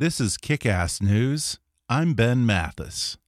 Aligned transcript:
This 0.00 0.18
is 0.18 0.38
Kickass 0.38 1.02
News. 1.02 1.58
I'm 1.90 2.14
Ben 2.14 2.46
Mathis. 2.46 3.18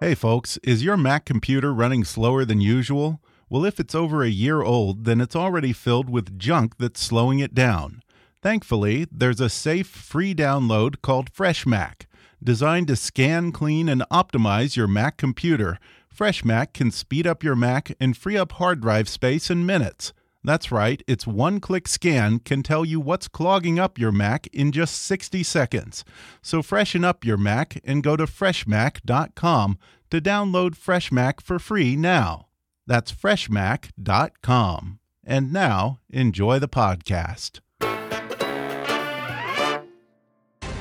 Hey, 0.00 0.14
folks, 0.14 0.56
is 0.62 0.82
your 0.82 0.96
Mac 0.96 1.26
computer 1.26 1.74
running 1.74 2.02
slower 2.04 2.46
than 2.46 2.62
usual? 2.62 3.20
Well, 3.50 3.66
if 3.66 3.78
it's 3.78 3.94
over 3.94 4.22
a 4.22 4.30
year 4.30 4.62
old, 4.62 5.04
then 5.04 5.20
it's 5.20 5.36
already 5.36 5.74
filled 5.74 6.08
with 6.08 6.38
junk 6.38 6.78
that's 6.78 7.02
slowing 7.02 7.40
it 7.40 7.54
down. 7.54 8.00
Thankfully, 8.40 9.06
there's 9.12 9.42
a 9.42 9.50
safe, 9.50 9.86
free 9.86 10.34
download 10.34 11.02
called 11.02 11.34
FreshMac. 11.34 12.06
Designed 12.42 12.86
to 12.86 12.96
scan, 12.96 13.52
clean, 13.52 13.90
and 13.90 14.04
optimize 14.10 14.74
your 14.74 14.88
Mac 14.88 15.18
computer, 15.18 15.78
FreshMac 16.10 16.72
can 16.72 16.90
speed 16.90 17.26
up 17.26 17.44
your 17.44 17.54
Mac 17.54 17.94
and 18.00 18.16
free 18.16 18.38
up 18.38 18.52
hard 18.52 18.80
drive 18.80 19.06
space 19.06 19.50
in 19.50 19.66
minutes. 19.66 20.14
That's 20.44 20.70
right, 20.70 21.02
its 21.06 21.26
one 21.26 21.58
click 21.58 21.88
scan 21.88 22.38
can 22.38 22.62
tell 22.62 22.84
you 22.84 23.00
what's 23.00 23.28
clogging 23.28 23.78
up 23.78 23.98
your 23.98 24.12
Mac 24.12 24.46
in 24.48 24.72
just 24.72 25.00
60 25.02 25.42
seconds. 25.42 26.04
So 26.42 26.62
freshen 26.62 27.02
up 27.02 27.24
your 27.24 27.38
Mac 27.38 27.80
and 27.82 28.02
go 28.02 28.14
to 28.14 28.26
freshmac.com 28.26 29.78
to 30.10 30.20
download 30.20 30.76
FreshMac 30.76 31.40
for 31.40 31.58
free 31.58 31.96
now. 31.96 32.46
That's 32.86 33.10
freshmac.com. 33.10 34.98
And 35.26 35.52
now, 35.52 36.00
enjoy 36.10 36.58
the 36.58 36.68
podcast. 36.68 37.60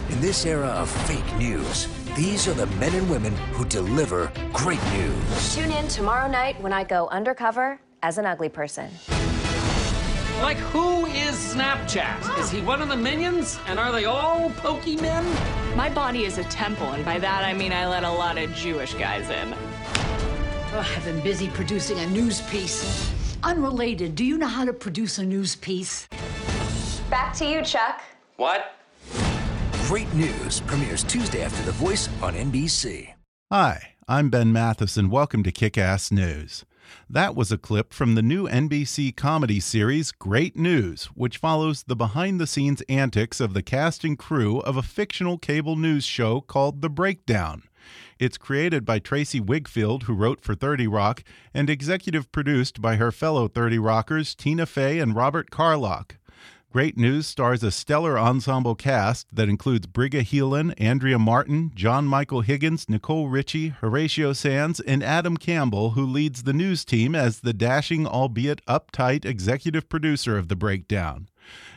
In 0.10 0.22
this 0.22 0.46
era 0.46 0.68
of 0.68 0.90
fake 1.08 1.38
news, 1.38 1.88
these 2.16 2.48
are 2.48 2.54
the 2.54 2.68
men 2.76 2.94
and 2.94 3.10
women 3.10 3.36
who 3.54 3.66
deliver 3.66 4.32
great 4.52 4.84
news. 4.92 5.56
Tune 5.56 5.72
in 5.72 5.88
tomorrow 5.88 6.30
night 6.30 6.62
when 6.62 6.74
I 6.74 6.84
go 6.84 7.08
undercover 7.08 7.80
as 8.04 8.18
an 8.18 8.26
ugly 8.26 8.50
person. 8.50 8.92
Like, 10.44 10.58
who 10.58 11.06
is 11.06 11.36
Snapchat? 11.56 12.38
Is 12.38 12.52
he 12.52 12.60
one 12.60 12.82
of 12.82 12.90
the 12.90 12.98
minions? 12.98 13.58
And 13.66 13.80
are 13.80 13.94
they 13.94 14.04
all 14.04 14.50
Pokemon? 14.50 15.24
My 15.74 15.90
body 15.90 16.26
is 16.26 16.38
a 16.38 16.44
temple, 16.44 16.88
and 16.88 17.06
by 17.06 17.18
that 17.18 17.46
I 17.46 17.54
mean 17.54 17.72
I 17.72 17.88
let 17.88 18.04
a 18.04 18.12
lot 18.12 18.38
of 18.38 18.54
Jewish 18.54 18.94
guys 18.96 19.30
in. 19.30 19.54
Oh, 20.74 20.94
I've 20.98 21.06
been 21.06 21.22
busy 21.22 21.48
producing 21.48 21.98
a 22.00 22.08
news 22.08 22.42
piece. 22.42 23.10
Unrelated, 23.42 24.16
do 24.16 24.26
you 24.26 24.38
know 24.38 24.48
how 24.48 24.66
to 24.66 24.74
produce 24.74 25.18
a 25.18 25.24
news 25.24 25.56
piece? 25.56 26.10
Back 27.10 27.34
to 27.38 27.46
you, 27.46 27.62
Chuck. 27.64 28.02
What? 28.36 28.76
Great 29.84 30.14
News 30.14 30.60
premieres 30.60 31.06
Tuesday 31.06 31.42
after 31.42 31.64
The 31.64 31.72
Voice 31.72 32.10
on 32.22 32.34
NBC. 32.34 33.14
Hi, 33.50 33.94
I'm 34.10 34.30
Ben 34.30 34.52
Mathis, 34.52 34.98
and 34.98 35.10
welcome 35.10 35.42
to 35.44 35.54
Kickass 35.54 36.12
News. 36.12 36.66
That 37.10 37.36
was 37.36 37.52
a 37.52 37.58
clip 37.58 37.94
from 37.94 38.16
the 38.16 38.22
new 38.22 38.48
NBC 38.48 39.16
comedy 39.16 39.60
series 39.60 40.12
Great 40.12 40.56
News, 40.56 41.06
which 41.16 41.38
follows 41.38 41.84
the 41.84 41.96
behind 41.96 42.40
the 42.40 42.48
scenes 42.48 42.82
antics 42.90 43.40
of 43.40 43.54
the 43.54 43.64
cast 43.64 44.04
and 44.04 44.18
crew 44.18 44.60
of 44.60 44.78
a 44.78 44.82
fictional 44.82 45.38
cable 45.38 45.76
news 45.76 46.06
show 46.06 46.42
called 46.42 46.82
The 46.82 46.90
Breakdown. 46.90 47.64
It's 48.20 48.38
created 48.38 48.86
by 48.86 49.00
Tracey 49.00 49.42
Wigfield, 49.42 50.04
who 50.04 50.14
wrote 50.14 50.42
for 50.42 50.56
30 50.56 50.88
Rock, 50.88 51.24
and 51.54 51.70
executive 51.70 52.32
produced 52.32 52.82
by 52.82 52.96
her 52.96 53.12
fellow 53.12 53.48
30 53.48 53.80
Rockers 53.80 54.36
Tina 54.36 54.66
Fey 54.66 55.00
and 55.00 55.16
Robert 55.16 55.52
Carlock. 55.52 56.18
Great 56.74 56.98
News 56.98 57.28
stars 57.28 57.62
a 57.62 57.70
stellar 57.70 58.18
ensemble 58.18 58.74
cast 58.74 59.28
that 59.32 59.48
includes 59.48 59.86
Briga 59.86 60.24
Heelan, 60.24 60.74
Andrea 60.80 61.20
Martin, 61.20 61.72
John 61.76 62.08
Michael 62.08 62.42
Higgins, 62.42 62.90
Nicole 62.90 63.28
Richie, 63.28 63.68
Horatio 63.68 64.34
Sanz, 64.34 64.80
and 64.80 65.04
Adam 65.04 65.38
Campbell, 65.38 65.92
who 65.92 66.04
leads 66.04 66.42
the 66.42 66.52
news 66.52 66.84
team 66.84 67.14
as 67.14 67.42
the 67.42 67.54
dashing, 67.54 68.08
albeit 68.08 68.66
uptight, 68.66 69.24
executive 69.24 69.88
producer 69.88 70.36
of 70.36 70.48
The 70.48 70.56
Breakdown. 70.56 71.30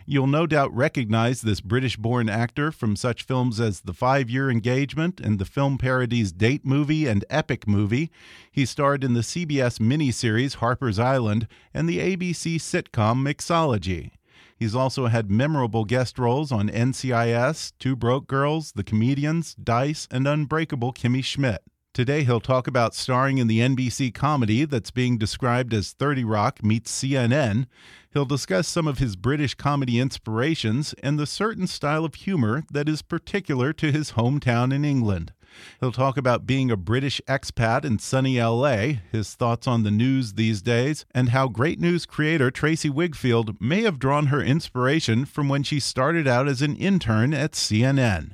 You'll 0.07 0.29
no 0.29 0.47
doubt 0.47 0.75
recognize 0.75 1.43
this 1.43 1.61
British 1.61 1.99
born 1.99 2.31
actor 2.31 2.73
from 2.73 2.97
such 2.97 3.25
films 3.25 3.61
as 3.61 3.83
The 3.83 3.93
Five 3.93 4.31
Year 4.31 4.51
Engagement 4.51 5.21
and 5.21 5.39
the 5.39 5.45
film 5.45 5.77
parodies 5.77 6.33
Date 6.33 6.65
Movie 6.65 7.07
and 7.07 7.23
Epic 7.29 7.69
Movie. 7.69 8.11
He 8.51 8.65
starred 8.65 9.05
in 9.05 9.13
the 9.13 9.21
CBS 9.21 9.79
miniseries 9.79 10.55
Harper's 10.55 10.99
Island 10.99 11.49
and 11.75 11.87
the 11.87 11.99
ABC 11.99 12.57
sitcom 12.57 13.23
Mixology. 13.23 14.13
He's 14.57 14.75
also 14.75 15.07
had 15.07 15.31
memorable 15.31 15.85
guest 15.85 16.19
roles 16.19 16.51
on 16.51 16.71
NCIS, 16.71 17.73
Two 17.79 17.95
Broke 17.95 18.27
Girls, 18.27 18.73
The 18.73 18.85
Comedians, 18.85 19.55
Dice, 19.55 20.09
and 20.11 20.27
Unbreakable 20.27 20.95
Kimmy 20.95 21.23
Schmidt. 21.23 21.63
Today 21.93 22.25
he'll 22.25 22.41
talk 22.41 22.67
about 22.67 22.95
starring 22.95 23.39
in 23.39 23.47
the 23.47 23.61
NBC 23.61 24.13
comedy 24.13 24.65
that's 24.65 24.91
being 24.91 25.17
described 25.17 25.73
as 25.73 25.93
30 25.93 26.25
Rock 26.25 26.63
meets 26.63 26.91
CNN. 26.91 27.67
He'll 28.13 28.27
discuss 28.27 28.69
some 28.69 28.87
of 28.87 28.99
his 28.99 29.17
British 29.17 29.55
comedy 29.55 29.99
inspirations 29.99 30.95
and 31.03 31.19
the 31.19 31.27
certain 31.27 31.67
style 31.67 32.05
of 32.05 32.15
humor 32.15 32.65
that 32.71 32.89
is 32.89 33.01
particular 33.03 33.73
to 33.75 33.93
his 33.93 34.13
hometown 34.13 34.75
in 34.75 34.85
England. 34.85 35.33
He'll 35.81 35.93
talk 35.93 36.17
about 36.17 36.47
being 36.47 36.71
a 36.71 36.77
British 36.77 37.21
expat 37.29 37.85
in 37.85 37.99
sunny 37.99 38.41
LA, 38.41 39.01
his 39.13 39.35
thoughts 39.35 39.67
on 39.67 39.83
the 39.83 39.91
news 39.91 40.35
these 40.35 40.63
days, 40.63 41.05
and 41.15 41.31
how 41.31 41.49
great 41.49 41.81
news 41.81 42.07
creator 42.07 42.51
Tracey 42.51 42.91
Wigfield 42.91 43.61
may 43.61 43.83
have 43.83 43.99
drawn 43.99 44.27
her 44.27 44.43
inspiration 44.43 45.25
from 45.25 45.49
when 45.49 45.63
she 45.63 45.81
started 45.81 46.27
out 46.27 46.49
as 46.49 46.63
an 46.63 46.77
intern 46.77 47.35
at 47.35 47.53
CNN. 47.53 48.33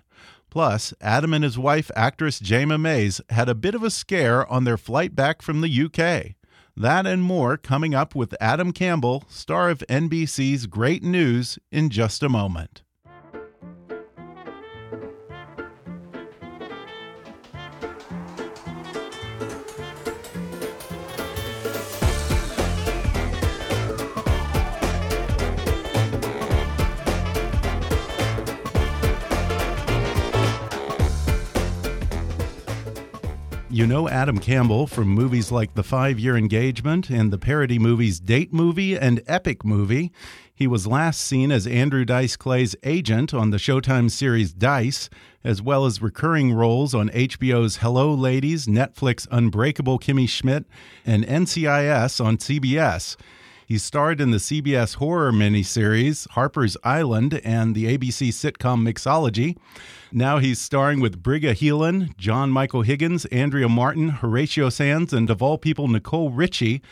Plus, 0.50 0.92
Adam 1.00 1.32
and 1.32 1.42
his 1.44 1.58
wife, 1.58 1.90
actress 1.96 2.38
Jayma 2.38 2.78
Mays, 2.78 3.20
had 3.30 3.48
a 3.48 3.54
bit 3.54 3.74
of 3.74 3.82
a 3.82 3.90
scare 3.90 4.46
on 4.52 4.64
their 4.64 4.76
flight 4.76 5.16
back 5.16 5.40
from 5.40 5.62
the 5.62 5.84
UK. 5.84 6.36
That 6.76 7.06
and 7.06 7.22
more 7.22 7.56
coming 7.56 7.94
up 7.94 8.14
with 8.14 8.34
Adam 8.40 8.72
Campbell, 8.72 9.24
star 9.28 9.70
of 9.70 9.84
NBC's 9.88 10.66
Great 10.66 11.02
News, 11.02 11.58
in 11.70 11.90
just 11.90 12.22
a 12.22 12.28
moment. 12.28 12.82
You 33.72 33.86
know 33.86 34.06
Adam 34.06 34.36
Campbell 34.36 34.86
from 34.86 35.08
movies 35.08 35.50
like 35.50 35.72
The 35.72 35.82
Five 35.82 36.18
Year 36.18 36.36
Engagement 36.36 37.08
and 37.08 37.32
the 37.32 37.38
parody 37.38 37.78
movies 37.78 38.20
Date 38.20 38.52
Movie 38.52 38.98
and 38.98 39.22
Epic 39.26 39.64
Movie. 39.64 40.12
He 40.54 40.66
was 40.66 40.86
last 40.86 41.22
seen 41.22 41.50
as 41.50 41.66
Andrew 41.66 42.04
Dice 42.04 42.36
Clay's 42.36 42.76
agent 42.82 43.32
on 43.32 43.48
the 43.48 43.56
Showtime 43.56 44.10
series 44.10 44.52
Dice, 44.52 45.08
as 45.42 45.62
well 45.62 45.86
as 45.86 46.02
recurring 46.02 46.52
roles 46.52 46.94
on 46.94 47.08
HBO's 47.08 47.78
Hello 47.78 48.12
Ladies, 48.12 48.66
Netflix 48.66 49.26
Unbreakable 49.30 49.98
Kimmy 49.98 50.28
Schmidt, 50.28 50.66
and 51.06 51.24
NCIS 51.24 52.22
on 52.22 52.36
CBS. 52.36 53.16
He 53.66 53.78
starred 53.78 54.20
in 54.20 54.30
the 54.30 54.38
CBS 54.38 54.96
horror 54.96 55.32
miniseries 55.32 56.28
Harper's 56.30 56.76
Island 56.84 57.40
and 57.44 57.74
the 57.74 57.96
ABC 57.96 58.28
sitcom 58.28 58.86
Mixology. 58.86 59.56
Now 60.10 60.38
he's 60.38 60.60
starring 60.60 61.00
with 61.00 61.22
Briga 61.22 61.52
Heelan, 61.54 62.16
John 62.16 62.50
Michael 62.50 62.82
Higgins, 62.82 63.24
Andrea 63.26 63.68
Martin, 63.68 64.08
Horatio 64.08 64.68
Sanz, 64.68 65.12
and 65.12 65.30
of 65.30 65.40
all 65.40 65.58
people, 65.58 65.88
Nicole 65.88 66.30
Richie 66.30 66.82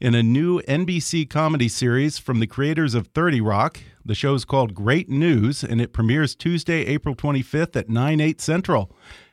in 0.00 0.14
a 0.14 0.22
new 0.22 0.60
NBC 0.62 1.28
comedy 1.28 1.68
series 1.68 2.18
from 2.18 2.40
the 2.40 2.46
creators 2.46 2.94
of 2.94 3.08
30 3.08 3.40
Rock. 3.42 3.80
The 4.04 4.14
show's 4.14 4.46
called 4.46 4.74
Great 4.74 5.10
News, 5.10 5.62
and 5.62 5.80
it 5.80 5.92
premieres 5.92 6.34
Tuesday, 6.34 6.86
April 6.86 7.14
25th 7.14 7.76
at 7.76 7.90
9, 7.90 8.20
8 8.20 8.40
Central. 8.40 8.90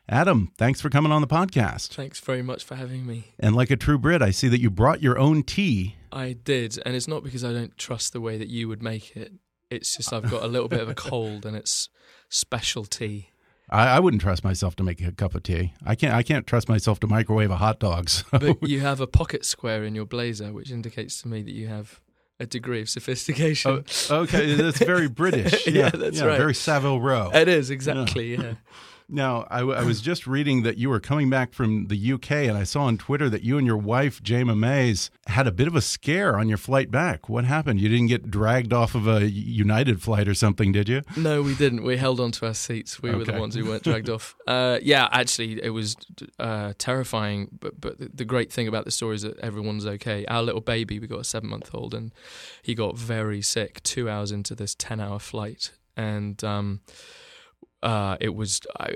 Adam, 0.10 0.54
thanks 0.58 0.80
for 0.80 0.90
coming 0.90 1.12
on 1.12 1.20
the 1.20 1.28
podcast. 1.28 1.90
Thanks 1.90 2.22
very 2.22 2.42
much 2.42 2.64
for 2.64 2.76
having 2.76 3.06
me. 3.06 3.34
And 3.40 3.54
like 3.56 3.70
a 3.70 3.76
true 3.76 3.98
Brit, 3.98 4.22
I 4.22 4.32
see 4.32 4.48
that 4.48 4.62
you 4.62 4.70
brought 4.70 5.02
your 5.02 5.20
own 5.20 5.44
tea. 5.44 5.98
I 6.14 6.32
did, 6.32 6.80
and 6.86 6.96
it's 6.96 7.10
not 7.10 7.26
because 7.26 7.44
I 7.44 7.52
don't 7.52 7.78
trust 7.78 8.14
the 8.14 8.22
way 8.22 8.38
that 8.38 8.48
you 8.48 8.70
would 8.70 8.82
make 8.82 9.18
it. 9.18 9.34
It's 9.70 9.98
just 9.98 10.14
I've 10.14 10.32
got 10.32 10.44
a 10.44 10.48
little 10.48 10.70
bit 10.70 10.80
of 10.80 10.88
a 10.88 10.96
cold, 10.96 11.46
and 11.46 11.58
it's 11.58 11.90
special 12.30 12.86
tea. 12.86 13.32
I, 13.70 13.98
I, 13.98 14.00
wouldn't 14.00 14.22
trust 14.22 14.46
myself 14.46 14.78
to 14.78 14.84
make 14.84 15.02
a 15.02 15.12
cup 15.12 15.36
of 15.36 15.44
tea. 15.44 15.74
I 15.86 15.96
can't. 15.96 16.14
I 16.14 16.24
can't 16.24 16.48
trust 16.48 16.70
myself 16.70 17.02
to 17.02 17.08
microwave 17.08 17.52
a 17.52 17.58
hot 17.58 17.80
dog. 17.80 18.10
So. 18.20 18.24
But 18.32 18.70
you 18.70 18.80
have 18.80 19.02
a 19.02 19.08
pocket 19.08 19.44
square 19.44 19.84
in 19.84 19.94
your 19.94 20.06
blazer, 20.06 20.54
which 20.54 20.72
indicates 20.72 21.22
to 21.24 21.28
me 21.28 21.42
that 21.42 21.52
you 21.52 21.68
have 21.68 22.00
a 22.40 22.46
degree 22.46 22.80
of 22.80 22.90
sophistication. 22.90 23.84
Oh, 24.10 24.22
okay, 24.22 24.54
that's 24.54 24.78
very 24.78 25.10
British. 25.10 25.68
yeah, 25.68 25.74
yeah, 25.74 25.90
that's 25.90 26.20
yeah, 26.20 26.26
right. 26.28 26.38
Very 26.38 26.54
Savile 26.54 27.02
Row. 27.02 27.30
It 27.34 27.50
is 27.50 27.70
exactly. 27.70 28.36
yeah. 28.36 28.42
yeah. 28.42 28.54
Now, 29.10 29.48
I, 29.50 29.60
I, 29.60 29.84
was 29.84 30.02
just 30.02 30.28
reading 30.28 30.64
that 30.64 30.78
you 30.78 30.90
were 30.90 31.00
coming 31.00 31.30
back 31.30 31.54
from 31.54 31.88
the 31.88 32.14
UK, 32.14 32.32
and 32.32 32.58
I 32.58 32.64
saw 32.64 32.84
on 32.84 32.98
Twitter 32.98 33.30
that 33.30 33.42
you 33.42 33.58
and 33.58 33.66
your 33.66 33.78
wife, 33.78 34.22
Jayma 34.22 34.58
Mays, 34.58 35.10
had 35.28 35.48
a 35.48 35.52
bit 35.52 35.66
of 35.66 35.76
a 35.78 35.82
scare 35.82 36.38
on 36.38 36.50
your 36.50 36.58
flight 36.58 36.92
back. 36.92 37.30
What 37.30 37.46
happened? 37.46 37.80
You 37.80 37.88
didn't 37.88 38.08
get 38.08 38.30
dragged 38.30 38.74
off 38.74 38.96
of 38.96 39.08
a 39.08 39.30
United 39.30 40.02
flight 40.02 40.28
or 40.28 40.34
something, 40.34 40.74
did 40.74 40.90
you? 40.90 41.04
No, 41.16 41.42
we 41.42 41.56
didn't. 41.56 41.84
We 41.84 41.96
held 41.96 42.20
on 42.20 42.34
to 42.34 42.48
our 42.48 42.54
seats. 42.54 43.02
We 43.02 43.10
okay. 43.12 43.18
were 43.18 43.24
the 43.24 43.40
ones 43.40 43.56
who 43.56 43.66
weren't 43.66 43.84
dragged 43.84 44.10
off. 44.10 44.36
Uh, 44.48 44.80
yeah, 44.82 45.10
actually, 45.12 45.62
it 45.62 45.72
was 45.72 45.98
uh, 46.40 46.72
terrifying. 46.78 47.50
But 47.60 47.82
but 47.82 47.98
the 48.16 48.24
great 48.24 48.52
thing 48.52 48.68
about 48.70 48.86
the 48.86 48.92
story 48.92 49.16
is 49.16 49.24
that 49.24 49.38
everyone's 49.40 49.86
okay. 49.86 50.26
Our 50.28 50.42
little 50.42 50.62
baby, 50.62 51.00
we 51.00 51.08
got 51.08 51.20
a 51.20 51.26
seven 51.26 51.50
month 51.50 51.70
old, 51.74 51.94
and 51.94 52.14
he 52.62 52.74
got 52.74 52.98
very 52.98 53.42
sick 53.42 53.84
two 53.84 54.10
hours 54.10 54.32
into 54.32 54.56
this 54.56 54.74
ten 54.74 55.02
hour 55.02 55.20
flight, 55.20 55.72
and. 55.98 56.42
Um, 56.46 56.80
uh, 57.84 58.18
it 58.20 58.34
was 58.34 58.62
I, 58.80 58.96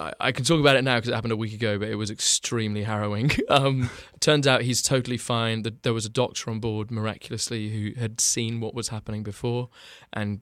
I, 0.00 0.12
I, 0.18 0.32
can 0.32 0.44
talk 0.44 0.58
about 0.58 0.74
it 0.74 0.82
now 0.82 0.96
because 0.96 1.10
it 1.10 1.14
happened 1.14 1.32
a 1.32 1.36
week 1.36 1.52
ago, 1.52 1.78
but 1.78 1.88
it 1.88 1.94
was 1.94 2.10
extremely 2.10 2.82
harrowing. 2.82 3.30
Um, 3.48 3.90
turns 4.18 4.46
out 4.46 4.62
he's 4.62 4.82
totally 4.82 5.16
fine. 5.16 5.62
The, 5.62 5.74
there 5.82 5.94
was 5.94 6.04
a 6.04 6.10
doctor 6.10 6.50
on 6.50 6.58
board 6.58 6.90
miraculously 6.90 7.70
who 7.70 7.98
had 7.98 8.20
seen 8.20 8.60
what 8.60 8.74
was 8.74 8.88
happening 8.88 9.22
before 9.22 9.68
and 10.12 10.40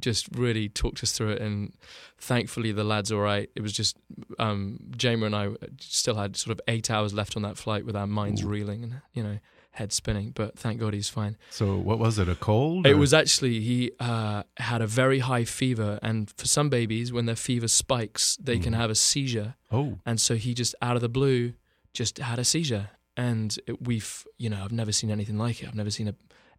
just 0.00 0.26
really 0.34 0.70
talked 0.70 1.02
us 1.02 1.12
through 1.12 1.32
it. 1.32 1.42
And 1.42 1.74
thankfully, 2.18 2.72
the 2.72 2.82
lad's 2.82 3.12
all 3.12 3.20
right. 3.20 3.50
It 3.54 3.60
was 3.60 3.72
just 3.72 3.98
um, 4.38 4.78
Jayma 4.96 5.26
and 5.26 5.36
I 5.36 5.50
still 5.80 6.14
had 6.14 6.34
sort 6.36 6.52
of 6.52 6.60
eight 6.66 6.90
hours 6.90 7.12
left 7.12 7.36
on 7.36 7.42
that 7.42 7.58
flight 7.58 7.84
with 7.84 7.94
our 7.94 8.06
minds 8.06 8.42
reeling, 8.42 8.82
and 8.82 9.00
you 9.12 9.22
know 9.22 9.38
head 9.76 9.92
spinning, 9.92 10.32
but 10.34 10.58
thank 10.58 10.80
God 10.80 10.94
he's 10.94 11.08
fine. 11.08 11.36
So, 11.50 11.76
what 11.76 11.98
was 11.98 12.18
it? 12.18 12.28
A 12.28 12.34
cold? 12.34 12.86
It 12.86 12.94
was 12.94 13.14
actually 13.14 13.60
he 13.60 13.92
uh, 14.00 14.42
had 14.56 14.82
a 14.82 14.86
very 14.86 15.20
high 15.20 15.44
fever, 15.44 15.98
and 16.02 16.30
for 16.36 16.46
some 16.46 16.68
babies, 16.68 17.12
when 17.12 17.26
their 17.26 17.36
fever 17.36 17.68
spikes, 17.68 18.36
they 18.36 18.58
mm. 18.58 18.64
can 18.64 18.72
have 18.72 18.90
a 18.90 18.94
seizure. 18.94 19.54
Oh, 19.70 19.98
and 20.04 20.20
so 20.20 20.36
he 20.36 20.54
just 20.54 20.74
out 20.82 20.96
of 20.96 21.02
the 21.02 21.08
blue 21.08 21.54
just 21.92 22.18
had 22.18 22.38
a 22.38 22.44
seizure, 22.44 22.90
and 23.16 23.56
it, 23.66 23.82
we've 23.82 24.26
you 24.38 24.50
know 24.50 24.62
I've 24.64 24.72
never 24.72 24.92
seen 24.92 25.10
anything 25.10 25.38
like 25.38 25.62
it. 25.62 25.68
I've 25.68 25.74
never 25.74 25.90
seen 25.90 26.08
a, 26.08 26.14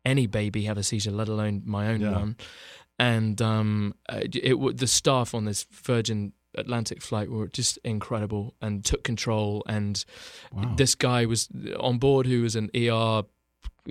any 0.05 0.27
baby 0.27 0.63
have 0.63 0.77
a 0.77 0.83
seizure, 0.83 1.11
let 1.11 1.27
alone 1.27 1.63
my 1.65 1.87
own 1.87 2.01
yeah. 2.01 2.11
one. 2.11 2.37
And 2.99 3.39
um, 3.43 3.93
it, 4.09 4.35
it 4.37 4.77
the 4.77 4.87
staff 4.87 5.35
on 5.35 5.45
this 5.45 5.65
Virgin 5.71 6.33
Atlantic 6.55 7.01
flight 7.01 7.29
were 7.29 7.47
just 7.47 7.77
incredible 7.83 8.55
and 8.61 8.83
took 8.83 9.03
control. 9.03 9.63
And 9.67 10.03
wow. 10.51 10.73
this 10.75 10.95
guy 10.95 11.25
was 11.25 11.49
on 11.79 11.97
board 11.97 12.25
who 12.25 12.41
was 12.41 12.55
an 12.55 12.69
ER 12.75 13.23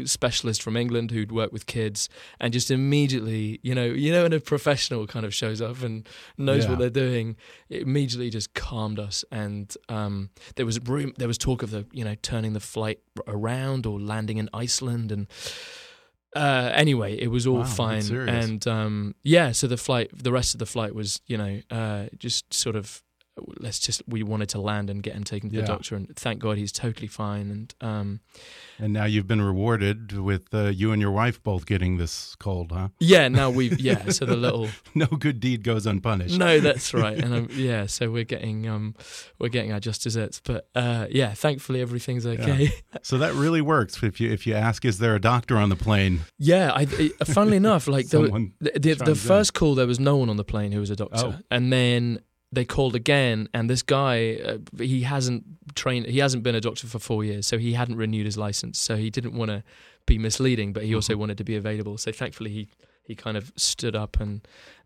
specialist 0.05 0.63
from 0.63 0.77
England 0.77 1.11
who'd 1.11 1.33
worked 1.33 1.53
with 1.53 1.67
kids 1.67 2.09
and 2.39 2.53
just 2.53 2.71
immediately, 2.71 3.61
you 3.63 3.75
know, 3.75 3.87
you 3.87 4.13
know, 4.13 4.25
when 4.25 4.33
a 4.33 4.41
professional 4.41 5.07
kind 5.07 5.25
of 5.25 5.35
shows 5.35 5.61
up 5.63 5.83
and 5.83 6.07
knows 6.37 6.65
yeah. 6.65 6.71
what 6.71 6.79
they're 6.79 6.91
doing, 6.91 7.37
it 7.69 7.83
immediately 7.83 8.29
just 8.29 8.53
calmed 8.55 8.99
us. 8.99 9.25
And 9.33 9.75
um, 9.89 10.31
there 10.57 10.67
was 10.67 10.79
room, 10.81 11.15
there 11.17 11.29
was 11.29 11.39
talk 11.39 11.63
of 11.63 11.71
the, 11.71 11.87
you 11.93 12.05
know, 12.05 12.15
turning 12.23 12.53
the 12.53 12.61
flight 12.61 13.01
around 13.27 13.87
or 13.87 13.99
landing 13.99 14.37
in 14.37 14.51
Iceland 14.53 15.13
and 15.13 15.27
uh, 16.37 16.71
anyway, 16.75 17.17
it 17.19 17.29
was 17.29 17.47
all 17.47 17.59
wow, 17.59 17.65
fine, 17.65 18.13
and 18.13 18.67
um, 18.67 19.15
yeah. 19.23 19.53
So 19.53 19.67
the 19.67 19.77
flight, 19.77 20.11
the 20.13 20.33
rest 20.33 20.55
of 20.55 20.59
the 20.59 20.67
flight 20.67 20.95
was, 20.95 21.21
you 21.27 21.39
know, 21.39 21.61
uh, 21.71 22.07
just 22.19 22.53
sort 22.53 22.77
of 22.77 23.03
let's 23.59 23.79
just 23.79 24.03
we 24.07 24.23
wanted 24.23 24.49
to 24.49 24.61
land 24.61 24.89
and 24.89 25.03
get 25.03 25.15
him 25.15 25.25
taken 25.25 25.51
to 25.51 25.57
yeah. 25.57 25.63
the 25.63 25.67
doctor 25.67 25.95
and 25.95 26.15
thank 26.17 26.41
god 26.41 26.57
he's 26.57 26.73
totally 26.73 27.07
fine 27.07 27.51
and 27.51 27.75
um 27.81 28.21
and 28.79 28.93
now 28.93 29.05
you've 29.05 29.27
been 29.27 29.43
rewarded 29.43 30.19
with 30.19 30.53
uh, 30.55 30.65
you 30.65 30.93
and 30.93 31.03
your 31.03 31.11
wife 31.11 31.43
both 31.43 31.67
getting 31.67 31.99
this 31.99 32.35
cold 32.37 32.73
huh 32.73 32.89
yeah 32.99 33.29
now 33.29 33.51
we've 33.51 33.79
yeah 33.81 34.09
so 34.09 34.25
the 34.25 34.37
little 34.37 34.69
no 34.95 35.07
good 35.07 35.39
deed 35.39 35.63
goes 35.63 35.87
unpunished 35.87 36.39
no 36.39 36.61
that's 36.61 36.95
right 36.95 37.19
and 37.19 37.35
um, 37.35 37.49
yeah 37.53 37.87
so 37.87 38.11
we're 38.11 38.25
getting 38.25 38.67
um 38.67 38.95
we're 39.39 39.49
getting 39.49 39.73
our 39.73 39.81
just 39.81 40.03
desserts 40.03 40.41
but 40.43 40.69
uh 40.75 41.07
yeah 41.11 41.35
thankfully 41.35 41.81
everything's 41.81 42.27
okay 42.27 42.65
yeah. 42.65 42.99
so 43.03 43.19
that 43.19 43.35
really 43.35 43.61
works 43.61 44.03
if 44.03 44.21
you 44.21 44.31
if 44.31 44.47
you 44.47 44.55
ask 44.55 44.85
is 44.85 44.99
there 44.99 45.15
a 45.15 45.21
doctor 45.21 45.59
on 45.59 45.69
the 45.69 45.77
plane 45.77 46.21
yeah 46.39 46.73
i 46.75 46.87
funnily 47.25 47.57
enough 47.57 47.87
like 47.87 48.09
the, 48.09 48.51
the, 48.61 48.95
the 48.95 49.15
first 49.15 49.53
call 49.53 49.75
there 49.75 49.87
was 49.87 50.01
no 50.01 50.17
one 50.17 50.31
on 50.31 50.37
the 50.37 50.45
plane 50.45 50.73
who 50.73 50.81
was 50.81 50.91
a 50.91 50.97
doctor 50.97 51.37
oh. 51.39 51.39
and 51.51 51.73
then 51.73 52.21
they 52.57 52.65
called 52.65 52.97
again, 52.97 53.49
and 53.55 53.69
this 53.69 53.83
guy 53.83 54.39
uh, 54.45 54.59
he 54.79 55.03
hasn't 55.03 55.45
trained, 55.77 56.07
he 56.07 56.19
hasn't 56.19 56.43
been 56.43 56.55
a 56.55 56.61
doctor 56.61 56.87
for 56.87 56.99
four 56.99 57.23
years, 57.23 57.47
so 57.47 57.59
he 57.59 57.75
hadn't 57.75 57.97
renewed 57.97 58.25
his 58.25 58.39
license, 58.39 58.79
so 58.79 58.97
he 58.97 59.11
didn't 59.11 59.35
want 59.35 59.51
to 59.51 59.63
be 60.07 60.19
misleading, 60.19 60.73
but 60.73 60.85
he 60.85 60.95
also 60.95 61.13
mm-hmm. 61.13 61.21
wanted 61.21 61.39
to 61.39 61.45
be 61.45 61.55
available. 61.55 61.99
So 61.99 62.11
thankfully, 62.11 62.51
he 62.51 62.69
he 63.05 63.15
kind 63.15 63.37
of 63.37 63.53
stood 63.57 63.95
up 63.95 64.19
and 64.19 64.41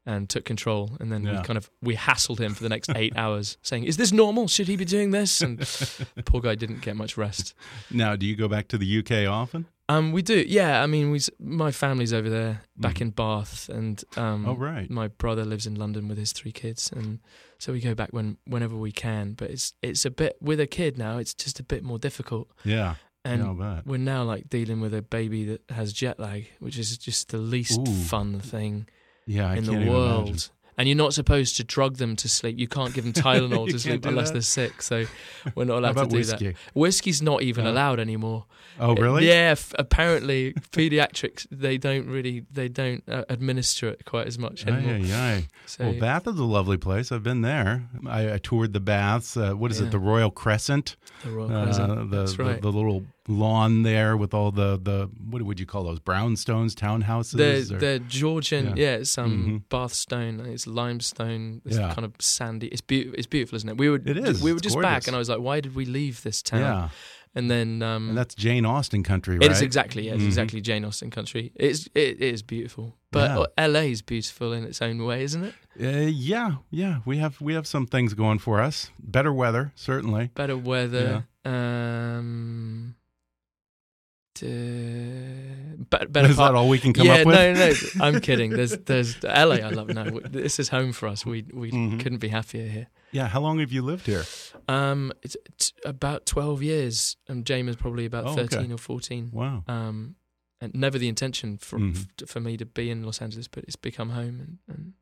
and 0.05 0.29
took 0.29 0.45
control, 0.45 0.97
and 0.99 1.13
then 1.13 1.23
yeah. 1.23 1.39
we 1.39 1.45
kind 1.45 1.57
of 1.57 1.71
we 1.81 1.95
hassled 1.95 2.41
him 2.41 2.55
for 2.55 2.65
the 2.65 2.69
next 2.69 2.91
eight 2.97 3.17
hours, 3.25 3.57
saying, 3.63 3.85
"Is 3.85 3.97
this 3.97 4.11
normal? 4.11 4.49
Should 4.49 4.67
he 4.67 4.77
be 4.77 4.85
doing 4.85 5.13
this?" 5.13 5.41
And 5.41 5.61
the 5.61 6.23
poor 6.25 6.41
guy 6.41 6.57
didn't 6.57 6.81
get 6.81 6.97
much 6.97 7.17
rest. 7.17 7.55
Now, 7.91 8.17
do 8.17 8.27
you 8.27 8.35
go 8.35 8.49
back 8.49 8.67
to 8.69 8.79
the 8.79 8.99
UK 8.99 9.31
often? 9.31 9.67
Um, 9.89 10.13
we 10.13 10.23
do, 10.23 10.45
yeah. 10.47 10.83
I 10.83 10.87
mean, 10.87 11.11
we 11.11 11.21
my 11.39 11.71
family's 11.71 12.13
over 12.13 12.31
there, 12.31 12.63
back 12.77 12.97
mm. 12.97 13.03
in 13.03 13.11
Bath, 13.11 13.69
and 13.69 14.03
um, 14.17 14.47
oh 14.47 14.55
right, 14.55 14.91
my 14.91 15.07
brother 15.07 15.45
lives 15.45 15.67
in 15.67 15.77
London 15.77 16.09
with 16.09 16.19
his 16.19 16.33
three 16.33 16.53
kids, 16.53 16.91
and 16.95 17.21
so 17.61 17.73
we 17.73 17.81
go 17.81 17.95
back 17.95 18.11
when 18.11 18.39
whenever 18.47 18.77
we 18.77 18.91
can. 18.91 19.35
But 19.35 19.51
it's 19.51 19.75
it's 19.83 20.05
a 20.05 20.11
bit 20.11 20.37
with 20.41 20.59
a 20.59 20.67
kid 20.67 20.99
now. 20.99 21.19
It's 21.19 21.35
just 21.35 21.61
a 21.61 21.63
bit 21.63 21.85
more 21.85 21.99
difficult. 21.99 22.51
Yeah, 22.65 22.97
and 23.25 23.59
yeah, 23.59 23.81
we're 23.85 23.99
now 23.99 24.25
like 24.25 24.49
dealing 24.49 24.81
with 24.81 24.95
a 24.95 25.03
baby 25.03 25.45
that 25.45 25.63
has 25.71 25.93
jet 25.93 26.19
lag, 26.19 26.49
which 26.59 26.79
is 26.79 26.97
just 26.99 27.29
the 27.29 27.39
least 27.39 27.81
Ooh. 27.81 27.93
fun 27.93 28.41
thing 28.41 28.89
yeah, 29.27 29.55
in 29.55 29.65
the 29.65 29.89
world 29.89 30.51
and 30.81 30.89
you're 30.89 30.97
not 30.97 31.13
supposed 31.13 31.59
to 31.59 31.63
drug 31.63 31.99
them 31.99 32.17
to 32.17 32.27
sleep. 32.27 32.59
You 32.59 32.67
can't 32.67 32.95
give 32.95 33.05
them 33.05 33.13
Tylenol 33.25 33.69
to 33.69 33.79
sleep 33.79 34.07
unless 34.07 34.29
that. 34.29 34.33
they're 34.33 34.41
sick. 34.41 34.81
So 34.81 35.05
we're 35.55 35.67
not 35.67 35.77
allowed 35.77 35.97
to 35.99 36.07
do 36.07 36.17
whiskey? 36.17 36.47
that. 36.49 36.57
Whiskey's 36.73 37.21
not 37.21 37.43
even 37.43 37.67
allowed 37.67 38.01
anymore. 38.01 38.47
Oh, 38.79 38.95
really? 38.95 39.29
yeah. 39.29 39.51
F- 39.53 39.75
apparently, 39.79 40.55
pediatrics 40.73 41.47
they 41.51 41.77
don't 41.77 42.07
really 42.07 42.47
they 42.51 42.69
don't 42.69 43.07
uh, 43.07 43.25
administer 43.29 43.91
it 43.91 44.07
quite 44.07 44.27
as 44.27 44.39
much 44.39 44.67
anymore. 44.67 45.07
Aye, 45.07 45.13
aye. 45.13 45.49
So, 45.67 45.85
well, 45.85 46.01
Bath 46.01 46.27
is 46.27 46.39
a 46.39 46.45
lovely 46.45 46.79
place. 46.79 47.13
I've 47.13 47.23
been 47.23 47.43
there. 47.43 47.85
I, 48.09 48.33
I 48.33 48.39
toured 48.39 48.73
the 48.73 48.81
baths. 48.81 49.37
Uh, 49.37 49.53
what 49.53 49.71
is 49.71 49.81
yeah. 49.81 49.87
it? 49.87 49.91
The 49.91 50.01
Royal 50.01 50.31
Crescent. 50.31 50.97
The 51.23 51.31
Royal 51.31 51.49
Crescent. 51.49 51.93
Uh, 51.93 51.95
the, 51.97 52.05
That's 52.05 52.39
right. 52.41 52.57
The, 52.57 52.63
the 52.63 52.77
little 52.77 53.05
lawn 53.29 53.83
there 53.83 54.17
with 54.17 54.35
all 54.35 54.51
the 54.51 54.79
the 54.83 55.11
what 55.29 55.43
would 55.43 55.61
you 55.61 55.67
call 55.67 55.85
those 55.85 56.01
brownstones 56.01 56.75
townhouses? 56.75 57.69
The 57.69 57.77
the 57.77 57.99
Georgian, 58.01 58.69
yeah, 58.69 58.85
yeah 58.85 58.95
it's 58.97 59.17
um 59.19 59.31
mm-hmm. 59.31 59.57
Bath 59.69 59.93
stone, 59.93 60.41
it's 60.41 60.67
limestone, 60.67 61.63
it's 61.65 61.77
yeah. 61.77 61.95
kind 61.95 62.05
of 62.05 62.15
sandy. 62.19 62.69
It's 62.69 62.81
beautiful. 62.81 63.19
It's 63.19 63.27
beautiful, 63.27 63.57
isn't 63.57 63.69
it? 63.69 63.79
We 63.79 63.91
were 63.91 64.01
it 64.05 64.17
is. 64.17 64.43
We 64.43 64.53
were 64.53 64.57
it's 64.57 64.65
just 64.65 64.77
gorgeous. 64.77 64.91
back, 64.91 65.07
and 65.07 65.15
I 65.15 65.19
was 65.19 65.29
like, 65.29 65.41
why 65.41 65.61
did 65.61 65.75
we 65.75 65.85
leave 65.85 66.23
this 66.23 66.43
town? 66.43 66.61
Yeah. 66.61 66.89
And 67.33 67.49
then, 67.49 67.81
um, 67.81 68.09
and 68.09 68.19
that's 68.19 68.35
Jane 68.35 68.67
Austen 68.67 69.05
country, 69.05 69.37
right? 69.37 69.45
It 69.45 69.53
is 69.53 69.63
exactly, 69.63 70.07
yeah, 70.07 70.15
it's 70.15 70.21
mm-hmm. 70.21 70.27
exactly 70.27 70.61
Jane 70.61 70.85
Austen 70.85 71.11
country. 71.11 71.53
It's 71.55 71.87
it, 71.95 72.21
it 72.21 72.23
is 72.23 72.43
beautiful, 72.43 72.97
but 73.13 73.53
yeah. 73.57 73.67
LA 73.69 73.81
is 73.81 74.03
beautiful 74.03 74.53
in 74.53 74.65
its 74.65 74.83
own 74.83 75.05
way, 75.05 75.23
isn't 75.23 75.45
it? 75.45 75.55
Uh, 75.81 76.09
yeah, 76.11 76.57
yeah. 76.71 76.99
We 77.05 77.19
have 77.19 77.41
we 77.41 77.55
have 77.55 77.69
some 77.69 77.87
things 77.87 78.15
going 78.15 78.41
for 78.41 78.61
us. 78.61 78.91
Better 78.99 79.33
weather, 79.33 79.73
certainly. 79.77 80.31
Better 80.35 80.57
weather. 80.57 81.25
Yeah. 81.45 82.17
Um, 82.17 82.97
uh, 82.97 83.00
better, 84.47 86.09
better 86.09 86.29
Is 86.29 86.37
part. 86.37 86.53
that 86.53 86.59
all 86.59 86.69
we 86.69 86.79
can 86.79 86.93
come 86.93 87.07
yeah, 87.07 87.15
up 87.15 87.27
with? 87.27 87.37
no, 87.37 87.53
no, 87.53 88.05
I'm 88.05 88.21
kidding. 88.21 88.51
There's, 88.51 88.77
there's 88.79 89.23
LA. 89.23 89.57
I 89.57 89.71
love. 89.71 89.89
No, 89.89 90.21
this 90.21 90.59
is 90.59 90.69
home 90.69 90.93
for 90.93 91.09
us. 91.09 91.27
We, 91.27 91.45
we 91.53 91.71
mm-hmm. 91.71 91.99
couldn't 91.99 92.19
be 92.19 92.29
happier 92.29 92.69
here. 92.69 92.89
Yeah. 93.13 93.29
How 93.29 93.41
long 93.41 93.59
have 93.59 93.73
you 93.73 93.83
lived 93.83 94.07
here? 94.07 94.25
Um, 94.69 95.13
it's, 95.23 95.37
it's 95.47 95.73
about 95.85 96.27
twelve 96.27 96.63
years. 96.63 97.17
And 97.29 97.45
Jayma's 97.45 97.71
is 97.71 97.77
probably 97.77 98.07
about 98.07 98.27
oh, 98.27 98.35
thirteen 98.35 98.65
okay. 98.65 98.73
or 98.73 98.79
fourteen. 98.79 99.31
Wow. 99.33 99.65
Um, 99.67 100.17
and 100.61 100.75
never 100.75 100.99
the 100.99 101.09
intention 101.09 101.59
for 101.59 101.79
mm 101.79 101.93
-hmm. 101.93 102.29
for 102.29 102.41
me 102.41 102.57
to 102.57 102.67
be 102.67 102.91
in 102.91 103.03
Los 103.05 103.23
Angeles, 103.23 103.49
but 103.49 103.65
it's 103.65 103.81
become 103.81 104.13
home, 104.13 104.41
and, 104.41 104.59
and 104.69 104.93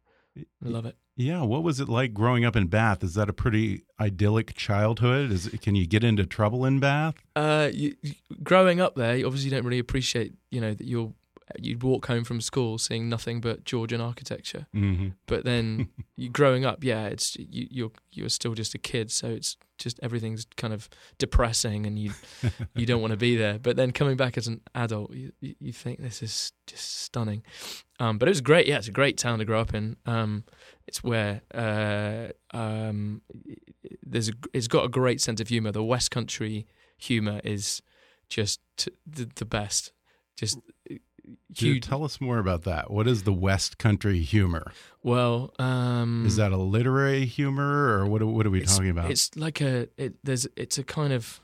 I 0.65 0.69
love 0.69 0.87
it. 0.87 0.97
Yeah, 1.17 1.43
what 1.43 1.65
was 1.65 1.81
it 1.81 1.89
like 1.89 2.15
growing 2.15 2.45
up 2.45 2.55
in 2.55 2.69
Bath? 2.69 3.03
Is 3.03 3.15
that 3.15 3.29
a 3.29 3.33
pretty 3.33 3.83
idyllic 4.01 4.55
childhood? 4.55 5.33
Is 5.33 5.49
can 5.61 5.75
you 5.75 5.87
get 5.87 6.05
into 6.05 6.25
trouble 6.25 6.65
in 6.65 6.79
Bath? 6.79 7.17
Uh, 7.35 7.71
you, 7.73 7.97
growing 8.43 8.81
up 8.81 8.95
there, 8.95 9.15
obviously 9.27 9.47
you 9.47 9.51
don't 9.51 9.65
really 9.65 9.81
appreciate, 9.81 10.35
you 10.51 10.61
know, 10.61 10.75
that 10.75 10.87
you're 10.87 11.13
you'd 11.59 11.83
walk 11.83 12.07
home 12.07 12.25
from 12.25 12.41
school 12.41 12.79
seeing 12.79 13.09
nothing 13.09 13.41
but 13.41 13.65
Georgian 13.65 14.01
architecture. 14.01 14.67
Mm-hmm. 14.75 15.09
But 15.27 15.45
then 15.45 15.89
you 16.17 16.29
growing 16.29 16.65
up, 16.65 16.85
yeah, 16.85 17.07
it's 17.07 17.37
you, 17.37 17.67
you're 17.71 17.93
you're 18.13 18.29
still 18.29 18.55
just 18.55 18.75
a 18.75 18.79
kid, 18.79 19.11
so 19.11 19.29
it's 19.29 19.57
just 19.79 19.99
everything's 20.03 20.47
kind 20.57 20.75
of 20.75 20.89
depressing, 21.19 21.87
and 21.87 21.99
you 21.99 22.13
you 22.75 22.87
don't 22.87 23.01
want 23.01 23.13
to 23.13 23.17
be 23.17 23.37
there. 23.37 23.59
But 23.59 23.77
then 23.77 23.93
coming 23.93 24.17
back 24.17 24.37
as 24.37 24.47
an 24.47 24.61
adult, 24.75 25.13
you 25.13 25.33
you 25.41 25.73
think 25.73 26.01
this 26.01 26.23
is 26.23 26.53
just 26.67 27.03
stunning. 27.03 27.43
Um, 28.01 28.19
but 28.19 28.29
it 28.29 28.31
was 28.31 28.41
great. 28.41 28.67
Yeah, 28.67 28.79
it's 28.79 28.89
a 28.89 28.93
great 28.93 29.19
town 29.19 29.39
to 29.39 29.45
grow 29.45 29.61
up 29.61 29.75
in. 29.75 29.97
Um, 30.07 30.45
it's 30.87 31.03
where 31.03 31.43
uh, 31.55 32.29
um, 32.57 33.23
there's 34.03 34.29
a, 34.29 34.33
it's 34.53 34.69
got 34.69 34.85
a 34.85 34.89
great 34.89 35.21
sense 35.21 35.41
of 35.41 35.49
humor. 35.49 35.73
The 35.73 35.83
West 35.83 36.11
Country 36.11 36.67
humor 36.97 37.41
is 37.45 37.83
just 38.29 38.61
the, 38.77 39.29
the 39.35 39.45
best. 39.45 39.93
Just 40.37 40.59
Dude, 41.53 41.83
tell 41.83 42.05
us 42.05 42.21
more 42.21 42.39
about 42.39 42.65
that. 42.65 42.91
What 42.91 43.07
is 43.09 43.23
the 43.23 43.33
West 43.33 43.79
Country 43.79 44.21
humor? 44.21 44.73
Well, 45.03 45.53
um, 45.59 46.25
is 46.27 46.37
that 46.37 46.53
a 46.53 46.57
literary 46.57 47.25
humor, 47.27 47.89
or 47.89 48.07
what? 48.07 48.23
What 48.23 48.47
are 48.47 48.51
we 48.51 48.63
talking 48.63 48.91
about? 48.91 49.11
It's 49.11 49.37
like 49.37 49.61
a 49.61 49.89
it, 49.97 50.15
there's 50.23 50.47
it's 50.57 50.79
a 50.79 50.85
kind 50.85 51.13
of 51.13 51.41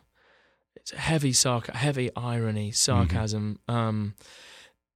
it's 0.76 0.92
a 0.92 0.98
heavy 0.98 1.32
sarc 1.32 1.72
heavy 1.74 2.10
irony, 2.16 2.70
sarcasm. 2.70 3.58
Mm 3.68 3.74
-hmm. 3.74 3.88
um, 3.88 4.14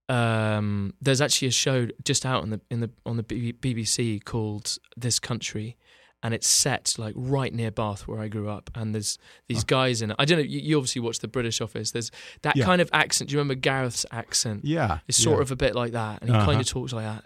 um, 0.08 0.94
there's 1.00 1.20
actually 1.20 1.48
a 1.48 1.52
show 1.52 1.88
just 2.04 2.24
out 2.24 2.42
in 2.44 2.50
the 2.50 2.60
in 2.70 2.80
the 2.80 2.90
on 3.04 3.16
the 3.16 3.22
BBC 3.22 4.24
called 4.24 4.78
This 4.96 5.18
Country, 5.18 5.76
and 6.22 6.34
it's 6.34 6.48
set 6.48 6.94
like 6.98 7.14
right 7.16 7.52
near 7.54 7.70
Bath 7.70 8.08
where 8.08 8.20
I 8.20 8.28
grew 8.28 8.48
up. 8.48 8.70
And 8.74 8.94
there's 8.94 9.18
these 9.46 9.62
oh. 9.62 9.66
guys 9.66 10.02
in 10.02 10.10
it. 10.10 10.16
I 10.18 10.24
don't 10.24 10.38
know. 10.38 10.44
You, 10.44 10.60
you, 10.60 10.76
obviously 10.76 11.00
watch 11.00 11.20
the 11.20 11.28
British 11.28 11.60
Office. 11.60 11.92
There's 11.92 12.10
that 12.42 12.56
yeah. 12.56 12.64
kind 12.64 12.80
of 12.80 12.90
accent. 12.92 13.30
Do 13.30 13.34
you 13.34 13.38
remember 13.38 13.54
Gareth's 13.54 14.04
accent? 14.10 14.64
Yeah, 14.64 14.98
it's 15.06 15.18
sort 15.18 15.38
yeah. 15.38 15.42
of 15.42 15.52
a 15.52 15.56
bit 15.56 15.74
like 15.74 15.92
that, 15.92 16.20
and 16.20 16.30
he 16.30 16.36
uh-huh. 16.36 16.46
kind 16.46 16.60
of 16.60 16.66
talks 16.66 16.92
like 16.92 17.04
that. 17.04 17.24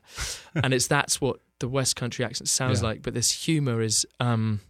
and 0.62 0.74
it's 0.74 0.86
that's 0.86 1.20
what 1.20 1.40
the 1.60 1.68
West 1.68 1.96
Country 1.96 2.24
accent 2.24 2.48
sounds 2.48 2.82
yeah. 2.82 2.88
like. 2.88 3.02
But 3.02 3.14
this 3.14 3.32
humour 3.32 3.80
is 3.80 4.06
um, 4.20 4.60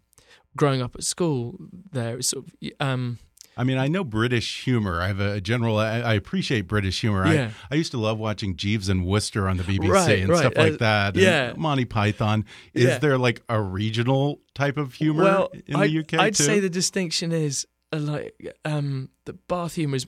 growing 0.57 0.83
up 0.83 0.95
at 0.95 1.05
school. 1.05 1.57
There, 1.93 2.19
it's 2.19 2.29
sort 2.29 2.47
of. 2.47 2.71
Um, 2.81 3.19
I 3.57 3.65
mean, 3.65 3.79
I 3.79 3.89
know 3.89 4.03
British 4.03 4.65
humor. 4.65 5.01
I 5.01 5.09
have 5.09 5.21
a 5.21 5.41
general. 5.41 5.79
I, 5.79 6.01
I 6.01 6.15
appreciate 6.15 6.63
British 6.63 7.01
humor. 7.01 7.27
Yeah. 7.33 7.51
I, 7.71 7.75
I 7.75 7.77
used 7.77 7.91
to 7.93 7.99
love 7.99 8.19
watching 8.19 8.57
Jeeves 8.57 8.89
and 8.89 9.05
Wooster 9.05 9.49
on 9.49 9.59
the 9.59 9.63
BBC 9.63 9.89
right, 9.91 10.19
and 10.21 10.29
right. 10.31 10.39
stuff 10.39 10.57
like 10.57 10.79
that. 10.79 11.17
yeah, 11.17 11.53
Monty 11.57 11.85
Python. 11.85 12.45
Is 12.73 12.85
yeah. 12.85 12.99
there 12.99 13.19
like 13.19 13.43
a 13.49 13.61
regional 13.61 14.41
type 14.55 14.77
of 14.77 14.95
humor 14.95 15.25
well, 15.25 15.53
in 15.67 15.77
I, 15.77 15.87
the 15.87 15.99
UK? 16.01 16.15
I'd 16.15 16.35
too? 16.35 16.45
say 16.45 16.61
the 16.61 16.71
distinction 16.71 17.33
is 17.33 17.67
uh, 17.93 17.99
like 17.99 18.35
um, 18.65 19.11
the 19.27 19.35
Bath 19.35 19.75
humor 19.75 19.97
is. 19.97 20.07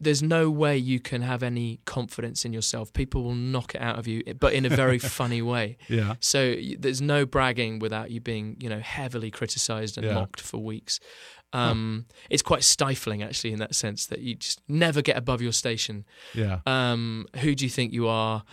There's 0.00 0.22
no 0.22 0.50
way 0.50 0.78
you 0.78 1.00
can 1.00 1.20
have 1.20 1.42
any 1.42 1.80
confidence 1.84 2.46
in 2.46 2.52
yourself. 2.54 2.92
People 2.94 3.22
will 3.22 3.34
knock 3.34 3.74
it 3.74 3.80
out 3.82 3.98
of 3.98 4.06
you, 4.06 4.22
but 4.38 4.54
in 4.54 4.64
a 4.64 4.70
very 4.70 4.98
funny 5.18 5.42
way. 5.42 5.76
Yeah. 5.88 6.14
So 6.20 6.54
there's 6.78 7.02
no 7.02 7.26
bragging 7.26 7.78
without 7.78 8.10
you 8.10 8.20
being, 8.20 8.56
you 8.60 8.70
know, 8.70 8.80
heavily 8.80 9.30
criticised 9.30 9.98
and 9.98 10.06
yeah. 10.06 10.14
mocked 10.14 10.40
for 10.40 10.58
weeks. 10.58 10.98
Um, 11.52 12.06
huh. 12.08 12.16
It's 12.30 12.42
quite 12.42 12.62
stifling, 12.62 13.22
actually, 13.22 13.52
in 13.52 13.58
that 13.58 13.74
sense 13.74 14.06
that 14.06 14.20
you 14.20 14.36
just 14.36 14.60
never 14.68 15.02
get 15.02 15.16
above 15.16 15.42
your 15.42 15.52
station. 15.52 16.04
Yeah. 16.34 16.60
Um, 16.66 17.26
who 17.36 17.54
do 17.54 17.64
you 17.64 17.70
think 17.70 17.92
you 17.92 18.08
are? 18.08 18.44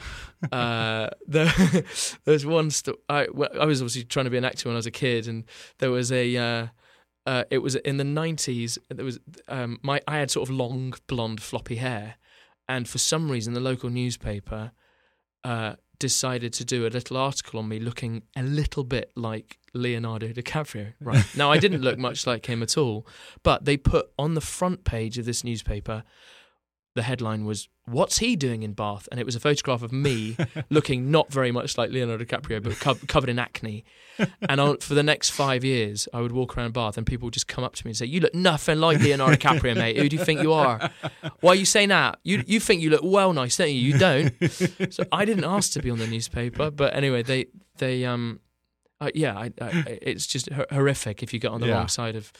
uh, 0.51 1.09
there, 1.27 1.53
there's 2.25 2.45
one. 2.45 2.71
St- 2.71 2.97
I, 3.09 3.27
I 3.59 3.65
was 3.65 3.81
obviously 3.81 4.03
trying 4.03 4.25
to 4.25 4.31
be 4.31 4.37
an 4.37 4.45
actor 4.45 4.69
when 4.69 4.75
I 4.75 4.77
was 4.77 4.87
a 4.87 4.91
kid, 4.91 5.27
and 5.27 5.45
there 5.79 5.91
was 5.91 6.11
a. 6.11 6.35
Uh, 6.35 6.67
uh, 7.25 7.43
it 7.51 7.57
was 7.57 7.75
in 7.75 7.97
the 7.97 8.05
90s. 8.05 8.77
There 8.89 9.05
was 9.05 9.19
um, 9.47 9.79
my. 9.83 10.01
I 10.07 10.17
had 10.17 10.31
sort 10.31 10.49
of 10.49 10.55
long 10.55 10.93
blonde 11.07 11.41
floppy 11.41 11.75
hair, 11.75 12.15
and 12.67 12.87
for 12.87 12.97
some 12.97 13.29
reason, 13.29 13.53
the 13.53 13.59
local 13.59 13.89
newspaper 13.89 14.71
uh, 15.47 15.75
decided 15.97 16.51
to 16.51 16.65
do 16.65 16.85
a 16.85 16.89
little 16.89 17.15
article 17.15 17.57
on 17.59 17.69
me 17.69 17.79
looking 17.79 18.21
a 18.35 18.43
little 18.43 18.83
bit 18.83 19.11
like 19.15 19.57
Leonardo 19.73 20.27
DiCaprio. 20.27 20.93
Right. 20.99 21.25
now, 21.37 21.51
I 21.51 21.57
didn't 21.57 21.81
look 21.81 21.97
much 21.97 22.27
like 22.27 22.47
him 22.47 22.61
at 22.61 22.77
all, 22.77 23.07
but 23.43 23.63
they 23.63 23.77
put 23.77 24.11
on 24.19 24.33
the 24.33 24.41
front 24.41 24.83
page 24.83 25.17
of 25.17 25.25
this 25.25 25.45
newspaper 25.45 26.03
the 26.97 27.03
headline 27.03 27.45
was 27.45 27.69
"What's 27.85 28.17
he 28.17 28.35
doing 28.35 28.63
in 28.63 28.73
Bath?" 28.73 29.07
and 29.09 29.19
it 29.19 29.25
was 29.25 29.35
a 29.35 29.39
photograph 29.39 29.81
of 29.81 29.93
me 29.93 30.35
looking 30.69 31.09
not 31.09 31.31
very 31.31 31.51
much 31.51 31.77
like 31.77 31.89
Leonardo 31.91 32.25
DiCaprio, 32.25 32.61
but 32.61 32.77
co- 32.79 33.05
covered 33.07 33.29
in 33.29 33.39
acne. 33.39 33.85
And 34.49 34.59
I, 34.59 34.75
for 34.81 34.95
the 34.95 35.03
next 35.03 35.29
five 35.29 35.63
years, 35.63 36.07
I 36.13 36.21
would 36.21 36.33
walk 36.33 36.57
around 36.57 36.73
Bath, 36.73 36.97
and 36.97 37.07
people 37.07 37.27
would 37.27 37.33
just 37.33 37.47
come 37.47 37.63
up 37.63 37.75
to 37.75 37.85
me 37.85 37.91
and 37.91 37.97
say, 37.97 38.05
"You 38.05 38.19
look 38.19 38.35
nothing 38.35 38.79
like 38.79 38.99
Leonardo 38.99 39.37
DiCaprio, 39.37 39.75
mate. 39.77 39.97
Who 39.97 40.09
do 40.09 40.17
you 40.17 40.23
think 40.25 40.41
you 40.41 40.51
are? 40.51 40.91
Why 41.39 41.51
are 41.51 41.55
you 41.55 41.65
saying 41.65 41.89
that? 41.89 42.19
You 42.23 42.43
you 42.45 42.59
think 42.59 42.81
you 42.81 42.89
look 42.89 43.01
well 43.03 43.31
nice, 43.31 43.55
don't 43.55 43.69
you? 43.69 43.79
You 43.79 43.97
don't." 43.97 44.33
So 44.89 45.03
I 45.11 45.25
didn't 45.25 45.43
ask 45.43 45.73
to 45.73 45.81
be 45.81 45.89
on 45.89 45.99
the 45.99 46.07
newspaper, 46.07 46.71
but 46.71 46.95
anyway, 46.95 47.21
they 47.21 47.47
they 47.77 48.05
um, 48.05 48.39
uh, 48.99 49.11
yeah, 49.13 49.37
I, 49.37 49.51
I, 49.61 49.99
it's 50.01 50.25
just 50.25 50.49
horrific 50.71 51.21
if 51.21 51.33
you 51.33 51.39
get 51.39 51.51
on 51.51 51.61
the 51.61 51.67
yeah. 51.67 51.77
wrong 51.77 51.87
side 51.87 52.15
of 52.15 52.31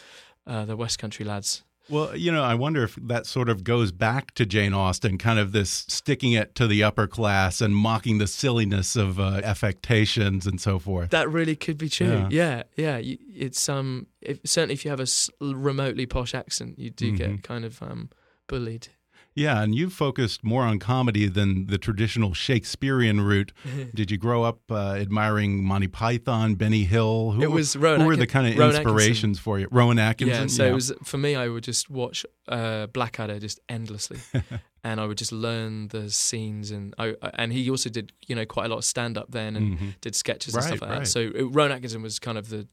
uh, 0.45 0.65
the 0.65 0.75
West 0.75 0.97
Country 0.97 1.25
lads. 1.25 1.63
Well, 1.89 2.15
you 2.15 2.31
know, 2.31 2.43
I 2.43 2.55
wonder 2.55 2.83
if 2.83 2.95
that 2.95 3.25
sort 3.25 3.49
of 3.49 3.63
goes 3.63 3.91
back 3.91 4.33
to 4.35 4.45
Jane 4.45 4.73
Austen, 4.73 5.17
kind 5.17 5.39
of 5.39 5.51
this 5.51 5.85
sticking 5.87 6.33
it 6.33 6.53
to 6.55 6.67
the 6.67 6.83
upper 6.83 7.07
class 7.07 7.61
and 7.61 7.75
mocking 7.75 8.17
the 8.17 8.27
silliness 8.27 8.95
of 8.95 9.19
uh, 9.19 9.41
affectations 9.43 10.45
and 10.45 10.59
so 10.59 10.79
forth. 10.79 11.11
That 11.11 11.29
really 11.29 11.55
could 11.55 11.77
be 11.77 11.89
true. 11.89 12.27
Yeah, 12.29 12.63
yeah. 12.75 12.97
yeah. 12.97 13.15
It's 13.33 13.69
um, 13.69 14.07
if, 14.21 14.39
certainly 14.45 14.73
if 14.73 14.83
you 14.83 14.91
have 14.91 14.99
a 14.99 15.07
remotely 15.41 16.05
posh 16.05 16.33
accent, 16.33 16.77
you 16.77 16.89
do 16.89 17.11
mm 17.11 17.15
-hmm. 17.15 17.17
get 17.17 17.43
kind 17.43 17.65
of 17.65 17.81
um, 17.81 18.09
bullied. 18.47 18.89
Yeah, 19.37 19.61
and 19.61 19.75
you 19.75 19.91
focused 19.91 20.43
more 20.43 20.63
on 20.63 20.79
comedy 20.79 21.27
than 21.27 21.67
the 21.67 21.77
traditional 21.77 22.33
Shakespearean 22.33 23.21
route. 23.21 23.53
Did 23.93 24.09
you 24.09 24.17
grow 24.17 24.43
up 24.43 24.59
uh, 24.71 24.95
admiring 24.95 25.63
Monty 25.63 25.87
Python, 25.87 26.55
Benny 26.55 26.85
Hill? 26.85 27.33
Who, 27.33 27.43
it 27.43 27.51
was 27.51 27.75
Rowan 27.75 28.01
who 28.01 28.07
were 28.07 28.15
the 28.15 28.25
kind 28.25 28.47
of 28.47 28.57
Rowan 28.57 28.75
inspirations 28.75 29.37
Atkinson. 29.37 29.43
for 29.43 29.59
you? 29.59 29.67
Rowan 29.69 29.99
Atkinson. 29.99 30.41
Yeah, 30.43 30.47
so 30.47 30.63
yeah. 30.63 30.71
it 30.71 30.73
was 30.73 30.91
for 31.03 31.19
me. 31.19 31.35
I 31.35 31.49
would 31.49 31.63
just 31.63 31.87
watch 31.87 32.25
uh, 32.47 32.87
Blackadder 32.87 33.39
just 33.39 33.59
endlessly, 33.69 34.19
and 34.83 34.99
I 34.99 35.05
would 35.05 35.19
just 35.19 35.31
learn 35.31 35.89
the 35.89 36.09
scenes. 36.09 36.71
And 36.71 36.95
I, 36.97 37.13
and 37.35 37.53
he 37.53 37.69
also 37.69 37.91
did 37.91 38.11
you 38.25 38.35
know 38.35 38.45
quite 38.45 38.65
a 38.65 38.69
lot 38.69 38.79
of 38.79 38.85
stand 38.85 39.19
up 39.19 39.31
then, 39.31 39.55
and 39.55 39.67
mm 39.67 39.77
-hmm. 39.77 40.01
did 40.01 40.15
sketches 40.15 40.55
and 40.55 40.63
stuff 40.63 40.81
like 40.81 40.89
right. 40.89 41.03
that. 41.03 41.07
So 41.07 41.19
it, 41.19 41.55
Rowan 41.55 41.71
Atkinson 41.71 42.01
was 42.01 42.19
kind 42.19 42.37
of 42.37 42.49
the 42.49 42.67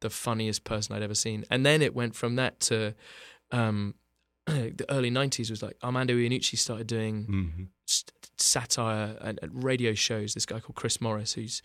the 0.00 0.10
funniest 0.10 0.64
person 0.64 0.96
I'd 0.96 1.02
ever 1.02 1.14
seen. 1.14 1.44
And 1.50 1.64
then 1.64 1.82
it 1.82 1.94
went 1.94 2.14
from 2.14 2.36
that 2.36 2.60
to 2.60 2.94
um, 3.50 3.94
the 4.76 4.86
early 4.90 5.10
90s 5.10 5.50
was 5.50 5.62
like 5.62 5.76
Armando 5.82 6.14
Iannucci 6.14 6.56
started 6.56 6.86
doing 6.86 7.26
mm-hmm. 7.26 7.64
satire 8.38 9.16
and, 9.20 9.38
and, 9.42 9.64
radio 9.64 9.92
shows. 9.94 10.34
This 10.34 10.46
guy 10.46 10.60
called 10.60 10.76
Chris 10.76 11.00
Morris, 11.00 11.32
who's 11.32 11.62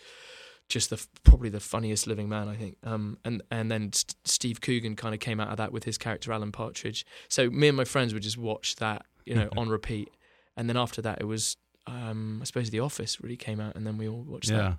just 0.68 0.90
the 0.90 1.06
probably 1.24 1.50
the 1.50 1.60
funniest 1.60 2.08
living 2.08 2.28
man, 2.28 2.48
I 2.48 2.56
think. 2.56 2.78
Um, 2.84 3.18
and 3.24 3.44
and 3.52 3.70
then 3.70 3.94
St- 3.94 4.16
Steve 4.26 4.62
Coogan 4.62 4.96
kind 4.96 5.14
of 5.14 5.20
came 5.20 5.40
out 5.40 5.50
of 5.50 5.58
that 5.58 5.72
with 5.72 5.84
his 5.84 5.98
character 5.98 6.32
Alan 6.32 6.52
Partridge. 6.52 7.06
So 7.28 7.50
me 7.50 7.68
and 7.68 7.78
my 7.78 7.86
friends 7.86 8.14
would 8.14 8.24
just 8.24 8.38
watch 8.38 8.78
that, 8.78 9.06
you 9.26 9.36
know, 9.36 9.50
on 9.58 9.70
repeat. 9.70 10.10
And 10.58 10.68
then 10.68 10.78
after 10.78 11.02
that, 11.04 11.22
it 11.22 11.26
was 11.26 11.58
um, 11.88 12.40
I 12.42 12.46
suppose 12.46 12.70
The 12.70 12.80
Office 12.80 13.22
really 13.22 13.38
came 13.38 13.60
out, 13.60 13.76
and 13.76 13.86
then 13.86 13.98
we 13.98 14.08
all 14.08 14.24
watched 14.24 14.50
yeah. 14.50 14.58
that. 14.58 14.78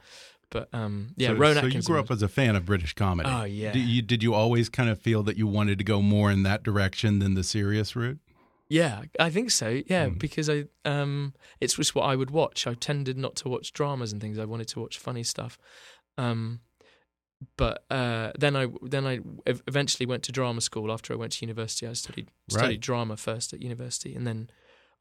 But 0.52 0.68
um, 0.74 1.14
yeah, 1.16 1.28
so, 1.28 1.34
Rowan 1.34 1.56
so 1.56 1.66
you 1.66 1.82
grew 1.82 1.98
up 1.98 2.10
as 2.10 2.22
a 2.22 2.28
fan 2.28 2.56
of 2.56 2.66
British 2.66 2.92
comedy. 2.92 3.28
Oh 3.28 3.44
yeah. 3.44 3.72
Did 3.72 3.88
you, 3.88 4.02
did 4.02 4.22
you 4.22 4.34
always 4.34 4.68
kind 4.68 4.90
of 4.90 5.00
feel 5.00 5.22
that 5.22 5.38
you 5.38 5.46
wanted 5.46 5.78
to 5.78 5.84
go 5.84 6.02
more 6.02 6.30
in 6.30 6.42
that 6.42 6.62
direction 6.62 7.20
than 7.20 7.32
the 7.32 7.42
serious 7.42 7.96
route? 7.96 8.18
Yeah, 8.68 9.02
I 9.18 9.30
think 9.30 9.50
so. 9.50 9.80
Yeah, 9.86 10.08
mm. 10.08 10.18
because 10.18 10.50
I 10.50 10.66
um, 10.84 11.32
it's 11.60 11.76
just 11.76 11.94
what 11.94 12.02
I 12.02 12.16
would 12.16 12.30
watch. 12.30 12.66
I 12.66 12.74
tended 12.74 13.16
not 13.16 13.34
to 13.36 13.48
watch 13.48 13.72
dramas 13.72 14.12
and 14.12 14.20
things. 14.20 14.38
I 14.38 14.44
wanted 14.44 14.68
to 14.68 14.80
watch 14.80 14.98
funny 14.98 15.22
stuff. 15.22 15.58
Um, 16.18 16.60
but 17.56 17.84
uh, 17.90 18.32
then 18.38 18.54
I 18.54 18.68
then 18.82 19.06
I 19.06 19.20
eventually 19.46 20.06
went 20.06 20.22
to 20.24 20.32
drama 20.32 20.60
school 20.60 20.92
after 20.92 21.14
I 21.14 21.16
went 21.16 21.32
to 21.32 21.46
university. 21.46 21.86
I 21.86 21.94
studied 21.94 22.28
studied 22.50 22.68
right. 22.68 22.80
drama 22.80 23.16
first 23.16 23.54
at 23.54 23.62
university, 23.62 24.14
and 24.14 24.26
then 24.26 24.50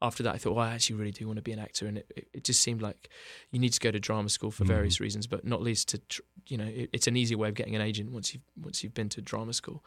after 0.02 0.22
that, 0.24 0.34
I 0.34 0.38
thought, 0.38 0.54
well, 0.54 0.66
I 0.66 0.74
actually 0.74 0.96
really 0.96 1.12
do 1.12 1.26
want 1.26 1.36
to 1.36 1.42
be 1.42 1.52
an 1.52 1.58
actor, 1.58 1.86
and 1.86 1.98
it, 1.98 2.28
it 2.32 2.44
just 2.44 2.60
seemed 2.60 2.82
like 2.82 3.08
you 3.50 3.58
need 3.58 3.72
to 3.72 3.80
go 3.80 3.90
to 3.90 4.00
drama 4.00 4.28
school 4.28 4.50
for 4.50 4.64
mm-hmm. 4.64 4.72
various 4.72 5.00
reasons, 5.00 5.26
but 5.26 5.44
not 5.44 5.62
least 5.62 5.88
to, 5.88 6.22
you 6.48 6.58
know, 6.58 6.64
it, 6.64 6.90
it's 6.92 7.06
an 7.06 7.16
easy 7.16 7.34
way 7.34 7.48
of 7.48 7.54
getting 7.54 7.76
an 7.76 7.82
agent 7.82 8.10
once 8.10 8.34
you've 8.34 8.42
once 8.60 8.82
you've 8.82 8.94
been 8.94 9.08
to 9.10 9.22
drama 9.22 9.52
school. 9.52 9.84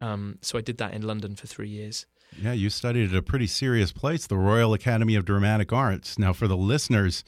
Um, 0.00 0.38
so 0.42 0.58
I 0.58 0.60
did 0.60 0.78
that 0.78 0.92
in 0.92 1.02
London 1.02 1.34
for 1.34 1.46
three 1.46 1.68
years. 1.68 2.06
Yeah, 2.40 2.52
you 2.52 2.68
studied 2.68 3.10
at 3.10 3.16
a 3.16 3.22
pretty 3.22 3.46
serious 3.46 3.90
place, 3.90 4.26
the 4.26 4.36
Royal 4.36 4.74
Academy 4.74 5.14
of 5.14 5.24
Dramatic 5.24 5.72
Arts. 5.72 6.18
Now, 6.18 6.34
for 6.34 6.46
the 6.46 6.56
listeners, 6.56 7.24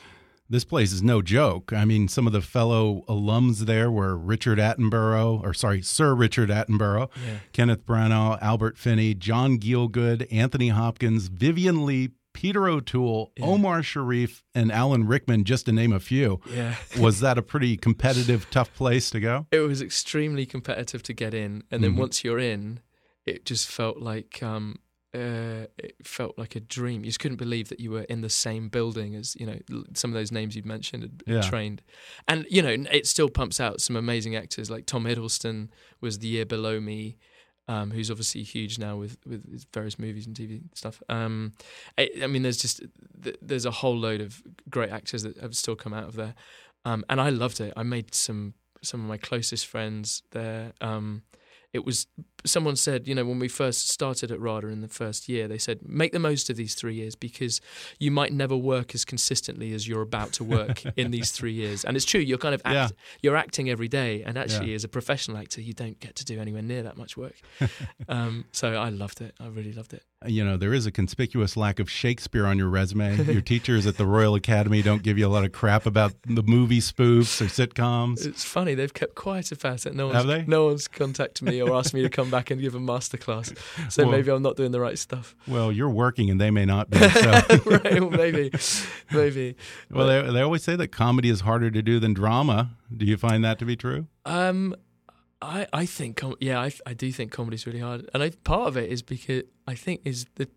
this 0.51 0.65
place 0.65 0.93
is 0.93 1.03
no 1.03 1.23
joke. 1.23 1.73
I 1.73 1.85
mean, 1.85 2.09
some 2.09 2.27
of 2.27 2.33
the 2.33 2.43
fellow 2.43 3.05
alums 3.09 3.61
there 3.61 3.91
were 3.91 4.19
Richard 4.19 4.59
Attenborough, 4.59 5.41
or 5.43 5.55
sorry, 5.55 5.81
Sir 5.81 6.13
Richard 6.15 6.51
Attenborough, 6.51 7.09
yeah. 7.25 7.39
Kenneth 7.53 7.87
Branagh, 7.87 8.37
Albert 8.43 8.77
Finney, 8.77 9.15
John 9.15 9.59
Gielgud, 9.59 10.27
Anthony 10.33 10.69
Hopkins, 10.69 11.29
Vivien 11.29 11.87
Leigh, 11.87 12.11
Peter 12.33 12.69
O'Toole, 12.69 13.33
yeah. 13.37 13.47
Omar 13.47 13.85
Sharif, 13.85 14.43
and 14.53 14.73
Alan 14.73 15.07
Rickman, 15.07 15.45
just 15.45 15.67
to 15.67 15.73
name 15.73 15.93
a 15.93 16.01
few. 16.01 16.41
Yeah. 16.53 16.75
was 16.99 17.21
that 17.21 17.39
a 17.39 17.43
pretty 17.43 17.77
competitive, 17.77 18.49
tough 18.51 18.75
place 18.75 19.09
to 19.11 19.21
go? 19.21 19.47
It 19.53 19.61
was 19.61 19.81
extremely 19.81 20.47
competitive 20.47 21.03
to 21.05 21.13
get 21.13 21.33
in. 21.33 21.63
And 21.71 21.83
then 21.85 21.93
mm 21.93 21.97
-hmm. 21.97 22.01
once 22.01 22.25
you're 22.25 22.41
in, 22.41 22.81
it 23.25 23.45
just 23.49 23.69
felt 23.69 23.99
like 23.99 24.43
um, 24.43 24.77
uh, 25.13 25.67
it 25.77 25.97
felt 26.05 26.39
like 26.39 26.55
a 26.55 26.61
dream. 26.61 27.01
You 27.01 27.09
just 27.09 27.19
couldn't 27.19 27.39
believe 27.39 27.69
that 27.69 27.81
you 27.81 27.91
were 27.91 28.03
in 28.03 28.21
the 28.21 28.31
same 28.31 28.69
building 28.69 29.17
as 29.17 29.37
you 29.39 29.47
know 29.47 29.59
some 29.95 30.11
of 30.11 30.15
those 30.15 30.31
names 30.31 30.55
you'd 30.55 30.67
mentioned 30.67 31.03
had 31.03 31.23
yeah. 31.27 31.41
trained, 31.41 31.83
and 32.29 32.47
you 32.49 32.63
know 32.63 32.77
it 32.93 33.07
still 33.07 33.29
pumps 33.29 33.61
out 33.61 33.81
some 33.81 33.97
amazing 33.97 34.37
actors 34.37 34.71
like 34.71 34.87
Tom 34.87 35.05
Hiddleston 35.05 35.69
was 36.01 36.19
the 36.19 36.29
year 36.29 36.47
below 36.47 36.81
me. 36.81 37.17
Um, 37.69 37.93
who's 37.93 38.11
obviously 38.11 38.43
huge 38.43 38.81
now 38.81 38.97
with, 38.97 39.17
with 39.25 39.65
various 39.73 39.97
movies 39.97 40.27
and 40.27 40.35
TV 40.35 40.63
stuff. 40.75 41.01
Um, 41.09 41.53
I, 41.97 42.11
I, 42.21 42.27
mean, 42.27 42.43
there's 42.43 42.57
just 42.57 42.83
there's 43.15 43.65
a 43.65 43.71
whole 43.71 43.97
load 43.97 44.21
of 44.21 44.43
great 44.69 44.91
actors 44.91 45.23
that 45.23 45.37
have 45.39 45.55
still 45.55 45.77
come 45.77 45.95
out 45.95 46.09
of 46.09 46.17
there, 46.17 46.35
um, 46.85 47.05
and 47.09 47.21
I 47.21 47.29
loved 47.29 47.61
it. 47.61 47.73
I 47.77 47.85
made 47.85 48.13
some 48.13 48.55
some 48.83 49.03
of 49.03 49.07
my 49.07 49.19
closest 49.19 49.67
friends 49.67 50.23
there. 50.33 50.73
Um, 50.81 51.23
it 51.73 51.85
was 51.85 52.07
someone 52.45 52.75
said, 52.77 53.07
you 53.07 53.15
know, 53.15 53.25
when 53.25 53.39
we 53.39 53.49
first 53.49 53.89
started 53.91 54.31
at 54.31 54.41
RADA 54.41 54.69
in 54.69 54.81
the 54.81 54.89
first 54.89 55.29
year, 55.29 55.47
they 55.47 55.59
said, 55.59 55.81
make 55.87 56.13
the 56.13 56.19
most 56.19 56.51
of 56.51 56.57
these 56.57 56.75
three 56.75 56.95
years 56.95 57.15
because 57.15 57.61
you 57.99 58.11
might 58.11 58.33
never 58.33 58.57
work 58.57 58.95
as 58.95 59.05
consistently 59.05 59.73
as 59.73 59.87
you're 59.87 60.03
about 60.03 60.33
to 60.33 60.45
work 60.45 60.83
in 60.97 61.11
these 61.11 61.31
three 61.31 61.53
years. 61.53 61.85
And 61.85 61.97
it's 61.97 62.07
true, 62.07 62.21
you're 62.21 62.39
kind 62.39 62.55
of 62.55 62.63
act, 62.65 62.75
yeah. 62.75 62.89
you're 63.23 63.37
acting 63.37 63.71
every 63.71 63.89
day, 63.89 64.23
and 64.23 64.37
actually, 64.37 64.71
yeah. 64.71 64.77
as 64.77 64.85
a 64.85 64.89
professional 64.89 65.37
actor, 65.37 65.61
you 65.61 65.73
don't 65.73 66.01
get 66.01 66.17
to 66.17 66.25
do 66.25 66.41
anywhere 66.41 66.63
near 66.63 66.83
that 66.83 66.97
much 66.97 67.17
work. 67.17 67.41
um, 68.09 68.47
so 68.53 68.75
I 68.75 68.89
loved 68.89 69.21
it. 69.21 69.35
I 69.39 69.47
really 69.49 69.73
loved 69.73 69.93
it. 69.93 70.05
You 70.27 70.45
know, 70.45 70.59
there 70.59 70.75
is 70.75 70.85
a 70.85 70.91
conspicuous 70.91 71.57
lack 71.57 71.79
of 71.79 71.91
Shakespeare 71.91 72.45
on 72.45 72.59
your 72.59 72.69
resume. 72.69 73.17
Your 73.25 73.41
teachers 73.41 73.87
at 73.87 73.97
the 73.97 74.05
Royal 74.05 74.35
Academy 74.35 74.83
don't 74.83 75.03
give 75.03 75.17
you 75.17 75.27
a 75.27 75.33
lot 75.33 75.45
of 75.45 75.53
crap 75.53 75.87
about 75.87 76.13
the 76.27 76.43
movie 76.43 76.81
spoofs 76.81 77.41
or 77.41 77.47
sitcoms. 77.47 78.27
It's 78.27 78.45
funny; 78.45 78.75
they've 78.75 78.93
kept 78.93 79.15
quiet 79.15 79.51
about 79.51 79.87
it. 79.87 79.95
No 79.95 80.09
one's, 80.09 80.17
Have 80.19 80.27
they? 80.27 80.45
No 80.47 80.67
one's 80.67 80.89
contacted 80.89 81.49
me 81.49 81.63
or 81.63 81.75
asked 81.75 81.95
me 81.95 82.03
to 82.03 82.11
come 82.11 82.31
back 82.31 82.51
and 82.51 82.61
give 82.61 82.75
a 82.75 82.79
masterclass. 82.79 83.57
So 83.91 84.03
well, 84.03 84.13
maybe 84.13 84.31
I'm 84.31 84.43
not 84.43 84.57
doing 84.57 84.73
the 84.73 84.81
right 84.81 84.99
stuff. 84.99 85.35
Well, 85.49 85.73
you're 85.73 85.89
working 85.89 86.29
and 86.29 86.39
they 86.39 86.51
may 86.51 86.67
not 86.67 86.91
be. 86.91 86.99
So. 87.21 87.31
right, 87.67 88.01
well, 88.01 88.11
maybe, 88.11 88.51
maybe. 89.11 89.57
Well, 89.91 90.07
they, 90.07 90.33
they 90.33 90.43
always 90.43 90.63
say 90.63 90.77
that 90.77 90.89
comedy 90.89 91.29
is 91.31 91.41
harder 91.41 91.71
to 91.71 91.83
do 91.83 91.99
than 91.99 92.13
drama. 92.13 92.71
Do 92.95 93.07
you 93.07 93.17
find 93.17 93.45
that 93.45 93.59
to 93.61 93.65
be 93.65 93.75
true? 93.77 94.07
Um, 94.25 94.75
I 95.43 95.67
I 95.73 95.87
think 95.87 96.23
yeah, 96.41 96.61
I 96.61 96.73
I 96.87 96.95
do 96.95 97.11
think 97.13 97.33
comedy's 97.33 97.67
really 97.67 97.81
hard, 97.81 98.09
and 98.13 98.23
I 98.23 98.31
part 98.31 98.69
of 98.69 98.77
it 98.77 98.91
is 98.91 99.03
because 99.03 99.45
I 99.67 99.75
think 99.75 100.03
is 100.05 100.27
that 100.37 100.51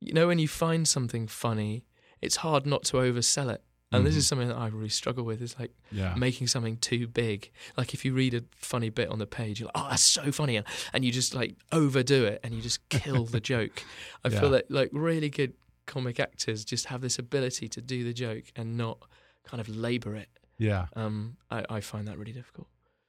you 0.00 0.12
know 0.12 0.26
when 0.26 0.38
you 0.38 0.48
find 0.48 0.86
something 0.88 1.26
funny, 1.26 1.84
it's 2.22 2.36
hard 2.36 2.66
not 2.66 2.84
to 2.84 2.96
oversell 2.98 3.52
it. 3.52 3.62
And 3.92 4.00
mm-hmm. 4.00 4.06
this 4.06 4.16
is 4.16 4.26
something 4.26 4.48
that 4.48 4.56
I 4.56 4.66
really 4.66 4.88
struggle 4.88 5.24
with. 5.24 5.40
Is 5.40 5.56
like 5.58 5.70
yeah. 5.92 6.14
making 6.16 6.48
something 6.48 6.76
too 6.78 7.06
big. 7.06 7.52
Like 7.76 7.94
if 7.94 8.04
you 8.04 8.14
read 8.14 8.34
a 8.34 8.42
funny 8.56 8.90
bit 8.90 9.08
on 9.10 9.20
the 9.20 9.26
page, 9.26 9.60
you're 9.60 9.70
like, 9.74 9.84
"Oh, 9.84 9.88
that's 9.90 10.02
so 10.02 10.32
funny," 10.32 10.60
and 10.92 11.04
you 11.04 11.12
just 11.12 11.34
like 11.34 11.56
overdo 11.70 12.24
it, 12.24 12.40
and 12.42 12.52
you 12.52 12.60
just 12.60 12.88
kill 12.88 13.26
the 13.26 13.40
joke. 13.54 13.84
I 14.24 14.28
yeah. 14.28 14.40
feel 14.40 14.50
that 14.50 14.70
like 14.70 14.90
really 14.92 15.30
good 15.30 15.52
comic 15.86 16.18
actors 16.18 16.64
just 16.64 16.86
have 16.86 17.00
this 17.00 17.18
ability 17.18 17.68
to 17.68 17.80
do 17.80 18.02
the 18.02 18.12
joke 18.12 18.44
and 18.56 18.76
not 18.76 18.98
kind 19.44 19.60
of 19.60 19.68
labor 19.68 20.16
it. 20.16 20.28
Yeah. 20.58 20.86
Um, 20.96 21.36
I, 21.50 21.64
I 21.68 21.80
find 21.80 22.08
that 22.08 22.18
really 22.18 22.32
difficult. 22.32 22.66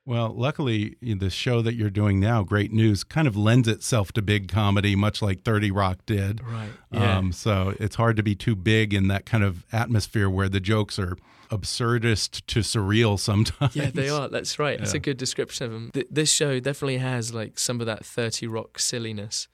Well, 0.08 0.34
luckily, 0.34 0.96
the 1.02 1.30
show 1.30 1.62
that 1.62 1.76
you're 1.76 1.90
doing 1.90 2.22
now, 2.22 2.42
Great 2.42 2.72
News, 2.72 3.04
kind 3.04 3.28
of 3.28 3.36
lends 3.36 3.68
itself 3.68 4.14
to 4.14 4.22
big 4.22 4.48
comedy, 4.48 4.96
much 4.96 5.22
like 5.22 5.42
30 5.42 5.70
Rock 5.70 6.06
did. 6.06 6.42
Right. 6.42 6.70
Yeah. 6.92 7.18
Um, 7.18 7.34
so 7.34 7.76
it's 7.78 7.98
hard 7.98 8.16
to 8.16 8.24
be 8.24 8.34
too 8.34 8.56
big 8.56 8.94
in 8.94 9.10
that 9.10 9.26
kind 9.26 9.44
of 9.44 9.66
atmosphere 9.74 10.30
where 10.30 10.48
the 10.48 10.62
jokes 10.62 10.98
are 10.98 11.18
absurdist 11.52 12.46
to 12.48 12.62
surreal 12.62 13.20
sometimes. 13.20 13.76
Yeah, 13.76 13.92
they 13.94 14.08
are. 14.08 14.30
That's 14.30 14.58
right. 14.58 14.80
That's 14.80 14.94
yeah. 14.94 15.00
a 15.00 15.02
good 15.02 15.18
description 15.18 15.66
of 15.66 15.74
them. 15.74 15.92
Th 15.94 16.08
this 16.10 16.32
show 16.32 16.58
definitely 16.62 17.00
has 17.00 17.34
like 17.34 17.60
some 17.60 17.82
of 17.82 17.86
that 17.88 18.06
30 18.06 18.48
Rock 18.48 18.80
silliness 18.80 19.50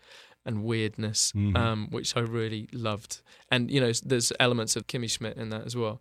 and 0.46 0.64
weirdness, 0.64 1.32
mm 1.36 1.54
-hmm. 1.54 1.58
um, 1.58 1.88
which 1.90 2.16
I 2.16 2.20
really 2.20 2.68
loved. 2.72 3.22
And, 3.50 3.72
you 3.72 3.80
know, 3.82 3.92
there's 4.06 4.32
elements 4.40 4.76
of 4.76 4.86
Kimmy 4.86 5.10
Schmidt 5.10 5.36
in 5.36 5.50
that 5.50 5.66
as 5.66 5.76
well. 5.76 6.00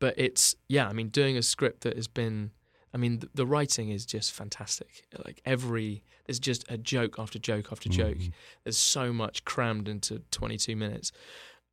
But 0.00 0.14
it's, 0.16 0.56
yeah, 0.68 0.90
I 0.90 0.92
mean, 0.92 1.10
doing 1.10 1.38
a 1.38 1.42
script 1.42 1.80
that 1.82 1.94
has 1.94 2.08
been 2.08 2.50
I 2.96 2.98
mean, 2.98 3.18
the, 3.18 3.28
the, 3.34 3.46
writing 3.46 3.90
is 3.90 4.06
just 4.06 4.32
fantastic. 4.32 5.04
Like 5.22 5.42
every, 5.44 6.02
there's 6.24 6.38
just 6.38 6.64
a 6.70 6.78
joke 6.78 7.16
after 7.18 7.38
joke 7.38 7.68
after 7.70 7.90
joke. 7.90 8.16
Mm. 8.16 8.32
There's 8.64 8.78
so 8.78 9.12
much 9.12 9.44
crammed 9.44 9.86
into 9.86 10.22
22 10.30 10.76
minutes. 10.76 11.12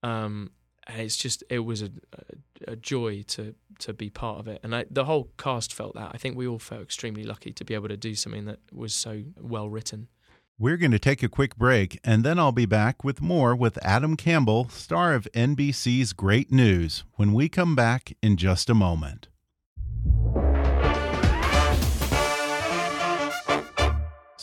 Um, 0.04 0.52
and 0.86 1.00
it's 1.00 1.16
just, 1.16 1.42
it 1.50 1.60
was 1.60 1.82
a, 1.82 1.92
a, 2.68 2.74
a, 2.74 2.76
joy 2.76 3.22
to 3.30 3.56
to 3.80 3.94
be 3.94 4.10
part 4.10 4.40
of 4.42 4.50
it. 4.50 4.60
And 4.64 4.76
I, 4.76 4.84
the 4.92 5.06
whole 5.06 5.30
cast 5.38 5.74
felt 5.74 5.96
that. 5.96 6.12
I 6.14 6.18
think 6.18 6.36
we 6.36 6.46
all 6.46 6.60
felt 6.60 6.82
extremely 6.82 7.24
lucky 7.24 7.54
to 7.54 7.64
be 7.64 7.74
able 7.74 7.88
to 7.88 7.96
do 7.96 8.16
something 8.16 8.44
that 8.44 8.60
was 8.74 8.94
so 8.94 9.24
well 9.40 9.70
written. 9.70 10.10
We're 10.60 10.76
going 10.76 10.92
to 10.92 11.00
take 11.00 11.24
a 11.24 11.30
quick 11.30 11.56
break, 11.56 12.02
and 12.04 12.26
then 12.26 12.38
I'll 12.38 12.52
be 12.52 12.66
back 12.66 13.02
with 13.02 13.22
more 13.22 13.56
with 13.56 13.80
Adam 13.82 14.18
Campbell, 14.18 14.68
star 14.68 15.14
of 15.14 15.26
NBC's 15.34 16.12
Great 16.12 16.52
News, 16.52 17.06
when 17.16 17.32
we 17.32 17.48
come 17.48 17.78
back 17.78 18.12
in 18.22 18.36
just 18.36 18.70
a 18.70 18.74
moment. 18.74 19.30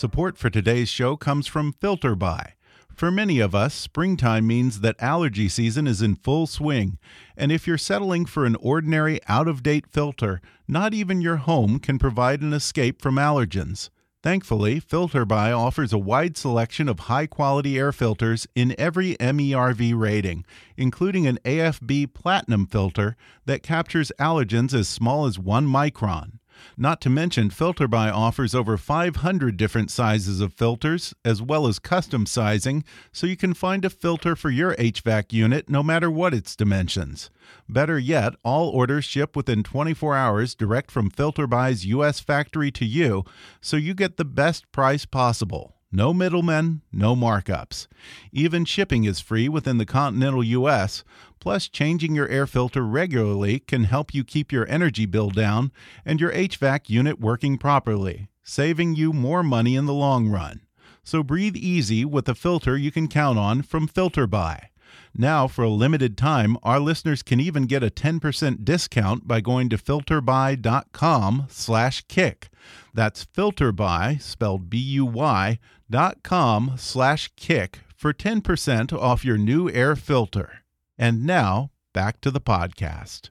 Support 0.00 0.38
for 0.38 0.48
today's 0.48 0.88
show 0.88 1.14
comes 1.14 1.46
from 1.46 1.74
FilterBuy. 1.74 2.52
For 2.94 3.10
many 3.10 3.38
of 3.38 3.54
us, 3.54 3.74
springtime 3.74 4.46
means 4.46 4.80
that 4.80 4.96
allergy 4.98 5.46
season 5.46 5.86
is 5.86 6.00
in 6.00 6.14
full 6.14 6.46
swing. 6.46 6.98
And 7.36 7.52
if 7.52 7.66
you're 7.66 7.76
settling 7.76 8.24
for 8.24 8.46
an 8.46 8.56
ordinary, 8.62 9.20
out 9.28 9.46
of 9.46 9.62
date 9.62 9.84
filter, 9.86 10.40
not 10.66 10.94
even 10.94 11.20
your 11.20 11.36
home 11.36 11.78
can 11.78 11.98
provide 11.98 12.40
an 12.40 12.54
escape 12.54 13.02
from 13.02 13.16
allergens. 13.16 13.90
Thankfully, 14.22 14.80
FilterBuy 14.80 15.54
offers 15.54 15.92
a 15.92 15.98
wide 15.98 16.38
selection 16.38 16.88
of 16.88 17.00
high 17.00 17.26
quality 17.26 17.78
air 17.78 17.92
filters 17.92 18.46
in 18.54 18.74
every 18.78 19.16
MERV 19.16 19.92
rating, 19.94 20.46
including 20.78 21.26
an 21.26 21.38
AFB 21.44 22.14
Platinum 22.14 22.66
filter 22.66 23.16
that 23.44 23.62
captures 23.62 24.12
allergens 24.18 24.72
as 24.72 24.88
small 24.88 25.26
as 25.26 25.38
1 25.38 25.66
micron. 25.66 26.39
Not 26.76 27.00
to 27.02 27.10
mention, 27.10 27.50
FilterBuy 27.50 28.12
offers 28.12 28.54
over 28.54 28.76
500 28.76 29.56
different 29.56 29.90
sizes 29.90 30.40
of 30.40 30.54
filters, 30.54 31.14
as 31.24 31.42
well 31.42 31.66
as 31.66 31.78
custom 31.78 32.26
sizing, 32.26 32.84
so 33.12 33.26
you 33.26 33.36
can 33.36 33.54
find 33.54 33.84
a 33.84 33.90
filter 33.90 34.34
for 34.36 34.50
your 34.50 34.74
HVAC 34.76 35.32
unit 35.32 35.68
no 35.68 35.82
matter 35.82 36.10
what 36.10 36.34
its 36.34 36.56
dimensions. 36.56 37.30
Better 37.68 37.98
yet, 37.98 38.34
all 38.42 38.68
orders 38.68 39.04
ship 39.04 39.36
within 39.36 39.62
24 39.62 40.16
hours 40.16 40.54
direct 40.54 40.90
from 40.90 41.10
FilterBuy's 41.10 41.86
U.S. 41.86 42.20
factory 42.20 42.70
to 42.72 42.84
you, 42.84 43.24
so 43.60 43.76
you 43.76 43.94
get 43.94 44.16
the 44.16 44.24
best 44.24 44.70
price 44.72 45.04
possible. 45.04 45.76
No 45.92 46.14
middlemen, 46.14 46.82
no 46.92 47.16
markups. 47.16 47.88
Even 48.30 48.64
shipping 48.64 49.02
is 49.04 49.18
free 49.18 49.48
within 49.48 49.78
the 49.78 49.86
continental 49.86 50.44
U.S. 50.44 51.02
Plus, 51.40 51.68
changing 51.68 52.14
your 52.14 52.28
air 52.28 52.46
filter 52.46 52.84
regularly 52.84 53.58
can 53.60 53.84
help 53.84 54.12
you 54.14 54.24
keep 54.24 54.52
your 54.52 54.68
energy 54.68 55.06
bill 55.06 55.30
down 55.30 55.72
and 56.04 56.20
your 56.20 56.30
HVAC 56.32 56.90
unit 56.90 57.18
working 57.18 57.56
properly, 57.56 58.28
saving 58.42 58.94
you 58.94 59.14
more 59.14 59.42
money 59.42 59.74
in 59.74 59.86
the 59.86 59.94
long 59.94 60.28
run. 60.28 60.60
So 61.02 61.22
breathe 61.22 61.56
easy 61.56 62.04
with 62.04 62.28
a 62.28 62.34
filter 62.34 62.76
you 62.76 62.92
can 62.92 63.08
count 63.08 63.38
on 63.38 63.62
from 63.62 63.88
FilterBuy. 63.88 64.64
Now, 65.16 65.48
for 65.48 65.64
a 65.64 65.70
limited 65.70 66.18
time, 66.18 66.58
our 66.62 66.78
listeners 66.78 67.22
can 67.22 67.40
even 67.40 67.64
get 67.64 67.82
a 67.82 67.90
10% 67.90 68.62
discount 68.64 69.26
by 69.26 69.40
going 69.40 69.70
to 69.70 69.78
filterbuy.com/kick. 69.78 72.48
That's 72.94 73.24
filterbuy 73.24 74.20
spelled 74.20 74.68
B 74.70 74.78
U 74.78 75.06
Y 75.06 75.58
dot 75.88 76.22
com 76.22 76.74
slash 76.76 77.30
kick 77.34 77.78
for 77.96 78.12
10% 78.12 78.92
off 78.92 79.24
your 79.24 79.38
new 79.38 79.70
air 79.70 79.96
filter. 79.96 80.59
And 81.02 81.24
now, 81.24 81.70
back 81.94 82.20
to 82.20 82.30
the 82.30 82.42
podcast. 82.42 83.30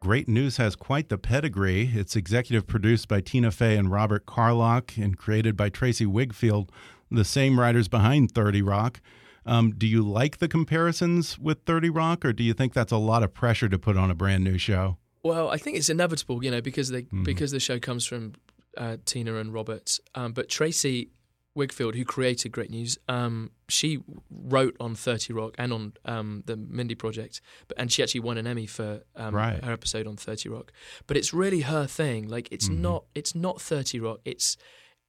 Great 0.00 0.28
News 0.28 0.56
has 0.56 0.76
quite 0.76 1.10
the 1.10 1.18
pedigree. 1.18 1.90
It's 1.94 2.16
executive 2.16 2.66
produced 2.66 3.06
by 3.06 3.20
Tina 3.20 3.50
Fey 3.50 3.76
and 3.76 3.90
Robert 3.90 4.24
Carlock 4.24 4.96
and 4.96 5.18
created 5.18 5.58
by 5.58 5.68
Tracey 5.68 6.06
Wigfield, 6.06 6.70
the 7.10 7.26
same 7.26 7.60
writers 7.60 7.86
behind 7.86 8.32
30 8.32 8.62
Rock. 8.62 9.02
Um, 9.44 9.74
do 9.76 9.86
you 9.86 10.00
like 10.02 10.38
the 10.38 10.48
comparisons 10.48 11.38
with 11.38 11.64
30 11.66 11.90
Rock, 11.90 12.24
or 12.24 12.32
do 12.32 12.42
you 12.42 12.54
think 12.54 12.72
that's 12.72 12.90
a 12.90 12.96
lot 12.96 13.22
of 13.22 13.34
pressure 13.34 13.68
to 13.68 13.78
put 13.78 13.98
on 13.98 14.10
a 14.10 14.14
brand 14.14 14.42
new 14.42 14.56
show? 14.56 14.96
Well, 15.22 15.50
I 15.50 15.58
think 15.58 15.76
it's 15.76 15.90
inevitable, 15.90 16.42
you 16.42 16.50
know, 16.50 16.62
because 16.62 16.88
they 16.88 17.02
mm. 17.02 17.24
because 17.24 17.50
the 17.50 17.60
show 17.60 17.78
comes 17.78 18.06
from 18.06 18.32
uh, 18.78 18.96
Tina 19.04 19.34
and 19.34 19.52
Robert. 19.52 19.98
Um, 20.14 20.32
but 20.32 20.48
Tracey 20.48 21.10
Wigfield, 21.58 21.94
who 21.94 22.04
created 22.04 22.52
Great 22.52 22.70
News, 22.70 22.96
um, 23.08 23.50
she 23.68 23.98
wrote 24.30 24.76
on 24.80 24.94
Thirty 24.94 25.32
Rock 25.32 25.54
and 25.58 25.72
on 25.72 25.92
um, 26.04 26.42
the 26.46 26.56
Mindy 26.56 26.94
Project, 26.94 27.40
but 27.66 27.78
and 27.78 27.90
she 27.92 28.02
actually 28.02 28.20
won 28.20 28.38
an 28.38 28.46
Emmy 28.46 28.66
for 28.66 29.02
um, 29.16 29.34
right. 29.34 29.62
her 29.62 29.72
episode 29.72 30.06
on 30.06 30.16
Thirty 30.16 30.48
Rock. 30.48 30.72
But 31.06 31.16
it's 31.16 31.34
really 31.34 31.60
her 31.60 31.86
thing. 31.86 32.28
Like 32.28 32.48
it's 32.50 32.68
mm-hmm. 32.68 32.82
not 32.82 33.04
it's 33.14 33.34
not 33.34 33.60
Thirty 33.60 34.00
Rock. 34.00 34.20
It's 34.24 34.56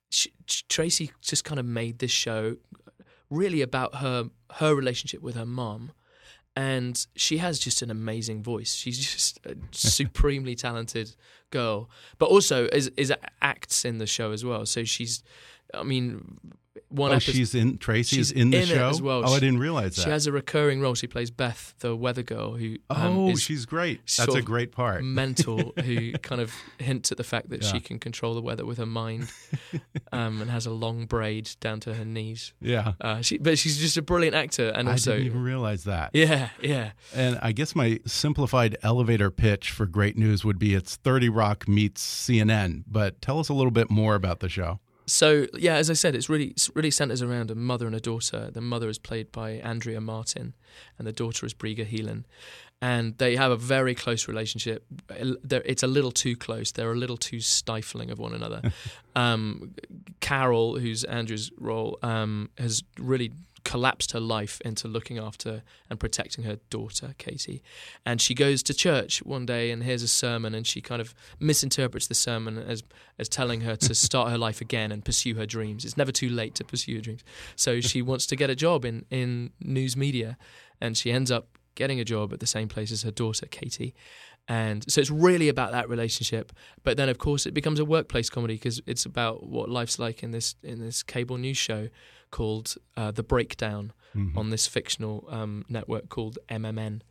she, 0.10 0.34
Tracey 0.68 1.12
just 1.22 1.46
kind 1.46 1.60
of 1.60 1.66
made 1.66 2.00
this 2.00 2.12
show 2.12 2.58
really 3.30 3.62
about 3.62 3.96
her 3.96 4.30
her 4.54 4.76
relationship 4.76 5.22
with 5.22 5.36
her 5.36 5.46
mom. 5.46 5.92
And 6.56 7.06
she 7.16 7.38
has 7.38 7.58
just 7.58 7.82
an 7.82 7.90
amazing 7.90 8.44
voice. 8.44 8.74
She's 8.74 9.00
just 9.00 9.40
a 9.46 9.56
supremely 9.72 10.56
talented 10.56 11.16
girl, 11.52 11.90
but 12.18 12.26
also 12.28 12.68
is 12.68 12.92
is 12.98 13.14
acts 13.42 13.86
in 13.86 13.98
the 13.98 14.08
show 14.08 14.32
as 14.32 14.44
well. 14.44 14.66
So 14.66 14.84
she's, 14.84 15.24
I 15.74 15.84
mean, 15.84 16.40
one 16.90 17.12
oh, 17.12 17.16
episode. 17.16 17.34
she's 17.34 17.56
in 17.56 17.78
Tracey's 17.78 18.30
she's 18.30 18.32
in 18.32 18.50
the 18.50 18.62
in 18.62 18.66
show 18.66 18.90
as 18.90 19.02
well. 19.02 19.24
Oh, 19.26 19.34
I 19.34 19.40
didn't 19.40 19.60
realize 19.60 19.96
that. 19.96 20.04
She 20.04 20.10
has 20.10 20.28
a 20.28 20.32
recurring 20.32 20.82
role. 20.82 20.96
She 20.96 21.08
plays 21.08 21.30
Beth, 21.30 21.74
the 21.80 21.96
weather 21.96 22.24
girl, 22.24 22.56
who 22.56 22.78
um, 22.90 23.18
oh, 23.18 23.36
she's 23.36 23.66
great. 23.66 24.02
That's 24.18 24.34
a 24.34 24.42
great 24.42 24.72
part. 24.72 25.04
mental, 25.04 25.74
who 25.84 26.14
kind 26.14 26.42
of 26.42 26.54
hints 26.80 27.12
at 27.12 27.18
the 27.18 27.24
fact 27.24 27.50
that 27.50 27.62
Yeah. 27.62 27.72
she 27.72 27.80
can 27.80 28.00
control 28.00 28.34
the 28.34 28.42
weather 28.42 28.66
with 28.66 28.78
her 28.80 28.86
mind, 28.86 29.32
um, 30.12 30.42
and 30.42 30.50
has 30.50 30.66
a 30.66 30.72
long 30.72 31.06
braid 31.06 31.52
down 31.60 31.80
to 31.82 31.94
her 31.94 32.06
knees. 32.06 32.54
Yeah. 32.60 32.94
Uh, 33.00 33.22
she, 33.22 33.38
but 33.38 33.60
she's 33.60 33.78
just 33.78 33.98
a 33.98 34.02
brilliant 34.02 34.36
actor, 34.36 34.70
and 34.70 34.90
I 34.90 34.94
also, 34.94 35.12
didn't 35.12 35.28
even 35.28 35.44
realize 35.44 35.84
that. 35.84 36.12
yeah, 36.14 36.50
yeah. 36.62 36.92
And 37.14 37.38
I 37.42 37.52
guess 37.52 37.76
my 37.76 38.00
simplified 38.06 38.78
elevator 38.82 39.30
pitch 39.30 39.72
for 39.72 39.86
great 39.86 40.18
news 40.18 40.44
would 40.44 40.58
be 40.58 40.74
it's 40.74 40.96
30 40.96 41.30
Rock 41.30 41.68
meets 41.68 42.04
CNN. 42.04 42.84
But 42.88 43.22
tell 43.22 43.40
us 43.40 43.50
a 43.50 43.54
little 43.54 43.72
bit 43.72 43.92
more 43.92 44.16
about 44.16 44.40
the 44.40 44.50
show. 44.50 44.80
So 45.10 45.48
yeah, 45.58 45.76
as 45.76 45.90
I 45.90 45.94
said, 45.94 46.16
it's 46.16 46.30
really 46.30 46.48
it's 46.50 46.70
really 46.76 46.92
centers 46.92 47.22
around 47.22 47.52
a 47.52 47.56
mother 47.56 47.88
and 47.88 47.96
a 47.96 48.00
daughter. 48.00 48.50
The 48.52 48.62
mother 48.62 48.90
is 48.90 48.98
played 48.98 49.32
by 49.32 49.52
Andrea 49.52 50.02
Martin, 50.02 50.54
and 50.98 51.08
the 51.08 51.12
daughter 51.12 51.46
is 51.46 51.54
Briga 51.54 51.86
Heelan, 51.86 52.26
and 52.82 53.18
they 53.18 53.36
have 53.36 53.52
a 53.52 53.58
very 53.58 53.96
close 53.96 54.28
relationship. 54.28 54.86
It's 55.10 55.84
a 55.84 55.88
little 55.88 56.12
too 56.12 56.36
close. 56.36 56.72
They're 56.72 56.92
a 56.92 56.96
little 56.96 57.18
too 57.18 57.40
stifling 57.42 58.12
of 58.12 58.20
one 58.20 58.34
another. 58.34 58.62
um, 59.16 59.76
Carol, 60.22 60.78
who's 60.78 61.04
Andrea's 61.04 61.52
role, 61.58 62.00
um, 62.04 62.50
has 62.58 62.84
really 62.98 63.32
collapsed 63.64 64.12
her 64.12 64.20
life 64.20 64.62
into 64.62 64.88
looking 64.88 65.18
after 65.18 65.64
and 65.90 66.00
protecting 66.00 66.44
her 66.44 66.58
daughter 66.70 67.14
Katie. 67.18 67.62
And 68.06 68.22
she 68.22 68.34
goes 68.34 68.64
to 68.64 68.74
church 68.74 69.24
one 69.24 69.46
day 69.46 69.72
and 69.72 69.84
hears 69.84 70.04
a 70.04 70.08
sermon 70.08 70.54
and 70.54 70.66
she 70.66 70.82
kind 70.82 71.02
of 71.02 71.14
misinterprets 71.40 72.08
the 72.08 72.16
sermon 72.16 72.58
as 72.58 72.84
as 73.18 73.30
telling 73.30 73.62
her 73.62 73.76
to 73.76 73.96
start 74.08 74.32
her 74.32 74.38
life 74.38 74.62
again 74.62 74.92
and 74.92 75.04
pursue 75.04 75.36
her 75.36 75.46
dreams. 75.46 75.86
It's 75.86 75.98
never 75.98 76.12
too 76.12 76.30
late 76.30 76.56
to 76.56 76.64
pursue 76.64 76.94
your 76.94 77.02
dreams. 77.02 77.24
So 77.56 77.82
she 77.82 78.02
wants 78.10 78.26
to 78.28 78.36
get 78.36 78.50
a 78.50 78.56
job 78.56 78.86
in 78.86 79.06
in 79.10 79.52
news 79.60 79.96
media 79.96 80.38
and 80.82 80.98
she 80.98 81.12
ends 81.12 81.32
up 81.32 81.58
getting 81.76 82.00
a 82.00 82.06
job 82.06 82.34
at 82.34 82.40
the 82.40 82.48
same 82.48 82.68
place 82.68 82.92
as 82.92 83.04
her 83.04 83.12
daughter 83.12 83.46
Katie. 83.46 83.94
And 84.48 84.84
so 84.92 85.00
it's 85.00 85.12
really 85.12 85.48
about 85.48 85.72
that 85.72 85.88
relationship. 85.88 86.52
But 86.84 86.98
then 86.98 87.08
of 87.08 87.20
course 87.20 87.46
it 87.46 87.54
becomes 87.54 87.80
a 87.80 87.86
workplace 87.86 88.30
comedy 88.30 88.56
because 88.56 88.82
it's 88.88 89.06
about 89.06 89.48
what 89.48 89.70
life's 89.70 90.00
like 90.00 90.24
in 90.24 90.32
this 90.32 90.56
in 90.64 90.80
this 90.80 91.04
cable 91.04 91.38
news 91.38 91.58
show 91.58 91.90
called 92.32 92.76
uh, 92.98 93.12
the 93.12 93.24
breakdown 93.24 93.94
on 94.36 94.50
this 94.50 94.68
fictional 94.68 95.26
um, 95.30 95.64
network 95.70 96.10
called 96.10 96.38
mmn 96.50 97.02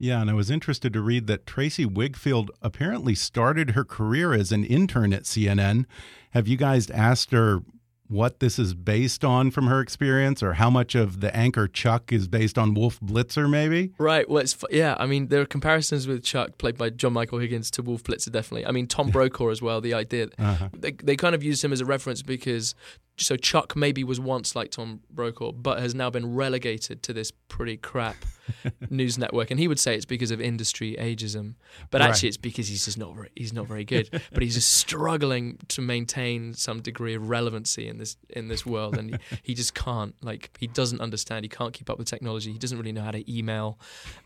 Yeah, 0.00 0.20
and 0.20 0.30
I 0.30 0.32
was 0.34 0.50
interested 0.50 0.92
to 0.94 1.00
read 1.00 1.26
that 1.26 1.46
Tracey 1.46 1.84
Wigfield 1.86 2.48
apparently 2.62 3.14
started 3.14 3.70
her 3.70 3.84
career 3.84 4.32
as 4.32 4.50
an 4.52 4.64
intern 4.64 5.12
at 5.12 5.24
CNN. 5.24 5.84
Have 6.30 6.48
you 6.48 6.56
guys 6.56 6.88
asked 6.90 7.30
her 7.32 7.60
what 8.08 8.40
this 8.40 8.58
is 8.58 8.72
based 8.74 9.22
on 9.22 9.50
from 9.50 9.66
her 9.66 9.80
experience, 9.80 10.42
or 10.42 10.54
how 10.54 10.70
much 10.70 10.94
of 10.94 11.20
the 11.20 11.34
anchor 11.36 11.68
Chuck 11.68 12.10
is 12.10 12.26
based 12.26 12.56
on 12.56 12.72
Wolf 12.72 12.98
Blitzer, 13.00 13.50
maybe? 13.50 13.92
Right. 13.98 14.26
Well, 14.28 14.38
it's 14.42 14.56
yeah. 14.70 14.96
I 14.98 15.04
mean, 15.06 15.28
there 15.28 15.42
are 15.42 15.46
comparisons 15.46 16.06
with 16.08 16.24
Chuck, 16.24 16.56
played 16.56 16.78
by 16.78 16.88
John 16.88 17.12
Michael 17.12 17.38
Higgins, 17.38 17.70
to 17.72 17.82
Wolf 17.82 18.02
Blitzer. 18.04 18.32
Definitely. 18.32 18.64
I 18.66 18.70
mean, 18.72 18.86
Tom 18.86 19.10
Brokaw 19.10 19.48
as 19.50 19.60
well. 19.60 19.82
The 19.82 19.92
idea 19.94 20.28
Uh-huh. 20.38 20.70
they 20.72 20.92
they 20.92 21.16
kind 21.16 21.34
of 21.34 21.42
used 21.42 21.62
him 21.62 21.70
as 21.72 21.82
a 21.82 21.84
reference 21.84 22.22
because 22.22 22.74
so 23.18 23.36
Chuck 23.36 23.74
maybe 23.76 24.04
was 24.04 24.18
once 24.20 24.54
like 24.56 24.70
Tom 24.70 25.00
Brokaw, 25.10 25.52
but 25.52 25.78
has 25.80 25.94
now 25.94 26.10
been 26.10 26.34
relegated 26.34 27.02
to 27.04 27.12
this 27.12 27.30
pretty 27.48 27.76
crap 27.76 28.16
news 28.90 29.18
network. 29.18 29.50
And 29.50 29.58
he 29.60 29.68
would 29.68 29.78
say 29.78 29.94
it's 29.94 30.04
because 30.06 30.30
of 30.30 30.40
industry 30.40 30.96
ageism, 30.98 31.54
but 31.90 32.00
Right. 32.00 32.08
actually 32.10 32.28
it's 32.28 32.36
because 32.38 32.68
he's 32.68 32.84
just 32.84 32.96
not 32.98 33.14
very, 33.14 33.30
he's 33.36 33.52
not 33.52 33.66
very 33.66 33.84
good. 33.84 34.08
but 34.32 34.42
he's 34.42 34.54
just 34.54 34.72
struggling 34.74 35.58
to 35.68 35.80
maintain 35.82 36.54
some 36.54 36.80
degree 36.80 37.14
of 37.14 37.28
relevancy 37.28 37.88
in 37.88 37.98
this 37.98 38.16
in 38.30 38.48
this 38.48 38.64
world, 38.64 38.96
and 38.96 39.10
he, 39.10 39.16
he 39.42 39.54
just 39.54 39.74
can't. 39.74 40.14
Like 40.22 40.50
he 40.58 40.66
doesn't 40.66 41.00
understand. 41.00 41.44
He 41.44 41.48
can't 41.48 41.72
keep 41.74 41.90
up 41.90 41.98
with 41.98 42.06
technology. 42.08 42.52
He 42.52 42.58
doesn't 42.58 42.78
really 42.78 42.92
know 42.92 43.02
how 43.02 43.10
to 43.10 43.22
email, 43.32 43.78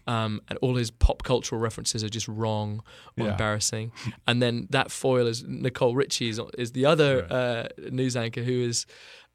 um, 0.06 0.40
and 0.48 0.58
all 0.62 0.76
his 0.76 0.90
pop 0.90 1.22
cultural 1.22 1.60
references 1.60 2.04
are 2.04 2.08
just 2.08 2.28
wrong 2.28 2.82
or 3.18 3.24
Yeah. 3.24 3.30
embarrassing. 3.32 3.92
And 4.26 4.40
then 4.42 4.66
that 4.70 4.90
foil 4.90 5.26
is 5.26 5.42
Nicole 5.44 5.94
Richie 5.94 6.28
is, 6.28 6.40
is 6.58 6.72
the 6.72 6.84
other 6.86 7.26
uh, 7.30 7.68
news 7.90 8.16
anchor 8.16 8.42
who 8.42 8.52
is. 8.62 8.81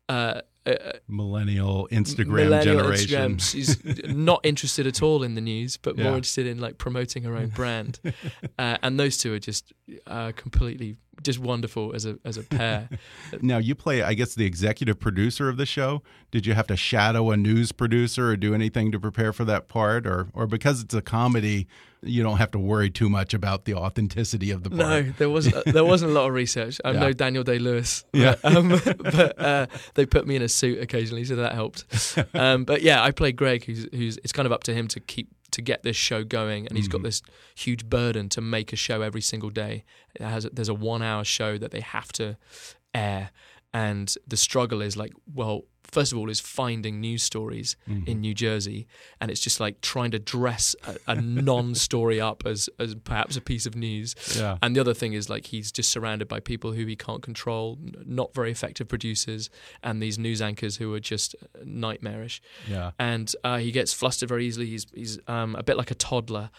Uh, 0.10 0.42
uh, 0.66 0.92
Millennial 1.08 1.88
Instagram 1.92 2.28
millennial 2.28 2.78
generation. 2.80 3.38
Instagram. 3.38 3.42
She's 3.52 4.06
not 4.14 4.42
interested 4.46 4.86
at 4.88 5.02
all 5.02 5.24
in 5.24 5.36
the 5.36 5.42
news, 5.42 5.78
but 5.78 5.98
Yeah. 5.98 6.06
more 6.06 6.16
interested 6.16 6.46
in 6.48 6.60
like 6.60 6.78
promoting 6.78 7.24
her 7.24 7.36
own 7.36 7.48
brand. 7.50 8.00
uh, 8.60 8.78
and 8.84 9.00
those 9.00 9.18
two 9.18 9.34
are 9.34 9.40
just 9.40 9.74
uh, 10.06 10.32
completely 10.36 10.98
just 11.28 11.40
wonderful 11.40 11.94
as 11.94 12.06
a 12.06 12.18
as 12.26 12.38
a 12.38 12.44
pair. 12.44 12.90
Now 13.42 13.58
you 13.60 13.76
play, 13.76 14.02
I 14.02 14.14
guess, 14.16 14.34
the 14.36 14.46
executive 14.46 15.00
producer 15.00 15.48
of 15.50 15.58
the 15.58 15.66
show. 15.66 16.02
Did 16.32 16.46
you 16.48 16.54
have 16.56 16.68
to 16.68 16.76
shadow 16.78 17.30
a 17.32 17.38
news 17.38 17.72
producer 17.72 18.30
or 18.32 18.36
do 18.38 18.54
anything 18.56 18.92
to 18.94 19.00
prepare 19.00 19.32
for 19.34 19.46
that 19.46 19.68
part, 19.68 20.08
or 20.08 20.28
or 20.34 20.48
because 20.48 20.82
it's 20.82 20.94
a 20.96 21.02
comedy, 21.02 21.68
you 22.02 22.24
don't 22.24 22.38
have 22.38 22.52
to 22.52 22.60
worry 22.60 22.90
too 22.90 23.10
much 23.10 23.34
about 23.34 23.66
the 23.66 23.74
authenticity 23.76 24.50
of 24.52 24.64
the 24.64 24.70
part? 24.70 24.80
No, 24.80 25.02
there 25.18 25.30
was 25.30 25.52
there 25.66 25.86
wasn't 25.86 26.12
a 26.12 26.14
lot 26.14 26.28
of 26.28 26.34
research. 26.44 26.80
I'm 26.86 26.96
Yeah. 26.96 27.00
no 27.02 27.14
Daniel 27.14 27.44
Day 27.44 27.60
Lewis. 27.60 28.04
Yeah. 28.14 28.36
um, 28.44 28.70
but 28.96 29.40
uh, 29.40 29.68
they 29.96 30.06
put 30.06 30.26
me 30.28 30.36
in 30.36 30.42
a 30.42 30.50
suit 30.50 30.80
occasionally, 30.82 31.26
so 31.26 31.36
that 31.36 31.54
helped. 31.54 31.86
Um, 32.34 32.64
but 32.66 32.82
yeah, 32.82 33.04
I 33.04 33.12
played 33.12 33.36
Greg, 33.36 33.66
who's 33.66 33.88
who's 33.92 34.18
it's 34.24 34.32
kind 34.34 34.46
of 34.46 34.52
up 34.52 34.64
to 34.64 34.74
him 34.74 34.88
to 34.90 35.00
keep 35.02 35.28
to 35.58 35.62
get 35.64 35.82
this 35.82 35.96
show 35.96 36.24
going, 36.24 36.68
and 36.68 36.78
he's 36.78 36.88
got 36.88 37.00
mm-hmm. 37.00 37.06
this 37.06 37.24
huge 37.56 37.90
burden 37.90 38.30
to 38.30 38.42
make 38.42 38.72
a 38.72 38.76
show 38.76 39.02
every 39.02 39.22
single 39.22 39.50
day. 39.50 39.84
It 40.14 40.22
has 40.22 40.48
there's 40.54 40.70
a 40.70 40.74
one 40.76 41.02
hour 41.02 41.24
show 41.24 41.58
that 41.58 41.72
they 41.72 41.82
have 41.82 42.12
to 42.14 42.38
air, 42.94 43.32
and 43.74 44.14
the 44.28 44.38
struggle 44.38 44.84
is 44.84 44.96
like, 44.96 45.14
well, 45.34 45.64
first 45.92 46.12
of 46.12 46.18
all, 46.18 46.30
is 46.30 46.40
finding 46.40 47.00
news 47.00 47.24
stories 47.24 47.76
in 48.06 48.22
New 48.22 48.34
Jersey, 48.34 48.88
and 49.20 49.32
it's 49.32 49.42
just 49.42 49.60
like 49.60 49.82
trying 49.82 50.12
to 50.12 50.20
dress 50.20 50.76
a, 50.86 51.12
a 51.12 51.22
non-story 51.22 52.20
up 52.30 52.44
as 52.46 52.70
as 52.80 52.96
perhaps 52.96 53.36
a 53.38 53.42
piece 53.42 53.66
of 53.66 53.76
news. 53.76 54.16
Yeah. 54.38 54.58
And 54.62 54.76
the 54.76 54.80
other 54.80 54.94
thing 54.94 55.14
is 55.14 55.30
like 55.30 55.48
he's 55.48 55.72
just 55.72 55.90
surrounded 55.90 56.28
by 56.28 56.40
people 56.40 56.74
who 56.74 56.86
he 56.86 56.96
can't 56.96 57.22
control, 57.22 57.78
not 58.06 58.34
very 58.34 58.52
effective 58.52 58.88
producers, 58.88 59.50
and 59.84 60.02
these 60.02 60.18
news 60.18 60.42
anchors 60.42 60.78
who 60.78 60.94
are 60.94 61.00
just 61.00 61.36
nightmarish. 61.64 62.42
Yeah. 62.68 62.92
And 63.00 63.34
uh, 63.44 63.58
he 63.58 63.72
gets 63.72 63.94
flustered 63.94 64.30
very 64.30 64.46
easily. 64.46 64.68
He's 64.68 64.86
he's 64.94 65.20
um, 65.28 65.56
a 65.56 65.64
bit 65.64 65.78
like 65.78 65.92
a 65.92 65.96
toddler. 65.96 66.50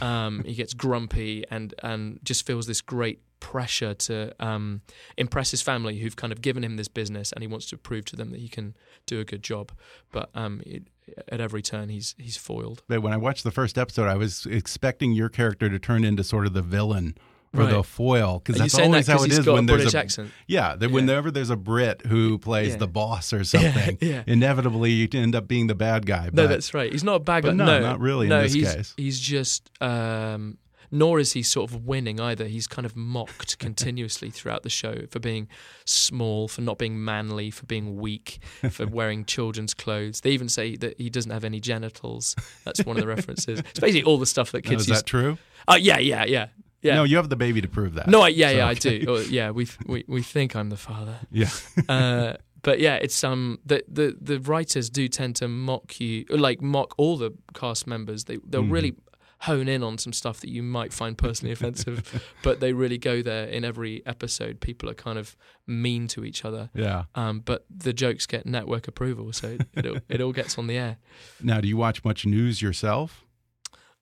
Um, 0.00 0.44
he 0.44 0.54
gets 0.54 0.74
grumpy 0.74 1.44
and 1.50 1.74
and 1.82 2.20
just 2.22 2.46
feels 2.46 2.66
this 2.66 2.80
great 2.80 3.20
pressure 3.40 3.94
to 3.94 4.34
um, 4.38 4.82
impress 5.16 5.50
his 5.50 5.62
family, 5.62 5.98
who've 5.98 6.16
kind 6.16 6.32
of 6.32 6.40
given 6.42 6.62
him 6.62 6.76
this 6.76 6.88
business, 6.88 7.32
and 7.32 7.42
he 7.42 7.48
wants 7.48 7.66
to 7.70 7.76
prove 7.76 8.04
to 8.06 8.16
them 8.16 8.30
that 8.30 8.40
he 8.40 8.48
can 8.48 8.76
do 9.06 9.18
a 9.20 9.24
good 9.24 9.42
job. 9.42 9.72
But 10.12 10.30
um, 10.34 10.60
it, 10.64 10.84
at 11.28 11.40
every 11.40 11.62
turn, 11.62 11.88
he's 11.88 12.14
he's 12.18 12.36
foiled. 12.36 12.82
But 12.88 13.02
when 13.02 13.12
I 13.12 13.16
watched 13.16 13.42
the 13.44 13.50
first 13.50 13.76
episode, 13.78 14.06
I 14.08 14.16
was 14.16 14.46
expecting 14.46 15.12
your 15.12 15.28
character 15.28 15.68
to 15.68 15.78
turn 15.78 16.04
into 16.04 16.22
sort 16.22 16.46
of 16.46 16.52
the 16.52 16.62
villain 16.62 17.16
or 17.52 17.66
the 17.66 17.82
foil 17.82 18.38
because 18.38 18.60
that's 18.60 18.74
saying 18.74 18.92
that 18.92 18.94
always 18.94 19.06
how 19.08 19.24
it 19.24 19.32
is 19.32 19.44
when 19.44 19.66
there's 19.66 19.78
British 19.78 19.94
a 19.94 19.98
accent? 19.98 20.30
Yeah, 20.46 20.76
that 20.76 20.88
Yeah. 20.88 20.94
whenever 20.94 21.32
there's 21.32 21.50
a 21.50 21.56
Brit 21.56 22.06
who 22.06 22.38
plays 22.38 22.70
Yeah. 22.74 22.76
the 22.76 22.86
boss 22.86 23.32
or 23.32 23.42
something, 23.54 23.98
yeah. 24.00 24.22
inevitably 24.28 24.92
you 24.92 25.08
end 25.12 25.34
up 25.34 25.48
being 25.48 25.66
the 25.66 25.74
bad 25.74 26.06
guy. 26.06 26.30
No, 26.32 26.46
that's 26.46 26.72
right. 26.74 26.92
He's 26.92 27.02
not 27.02 27.16
a 27.16 27.18
bad 27.18 27.42
guy. 27.42 27.50
no, 27.52 27.64
no, 27.64 27.80
not 27.80 27.98
really 27.98 28.26
in 28.26 28.30
No, 28.30 28.42
this 28.42 28.52
he's, 28.52 28.72
case. 28.72 28.94
He's 28.96 29.18
just. 29.18 29.68
Um, 29.82 30.58
nor 30.90 31.18
is 31.20 31.32
he 31.32 31.42
sort 31.42 31.70
of 31.70 31.84
winning 31.86 32.20
either. 32.20 32.46
He's 32.46 32.66
kind 32.66 32.84
of 32.86 32.96
mocked 32.96 33.58
continuously 33.66 34.30
throughout 34.30 34.62
the 34.62 34.70
show 34.70 35.06
for 35.10 35.18
being 35.20 35.48
small, 35.84 36.48
for 36.48 36.60
not 36.62 36.78
being 36.78 37.04
manly, 37.04 37.50
for 37.50 37.66
being 37.66 37.96
weak, 37.96 38.40
for 38.70 38.86
wearing 38.98 39.24
children's 39.24 39.74
clothes. 39.74 40.20
They 40.20 40.30
even 40.30 40.48
say 40.48 40.76
that 40.76 40.98
he 40.98 41.10
doesn't 41.10 41.30
have 41.30 41.44
any 41.44 41.60
genitals. 41.60 42.36
That's 42.64 42.84
one 42.84 42.96
of 42.96 43.02
the 43.02 43.08
references. 43.16 43.60
It's 43.60 43.80
basically 43.80 44.04
all 44.04 44.18
the 44.18 44.26
stuff 44.26 44.52
that 44.52 44.64
No, 44.64 44.70
kids 44.70 44.82
is 44.82 44.88
use. 44.88 44.98
that 44.98 45.06
true? 45.06 45.38
Uh, 45.68 45.78
yeah, 45.80 45.98
yeah, 45.98 46.24
yeah. 46.24 46.48
Yeah. 46.82 46.94
No, 46.94 47.04
you 47.04 47.16
have 47.16 47.28
the 47.28 47.36
baby 47.36 47.60
to 47.60 47.68
prove 47.68 47.94
that. 47.94 48.08
No, 48.08 48.22
I, 48.22 48.28
yeah, 48.28 48.48
So, 48.48 48.56
yeah, 48.56 48.64
okay. 48.70 48.96
I 48.96 48.98
do. 49.00 49.04
Oh, 49.08 49.18
yeah, 49.20 49.50
we 49.50 49.66
we 49.86 50.04
we 50.08 50.22
think 50.22 50.56
I'm 50.56 50.70
the 50.70 50.78
father. 50.78 51.16
Yeah. 51.30 51.50
uh, 51.90 52.34
but 52.62 52.80
yeah, 52.80 52.94
it's 52.96 53.22
um 53.22 53.58
the, 53.66 53.84
the 53.86 54.16
the 54.18 54.38
writers 54.40 54.88
do 54.88 55.06
tend 55.06 55.36
to 55.36 55.46
mock 55.48 56.00
you, 56.00 56.24
like 56.30 56.62
mock 56.62 56.94
all 56.96 57.18
the 57.18 57.32
cast 57.52 57.86
members. 57.86 58.24
They 58.24 58.38
they'll 58.48 58.62
Mhm. 58.62 58.70
really 58.72 58.94
hone 59.40 59.68
in 59.68 59.82
on 59.82 59.96
some 59.98 60.12
stuff 60.12 60.40
that 60.40 60.50
you 60.50 60.62
might 60.62 60.92
find 60.92 61.16
personally 61.16 61.52
offensive, 61.52 62.22
but 62.42 62.60
they 62.60 62.72
really 62.72 62.98
go 62.98 63.22
there 63.22 63.46
in 63.46 63.64
every 63.64 64.02
episode. 64.06 64.60
People 64.60 64.88
are 64.90 64.94
kind 64.94 65.18
of 65.18 65.36
mean 65.66 66.06
to 66.08 66.24
each 66.24 66.44
other. 66.44 66.70
Yeah. 66.74 67.04
Um, 67.14 67.40
but 67.40 67.64
the 67.74 67.92
jokes 67.92 68.26
get 68.26 68.44
network 68.46 68.86
approval, 68.86 69.32
so 69.32 69.56
it 69.74 69.86
all, 69.86 69.96
it 70.08 70.20
all 70.20 70.32
gets 70.32 70.58
on 70.58 70.66
the 70.66 70.76
air. 70.76 70.98
Now, 71.42 71.60
do 71.60 71.68
you 71.68 71.76
watch 71.76 72.04
much 72.04 72.26
news 72.26 72.60
yourself? 72.60 73.24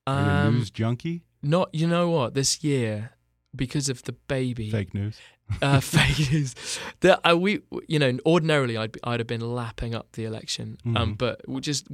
Are 0.06 0.20
you 0.24 0.30
a 0.30 0.34
Um, 0.48 0.54
news 0.56 0.70
junkie? 0.70 1.24
Not, 1.42 1.72
you 1.72 1.86
know 1.86 2.10
what? 2.10 2.34
This 2.34 2.64
year, 2.64 3.12
because 3.54 3.88
of 3.88 4.02
the 4.02 4.12
baby, 4.12 4.70
Fake 4.70 4.92
news. 4.92 5.18
Uh, 5.62 5.80
fake 5.94 6.30
news. 6.32 6.54
That 7.00 7.20
uh, 7.28 7.36
we, 7.36 7.60
you 7.88 7.98
know, 7.98 8.18
ordinarily 8.26 8.76
I'd 8.76 8.92
be, 8.92 9.00
I'd 9.04 9.20
have 9.20 9.26
been 9.26 9.40
lapping 9.54 9.94
up 9.94 10.12
the 10.12 10.24
election, 10.24 10.76
um, 10.84 10.94
Mhm. 11.14 11.18
but 11.18 11.40
we 11.48 11.60
just 11.60 11.86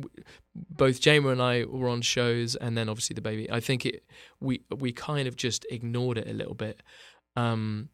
both 0.54 1.00
Jayma 1.00 1.32
and 1.32 1.40
I 1.42 1.64
were 1.64 1.88
on 1.88 2.02
shows, 2.02 2.56
and 2.56 2.76
then 2.76 2.88
obviously 2.88 3.14
the 3.14 3.20
baby. 3.20 3.50
I 3.50 3.60
think 3.60 3.86
it 3.86 4.04
we 4.40 4.62
we 4.76 4.92
kind 4.92 5.28
of 5.28 5.36
just 5.36 5.64
ignored 5.70 6.18
it 6.18 6.28
a 6.28 6.32
little 6.32 6.54
bit, 6.54 6.82
um, 7.36 7.90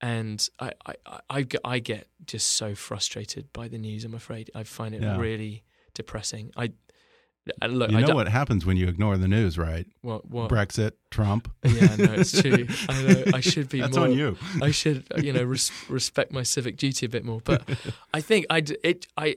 and 0.00 0.48
I, 0.58 0.72
I, 0.86 0.94
I, 1.06 1.20
I 1.30 1.42
get- 1.42 1.60
I 1.64 1.78
get 1.80 2.08
just 2.26 2.46
so 2.48 2.74
frustrated 2.74 3.52
by 3.52 3.68
the 3.68 3.78
news. 3.78 4.04
I'm 4.04 4.14
afraid 4.14 4.50
I 4.54 4.62
find 4.64 4.94
it 4.94 5.02
Yeah. 5.02 5.18
really 5.18 5.64
depressing. 5.94 6.52
I 6.56 6.70
look, 7.68 7.90
you 7.90 7.98
I 7.98 8.00
know 8.02 8.14
what 8.14 8.28
happens 8.28 8.64
when 8.66 8.76
you 8.76 8.86
ignore 8.88 9.16
the 9.16 9.28
news, 9.28 9.56
right? 9.58 9.86
What- 10.02 10.28
what? 10.28 10.50
Brexit, 10.50 10.92
Trump. 11.10 11.50
Yeah, 11.64 11.96
no, 11.96 12.12
it's 12.14 12.40
true. 12.40 12.66
I 12.88 13.02
know. 13.02 13.24
I 13.34 13.40
should 13.52 13.68
be 13.68 13.80
That's 13.80 13.96
more. 13.96 14.06
on 14.06 14.12
you. 14.12 14.36
I 14.62 14.70
should, 14.70 15.04
uh, 15.14 15.20
you 15.20 15.32
know, 15.32 15.42
res- 15.44 15.72
respect 15.88 16.32
my 16.32 16.42
civic 16.42 16.76
duty 16.76 17.06
a 17.06 17.08
bit 17.08 17.24
more. 17.24 17.40
But 17.42 17.62
I 18.14 18.20
think 18.20 18.46
I 18.50 18.62
it 18.84 19.06
I. 19.16 19.36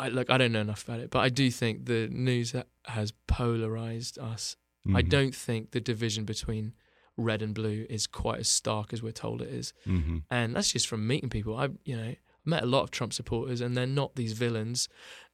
I 0.00 0.08
look. 0.08 0.30
I 0.30 0.36
don't 0.38 0.50
know 0.52 0.60
enough 0.62 0.82
about 0.82 0.98
it, 1.00 1.10
but 1.10 1.20
I 1.20 1.28
do 1.28 1.48
think 1.50 1.86
the 1.86 2.08
news 2.10 2.54
has 2.86 3.12
polarized 3.28 4.18
us. 4.18 4.56
I 4.94 5.02
Mhm. 5.02 5.08
don't 5.08 5.34
think 5.34 5.70
the 5.70 5.80
division 5.80 6.24
between 6.24 6.72
red 7.16 7.40
and 7.42 7.54
blue 7.54 7.86
is 7.88 8.06
quite 8.06 8.40
as 8.40 8.48
stark 8.48 8.92
as 8.92 9.02
we're 9.02 9.12
told 9.12 9.42
it 9.42 9.48
is. 9.48 9.72
Mhm. 9.86 10.22
and 10.30 10.56
that's 10.56 10.72
just 10.72 10.88
from 10.88 11.06
meeting 11.06 11.28
people. 11.30 11.54
I, 11.56 11.68
you 11.84 11.96
know, 11.96 12.14
met 12.44 12.62
a 12.62 12.66
lot 12.66 12.82
of 12.82 12.90
Trump 12.90 13.12
supporters, 13.12 13.60
and 13.60 13.76
they're 13.76 13.86
not 13.86 14.16
these 14.16 14.32
villains. 14.32 14.88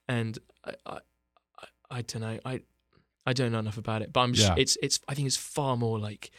And 0.07 0.37
I, 0.65 0.73
I, 0.85 0.99
I, 1.89 2.01
don't 2.01 2.21
know. 2.21 2.39
I, 2.45 2.61
I 3.25 3.33
don't 3.33 3.51
know 3.51 3.59
enough 3.59 3.77
about 3.77 4.01
it, 4.01 4.13
but 4.13 4.21
I'm. 4.21 4.33
sh 4.33 4.49
It's, 4.55 4.77
it's. 4.81 4.99
I 5.07 5.13
think 5.13 5.27
it's 5.27 5.37
far 5.37 5.75
more 5.75 5.99
like 5.99 6.31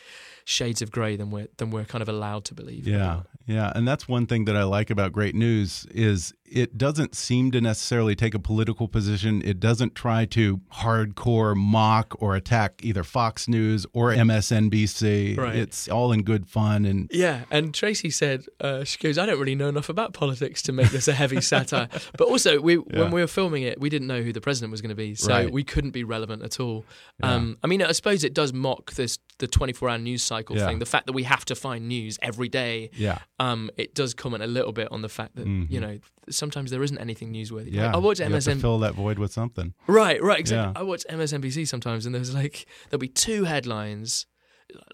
shades 0.44 0.80
of 0.80 0.90
grey 0.90 1.16
than 1.16 1.30
we're 1.30 1.48
than 1.58 1.70
we're 1.70 1.84
kind 1.84 2.00
of 2.00 2.08
allowed 2.08 2.46
to 2.46 2.54
believe. 2.54 2.88
Yeah, 2.88 3.22
yeah, 3.46 3.70
and 3.74 3.86
that's 3.86 4.08
one 4.08 4.26
thing 4.26 4.46
that 4.46 4.56
I 4.56 4.64
like 4.64 4.88
about 4.88 5.12
Great 5.12 5.34
News 5.34 5.86
is 5.90 6.32
it 6.50 6.78
doesn't 6.78 7.14
seem 7.14 7.50
to 7.52 7.60
necessarily 7.60 8.14
take 8.14 8.34
a 8.34 8.38
political 8.38 8.88
position. 8.88 9.42
It 9.44 9.60
doesn't 9.60 9.94
try 9.94 10.24
to 10.26 10.60
hardcore 10.74 11.54
mock 11.56 12.14
or 12.20 12.34
attack 12.36 12.80
either 12.82 13.04
Fox 13.04 13.48
News 13.48 13.86
or 13.92 14.12
MSNBC. 14.12 15.36
Right. 15.36 15.56
It's 15.56 15.88
all 15.88 16.12
in 16.12 16.22
good 16.22 16.46
fun 16.48 16.84
and 16.84 17.08
Yeah, 17.12 17.44
and 17.50 17.74
Tracey 17.74 18.10
said 18.10 18.44
uh, 18.60 18.84
she 18.84 18.98
goes, 18.98 19.18
"I 19.18 19.26
don't 19.26 19.38
really 19.38 19.54
know 19.54 19.68
enough 19.68 19.88
about 19.88 20.12
politics 20.14 20.62
to 20.62 20.72
make 20.72 20.90
this 20.90 21.08
a 21.08 21.12
heavy 21.12 21.40
satire." 21.40 21.88
But 22.18 22.28
also, 22.28 22.60
we 22.60 22.74
Yeah. 22.76 23.00
when 23.02 23.10
we 23.12 23.20
were 23.20 23.26
filming 23.26 23.62
it, 23.62 23.80
we 23.80 23.88
didn't 23.90 24.08
know 24.08 24.22
who 24.22 24.32
the 24.32 24.40
president 24.40 24.70
was 24.70 24.80
going 24.80 24.90
to 24.90 24.94
be, 24.96 25.14
so 25.14 25.28
Right. 25.32 25.52
we 25.52 25.64
couldn't 25.64 25.90
be 25.90 26.04
relevant 26.04 26.42
at 26.42 26.58
all. 26.60 26.84
Yeah. 27.22 27.32
Um, 27.34 27.58
I 27.62 27.66
mean, 27.66 27.82
I 27.82 27.92
suppose 27.92 28.24
it 28.24 28.34
does 28.34 28.52
mock 28.52 28.92
this 28.92 29.18
the 29.38 29.46
twenty 29.46 29.72
four 29.72 29.88
hour 29.88 29.98
news 29.98 30.22
cycle 30.22 30.56
Yeah. 30.56 30.66
thing, 30.66 30.78
the 30.80 30.86
fact 30.86 31.06
that 31.06 31.12
we 31.12 31.22
have 31.24 31.44
to 31.46 31.54
find 31.54 31.86
news 31.88 32.18
every 32.22 32.48
day. 32.48 32.90
Yeah. 32.94 33.18
um, 33.40 33.70
it 33.76 33.94
does 33.94 34.14
comment 34.14 34.42
a 34.42 34.46
little 34.46 34.72
bit 34.72 34.88
on 34.90 35.02
the 35.02 35.08
fact 35.08 35.36
that 35.36 35.46
Mhm. 35.46 35.70
you 35.70 35.80
know 35.80 35.98
sometimes 36.30 36.70
there 36.70 36.82
isn't 36.82 36.98
anything 36.98 37.32
newsworthy. 37.32 37.72
yeah, 37.72 37.86
Like, 37.86 37.94
I 37.94 37.98
watch 37.98 38.18
to 38.18 38.56
fill 38.56 38.78
that 38.80 38.94
void 38.94 39.18
with 39.18 39.32
something. 39.32 39.74
Right, 39.86 40.22
right, 40.22 40.38
exactly. 40.40 40.72
Yeah. 40.74 40.80
I 40.80 40.84
watch 40.84 41.04
MSNBC 41.10 41.66
sometimes, 41.68 42.06
and 42.06 42.14
there's 42.14 42.34
like 42.34 42.66
there'll 42.90 42.98
be 43.00 43.08
two 43.08 43.44
headlines, 43.44 44.26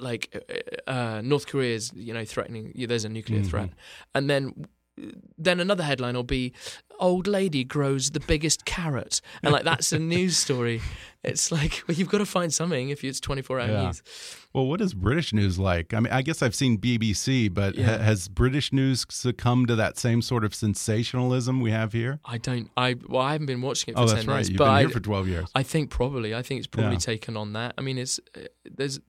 like 0.00 0.44
uh, 0.88 0.90
uh, 0.90 1.20
North 1.24 1.46
Korea's 1.46 1.92
you 1.94 2.12
know 2.14 2.24
threatening. 2.24 2.72
Yeah, 2.74 2.86
there's 2.86 3.04
a 3.04 3.08
nuclear 3.08 3.40
Mhm. 3.40 3.46
threat, 3.46 3.70
and 4.14 4.28
then 4.30 4.66
then 5.38 5.60
another 5.60 5.82
headline 5.82 6.14
will 6.14 6.22
be 6.22 6.52
old 7.00 7.26
lady 7.26 7.64
grows 7.64 8.10
the 8.12 8.20
biggest 8.20 8.64
carrot, 8.64 9.20
and 9.42 9.52
like 9.52 9.64
that's 9.64 9.92
a 9.92 9.98
news 9.98 10.36
story. 10.36 10.80
It's 11.26 11.50
like 11.50 11.82
well, 11.88 11.96
you've 11.96 12.10
got 12.10 12.18
to 12.18 12.26
find 12.26 12.52
something 12.52 12.90
if 12.90 13.02
it's 13.02 13.18
24 13.18 13.58
hour 13.60 13.66
Yeah. 13.68 13.84
news. 13.86 14.02
Well, 14.52 14.66
what 14.66 14.82
is 14.82 14.92
British 14.92 15.32
news 15.32 15.58
like? 15.58 15.94
I 15.94 16.00
mean, 16.00 16.12
I 16.12 16.20
guess 16.20 16.42
I've 16.42 16.54
seen 16.54 16.76
BBC, 16.76 17.48
but 17.48 17.76
Yeah. 17.76 17.96
ha 17.96 18.02
has 18.04 18.28
British 18.28 18.74
news 18.74 19.06
succumbed 19.08 19.68
to 19.68 19.76
that 19.76 19.96
same 19.98 20.20
sort 20.20 20.44
of 20.44 20.54
sensationalism 20.54 21.62
we 21.62 21.70
have 21.70 21.94
here? 21.94 22.20
I 22.26 22.36
don't. 22.36 22.70
I 22.76 22.96
well, 23.08 23.22
I 23.22 23.32
haven't 23.32 23.46
been 23.46 23.62
watching 23.62 23.92
it 23.92 23.96
for 23.96 24.02
Oh, 24.02 24.06
10 24.06 24.14
that's 24.16 24.26
right. 24.28 24.36
years, 24.36 24.48
You've 24.50 24.58
but 24.58 24.64
been 24.66 24.74
I, 24.74 24.80
here 24.80 24.90
for 24.90 25.00
12 25.00 25.28
years. 25.28 25.48
I 25.54 25.62
think 25.62 25.88
probably. 25.88 26.34
I 26.34 26.42
think 26.42 26.58
it's 26.58 26.66
probably 26.66 26.92
Yeah. 26.92 26.98
taken 26.98 27.38
on 27.38 27.54
that. 27.54 27.72
I 27.78 27.80
mean, 27.80 27.96
it's 27.96 28.20
uh, 28.36 28.40
there's. 28.70 29.00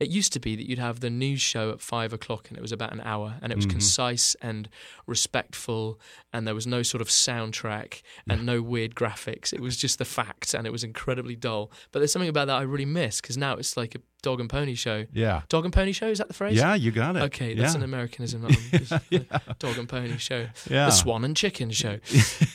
It 0.00 0.08
used 0.08 0.32
to 0.32 0.40
be 0.40 0.56
that 0.56 0.66
you'd 0.66 0.78
have 0.78 1.00
the 1.00 1.10
news 1.10 1.42
show 1.42 1.70
at 1.70 1.80
five 1.82 2.14
o'clock, 2.14 2.48
and 2.48 2.56
it 2.56 2.62
was 2.62 2.72
about 2.72 2.92
an 2.94 3.02
hour, 3.04 3.36
and 3.42 3.52
it 3.52 3.56
was 3.56 3.66
Mhm. 3.66 3.70
concise 3.72 4.34
and 4.40 4.66
respectful, 5.06 6.00
and 6.32 6.46
there 6.46 6.54
was 6.54 6.66
no 6.66 6.82
sort 6.82 7.02
of 7.02 7.08
soundtrack 7.08 8.00
and 8.28 8.46
no 8.46 8.62
weird 8.62 8.94
graphics. 8.94 9.52
It 9.52 9.60
was 9.60 9.76
just 9.76 9.98
the 9.98 10.04
facts, 10.06 10.54
and 10.54 10.66
it 10.66 10.70
was 10.70 10.82
incredibly 10.82 11.36
dull. 11.36 11.70
But 11.92 11.98
there's 12.00 12.12
something 12.12 12.30
about 12.30 12.46
that 12.46 12.56
I 12.56 12.62
really 12.62 12.86
miss 12.86 13.20
because 13.20 13.36
now 13.36 13.54
it's 13.54 13.76
like 13.76 13.94
a 13.94 14.00
dog 14.20 14.40
and 14.40 14.48
pony 14.50 14.74
show. 14.74 15.06
Yeah. 15.12 15.42
Dog 15.48 15.64
and 15.64 15.72
pony 15.72 15.92
show 15.92 16.06
is 16.08 16.18
that 16.18 16.28
the 16.28 16.34
phrase? 16.34 16.56
Yeah, 16.56 16.74
you 16.74 16.90
got 16.90 17.16
it. 17.16 17.22
Okay, 17.24 17.54
that's 17.54 17.72
Yeah. 17.74 17.78
an 17.78 17.84
Americanism. 17.84 18.42
that 18.42 19.02
Yeah. 19.10 19.20
Dog 19.58 19.78
and 19.78 19.88
pony 19.88 20.16
show. 20.18 20.46
Yeah. 20.68 20.86
The 20.86 20.90
swan 20.92 21.24
and 21.24 21.36
chicken 21.36 21.70
show. 21.70 21.98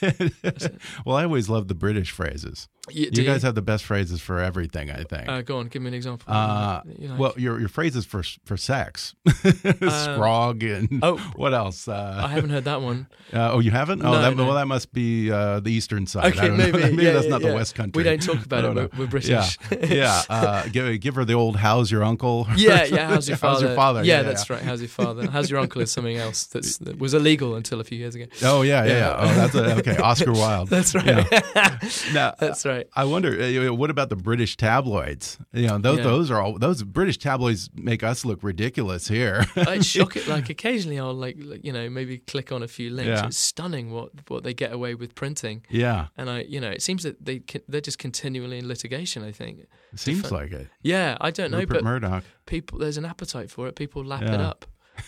well, 1.05 1.15
I 1.17 1.23
always 1.23 1.49
love 1.49 1.67
the 1.67 1.75
British 1.75 2.11
phrases. 2.11 2.67
You- 2.89 3.09
you 3.11 3.23
guys 3.23 3.41
you? 3.41 3.47
have 3.47 3.55
the 3.55 3.63
best 3.63 3.83
phrases 3.83 4.21
for 4.21 4.39
everything, 4.39 4.91
I 4.91 5.03
think. 5.03 5.27
Uh, 5.27 5.41
go 5.41 5.57
on, 5.57 5.67
give 5.69 5.81
me 5.81 5.87
an 5.87 5.93
example. 5.95 6.31
Uh, 6.31 6.81
You 6.99 7.07
like- 7.09 7.19
well, 7.19 7.33
your 7.35 7.59
your 7.59 7.69
phrases 7.69 8.05
for 8.05 8.21
for 8.45 8.57
sex, 8.57 9.15
scrog, 9.27 10.61
and 10.63 10.99
oh, 11.03 11.17
what 11.35 11.53
else? 11.53 11.87
Uh, 11.87 12.21
I 12.23 12.27
haven't 12.29 12.51
heard 12.51 12.65
that 12.65 12.81
one. 12.83 13.07
Uh, 13.33 13.53
oh, 13.53 13.59
you 13.59 13.71
haven't? 13.71 14.03
Oh, 14.03 14.11
No, 14.11 14.21
that, 14.21 14.35
no. 14.37 14.45
well, 14.45 14.55
that 14.55 14.67
must 14.67 14.93
be 14.93 15.31
uh, 15.31 15.59
the 15.61 15.71
eastern 15.71 16.05
side. 16.05 16.25
I 16.25 16.27
Okay, 16.29 16.47
don't 16.47 16.57
know. 16.57 16.71
maybe. 16.71 16.95
maybe 16.95 17.05
that's 17.11 17.27
not 17.27 17.41
the 17.41 17.53
west 17.55 17.73
country. 17.73 18.03
We 18.03 18.03
don't 18.07 18.21
talk 18.21 18.45
about 18.45 18.65
it. 18.65 18.75
We're- 18.75 18.89
we're 18.99 19.07
British. 19.07 19.57
Yeah, 19.71 19.85
yeah. 19.85 20.21
Uh, 20.29 20.67
give 20.67 20.99
give 20.99 21.15
her 21.15 21.25
the 21.25 21.33
old 21.33 21.54
"How's 21.55 21.91
your 21.91 22.03
uncle?" 22.03 22.47
Yeah, 22.55 22.85
yeah. 22.85 23.07
How's 23.09 23.27
your 23.27 23.37
father? 23.37 23.53
How's 23.55 23.61
your 23.63 23.75
father? 23.75 24.03
Yeah, 24.03 24.21
that's 24.23 24.49
right. 24.49 24.61
How's 24.61 24.81
your 24.81 24.89
father? 25.01 25.27
How's 25.29 25.49
your 25.49 25.59
uncle 25.59 25.81
is 25.81 25.91
something 25.91 26.17
else 26.17 26.45
that's, 26.45 26.77
that 26.79 26.97
was 26.99 27.13
illegal 27.13 27.55
until 27.55 27.79
a 27.79 27.83
few 27.83 27.97
years 27.97 28.15
ago. 28.15 28.25
Oh 28.43 28.61
yeah, 28.61 28.83
yeah. 28.85 28.91
yeah. 28.93 29.15
Oh, 29.19 29.33
that's 29.35 29.55
a, 29.55 29.75
okay. 29.79 29.97
Oscar 29.97 30.31
Wilde. 30.33 30.69
That's 30.69 30.95
right. 30.95 31.05
Yeah. 31.05 31.79
Now, 32.13 32.33
That's 32.39 32.65
right. 32.65 32.87
I 32.95 33.05
wonder, 33.05 33.31
uh, 33.41 33.73
what 33.73 33.89
about 33.89 34.09
the 34.09 34.15
British 34.15 34.57
tabloids? 34.57 35.37
You 35.53 35.67
know, 35.67 35.77
those 35.77 35.97
Yeah. 35.99 36.03
those 36.03 36.31
are 36.31 36.41
all 36.41 36.57
those 36.57 36.83
British 36.83 37.17
tabloids 37.17 37.69
make 37.75 38.03
us 38.03 38.25
look 38.25 38.43
ridiculous 38.43 39.07
here. 39.07 39.45
I 39.55 39.79
shock 39.79 40.15
it. 40.15 40.27
Like 40.27 40.49
occasionally, 40.49 40.99
I'll 40.99 41.13
like, 41.13 41.37
you 41.63 41.71
know 41.71 41.89
maybe 41.89 42.17
click 42.19 42.51
on 42.51 42.63
a 42.63 42.67
few 42.67 42.89
links. 42.89 43.07
Yeah. 43.21 43.27
It's 43.27 43.37
stunning 43.37 43.91
what 43.91 44.11
what 44.27 44.43
they 44.43 44.53
get 44.53 44.71
away 44.73 44.95
with 44.95 45.15
printing. 45.15 45.63
Yeah. 45.69 46.07
and 46.17 46.29
I 46.29 46.41
you 46.41 46.59
know 46.59 46.69
it 46.69 46.81
seems 46.81 47.03
that 47.03 47.23
they 47.23 47.41
they're 47.67 47.81
just 47.81 47.99
continually 47.99 48.57
in 48.57 48.67
litigation. 48.67 49.23
I 49.23 49.31
think 49.31 49.67
It 49.95 49.99
seems 49.99 50.21
Different- 50.23 50.51
like 50.51 50.61
it. 50.61 50.67
Yeah, 50.83 51.17
I 51.21 51.31
don't 51.31 51.51
know, 51.51 51.57
Rupert 51.59 51.77
but 51.77 51.83
Murdoch. 51.85 52.23
people 52.45 52.77
there's 52.79 52.97
an 52.97 53.05
appetite 53.05 53.49
for 53.49 53.67
it. 53.67 53.75
People 53.75 54.03
lap 54.03 54.21
it 54.23 54.39
up. 54.41 54.65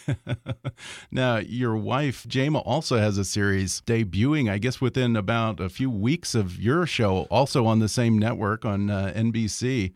now, 1.12 1.38
your 1.38 1.76
wife, 1.76 2.26
Jayma, 2.28 2.62
also 2.66 2.98
has 2.98 3.18
a 3.18 3.26
series 3.26 3.82
debuting, 3.86 4.50
I 4.50 4.58
guess, 4.58 4.82
within 4.82 5.16
about 5.16 5.60
a 5.60 5.70
few 5.70 5.90
weeks 5.90 6.36
of 6.36 6.60
your 6.60 6.86
show, 6.86 7.22
also 7.30 7.66
on 7.66 7.80
the 7.80 7.88
same 7.90 8.18
network 8.18 8.66
on 8.66 8.90
uh, 8.90 9.12
NBC. 9.16 9.94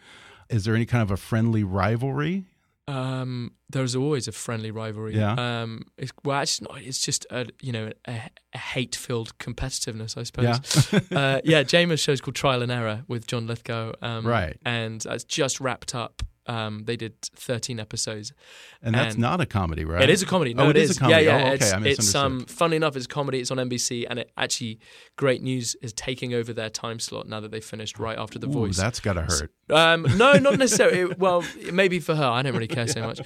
Is 0.50 0.66
there 0.66 0.76
any 0.76 0.86
kind 0.86 1.02
of 1.02 1.12
a 1.12 1.18
friendly 1.18 1.64
rivalry? 1.64 2.46
Um, 2.88 3.54
there's 3.70 3.96
always 3.96 4.28
a 4.28 4.32
friendly 4.32 4.72
rivalry. 4.72 5.16
Yeah. 5.16 5.34
Um, 5.62 5.84
it's, 5.98 6.12
well, 6.24 6.38
actually, 6.38 6.68
not. 6.70 6.82
It's 6.82 7.00
just 7.00 7.26
a 7.32 7.48
you 7.62 7.72
know 7.72 7.92
a, 8.08 8.22
a 8.54 8.58
hate-filled 8.58 9.38
competitiveness, 9.38 10.18
I 10.18 10.24
suppose. 10.24 10.92
Yeah. 10.92 11.00
uh, 11.18 11.42
yeah. 11.44 11.64
Jayma's 11.64 12.00
show 12.00 12.12
is 12.12 12.22
called 12.22 12.36
Trial 12.36 12.62
and 12.62 12.72
Error 12.72 13.04
with 13.08 13.28
John 13.28 13.48
Lithgow. 13.48 13.94
Um, 14.02 14.26
Right. 14.26 14.58
And 14.66 15.06
it's 15.06 15.24
just 15.24 15.62
wrapped 15.62 15.96
up. 15.96 16.24
Um, 16.48 16.84
they 16.86 16.96
did 16.96 17.22
13 17.22 17.80
episodes. 17.80 18.34
And 18.82 18.96
that's 18.96 19.16
not 19.18 19.40
a 19.42 19.46
comedy, 19.46 19.86
right? 19.86 20.02
It 20.02 20.10
is 20.10 20.24
a 20.24 20.26
comedy. 20.26 20.54
No, 20.56 20.66
oh, 20.66 20.70
it 20.70 20.76
is. 20.78 20.98
a 20.98 21.00
comedy. 21.00 21.26
Yeah, 21.26 21.38
yeah. 21.38 21.44
Oh, 21.44 21.54
okay, 21.54 21.56
it's, 21.66 21.72
I 21.74 21.82
it's 21.86 22.16
um, 22.16 22.46
funnily 22.46 22.78
enough, 22.78 22.96
it's 22.96 23.06
a 23.06 23.10
comedy. 23.10 23.40
It's 23.40 23.52
on 23.52 23.58
NBC, 23.58 24.08
and 24.10 24.18
it 24.18 24.32
actually, 24.38 24.80
Great 25.18 25.44
News 25.44 25.76
is 25.84 25.94
taking 25.94 26.34
over 26.34 26.52
their 26.52 26.70
time 26.72 27.00
slot 27.00 27.28
now 27.28 27.40
that 27.42 27.52
they 27.52 27.62
finished 27.62 28.00
right 28.00 28.18
after 28.18 28.40
The 28.40 28.48
Ooh, 28.48 28.54
Voice. 28.54 28.78
that's 28.78 29.00
gotta 29.00 29.22
hurt. 29.22 29.52
Um, 29.70 30.08
no, 30.18 30.34
not 30.34 30.58
necessarily. 30.60 31.14
well, 31.18 31.44
maybe 31.72 32.00
for 32.00 32.16
her. 32.16 32.26
I 32.26 32.42
don't 32.42 32.54
really 32.54 32.68
care 32.68 32.88
so 32.88 33.02
much. 33.02 33.22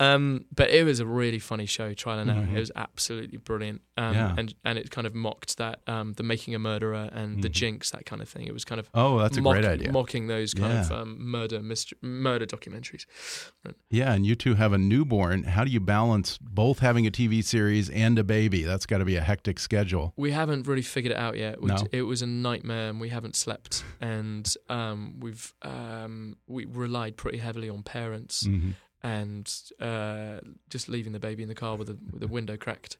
Um, 0.00 0.44
but 0.54 0.70
it 0.70 0.84
was 0.84 1.00
a 1.00 1.06
really 1.06 1.38
funny 1.40 1.66
show, 1.66 1.92
Trial 1.94 2.20
and 2.20 2.30
Error. 2.30 2.40
Mhm. 2.46 2.54
It 2.56 2.60
was 2.60 2.70
absolutely 2.76 3.38
brilliant. 3.38 3.80
Um, 3.96 4.14
Yeah. 4.14 4.34
and 4.38 4.54
and 4.64 4.78
it 4.78 4.90
kind 4.92 5.06
of 5.08 5.14
mocked 5.14 5.56
that 5.58 5.80
um, 5.88 6.12
the 6.12 6.22
making 6.22 6.54
a 6.54 6.58
murderer 6.60 7.08
and 7.12 7.42
the 7.42 7.48
Mhm. 7.48 7.52
Jinx, 7.52 7.90
that 7.90 8.06
kind 8.06 8.22
of 8.22 8.28
thing. 8.28 8.46
It 8.46 8.52
was 8.52 8.64
kind 8.64 8.78
of 8.78 8.88
Oh, 8.94 9.18
that's 9.18 9.36
a 9.38 9.42
mock- 9.42 9.54
great 9.54 9.64
idea. 9.64 9.90
Mocking 9.90 10.28
those 10.28 10.54
kind 10.54 10.78
of 10.78 10.88
Yeah. 10.90 10.98
um, 10.98 11.16
murder 11.18 11.60
mystery, 11.60 11.98
murder 12.02 12.46
documentaries. 12.58 13.06
Yeah, 13.90 14.12
and 14.12 14.26
you 14.26 14.34
two 14.34 14.54
have 14.54 14.72
a 14.72 14.78
newborn. 14.78 15.44
How 15.44 15.64
do 15.64 15.70
you 15.70 15.80
balance 15.80 16.38
both 16.38 16.78
having 16.80 17.06
a 17.06 17.10
TV 17.10 17.42
series 17.44 17.88
and 17.90 18.18
a 18.18 18.24
baby? 18.24 18.62
That's 18.62 18.86
got 18.86 18.98
to 18.98 19.04
be 19.04 19.16
a 19.16 19.20
hectic 19.22 19.58
schedule. 19.58 20.12
We 20.16 20.32
haven't 20.32 20.66
really 20.66 20.82
figured 20.82 21.12
it 21.12 21.18
out 21.18 21.36
yet. 21.36 21.60
We 21.60 21.68
No? 21.68 21.86
It 21.92 22.02
was 22.02 22.22
a 22.22 22.26
nightmare, 22.26 22.88
and 22.90 23.00
we 23.00 23.08
haven't 23.10 23.36
slept, 23.36 23.84
and 24.00 24.52
um, 24.68 25.20
we've 25.20 25.52
um, 25.62 26.36
we 26.46 26.64
relied 26.66 27.16
pretty 27.16 27.38
heavily 27.38 27.68
on 27.68 27.82
parents. 27.82 28.44
Mhm. 28.44 28.74
And 29.00 29.48
uh, 29.80 30.40
just 30.70 30.88
leaving 30.88 31.12
the 31.12 31.20
baby 31.20 31.44
in 31.44 31.48
the 31.48 31.54
car 31.54 31.76
with 31.76 31.86
the, 31.86 31.96
with 32.10 32.20
the 32.20 32.26
window 32.26 32.56
cracked, 32.56 32.96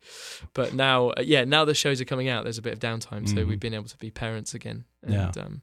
but 0.54 0.72
now, 0.72 1.08
uh, 1.10 1.22
yeah, 1.22 1.42
now 1.42 1.64
the 1.64 1.74
shows 1.74 2.00
are 2.00 2.04
coming 2.04 2.28
out. 2.28 2.44
There's 2.44 2.56
a 2.56 2.62
bit 2.62 2.72
of 2.72 2.78
downtime, 2.78 3.28
so 3.28 3.34
Mhm. 3.38 3.48
we've 3.48 3.58
been 3.58 3.74
able 3.74 3.88
to 3.88 3.96
be 3.96 4.08
parents 4.12 4.54
again. 4.54 4.84
Yeah. 5.04 5.26
And, 5.26 5.38
um, 5.38 5.62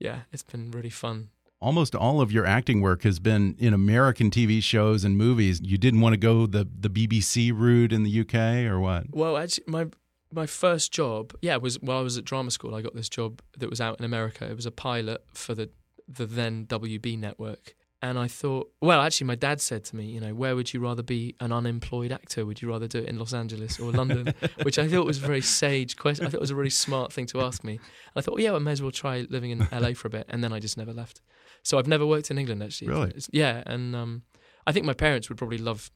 yeah, 0.00 0.22
it's 0.32 0.42
been 0.42 0.72
really 0.72 0.90
fun. 0.90 1.28
Almost 1.60 1.94
all 1.94 2.20
of 2.20 2.30
your 2.32 2.46
acting 2.46 2.80
work 2.80 3.02
has 3.02 3.18
been 3.18 3.56
in 3.58 3.74
American 3.74 4.30
TV 4.30 4.62
shows 4.62 5.04
and 5.04 5.16
movies. 5.16 5.60
You 5.62 5.78
didn't 5.78 6.00
want 6.00 6.14
to 6.14 6.18
go 6.18 6.46
the 6.46 6.68
the 6.78 6.90
BBC 6.90 7.52
route 7.54 7.92
in 7.92 8.02
the 8.02 8.20
UK 8.20 8.70
or 8.70 8.80
what? 8.80 9.06
Well, 9.10 9.36
actually, 9.36 9.64
my 9.66 9.86
my 10.32 10.46
first 10.46 10.92
job, 10.92 11.34
yeah, 11.40 11.56
was 11.56 11.80
while 11.80 11.98
I 11.98 12.02
was 12.02 12.18
at 12.18 12.24
drama 12.24 12.50
school. 12.50 12.74
I 12.74 12.82
got 12.82 12.94
this 12.94 13.08
job 13.08 13.40
that 13.56 13.70
was 13.70 13.80
out 13.80 13.98
in 13.98 14.04
America. 14.04 14.48
It 14.48 14.56
was 14.56 14.66
a 14.66 14.70
pilot 14.70 15.24
for 15.32 15.54
the 15.54 15.70
the 16.06 16.26
then 16.26 16.66
WB 16.66 17.18
network. 17.18 17.74
And 18.00 18.16
I 18.16 18.28
thought, 18.28 18.70
well, 18.80 19.00
actually, 19.00 19.26
my 19.26 19.34
dad 19.34 19.60
said 19.60 19.84
to 19.86 19.96
me, 19.96 20.04
you 20.04 20.20
know, 20.20 20.32
where 20.32 20.54
would 20.54 20.72
you 20.72 20.78
rather 20.78 21.02
be 21.02 21.34
an 21.40 21.50
unemployed 21.50 22.12
actor? 22.12 22.46
Would 22.46 22.62
you 22.62 22.70
rather 22.70 22.86
do 22.86 22.98
it 22.98 23.08
in 23.08 23.18
Los 23.18 23.34
Angeles 23.34 23.80
or 23.80 23.90
London? 23.90 24.32
Which 24.62 24.78
I 24.78 24.86
thought 24.86 25.04
was 25.04 25.18
a 25.18 25.26
very 25.26 25.40
sage 25.40 25.96
question. 25.96 26.24
I 26.24 26.28
thought 26.28 26.36
it 26.36 26.40
was 26.40 26.52
a 26.52 26.54
really 26.54 26.70
smart 26.70 27.12
thing 27.12 27.26
to 27.26 27.40
ask 27.40 27.64
me. 27.64 27.72
And 27.72 27.80
I 28.14 28.20
thought, 28.20 28.34
well, 28.34 28.44
yeah, 28.44 28.54
I 28.54 28.60
may 28.60 28.70
as 28.70 28.80
well 28.80 28.92
try 28.92 29.26
living 29.28 29.50
in 29.50 29.66
LA 29.72 29.94
for 29.94 30.06
a 30.06 30.10
bit. 30.10 30.26
And 30.28 30.44
then 30.44 30.52
I 30.52 30.60
just 30.60 30.76
never 30.76 30.92
left. 30.92 31.20
So 31.62 31.78
I've 31.78 31.86
never 31.86 32.06
worked 32.06 32.30
in 32.30 32.38
England, 32.38 32.62
actually. 32.62 32.88
Really? 32.88 33.10
It's, 33.10 33.28
yeah. 33.32 33.62
And 33.66 33.94
um, 33.94 34.22
I 34.66 34.72
think 34.72 34.86
my 34.86 34.94
parents 34.94 35.28
would 35.28 35.38
probably 35.38 35.58
love 35.58 35.90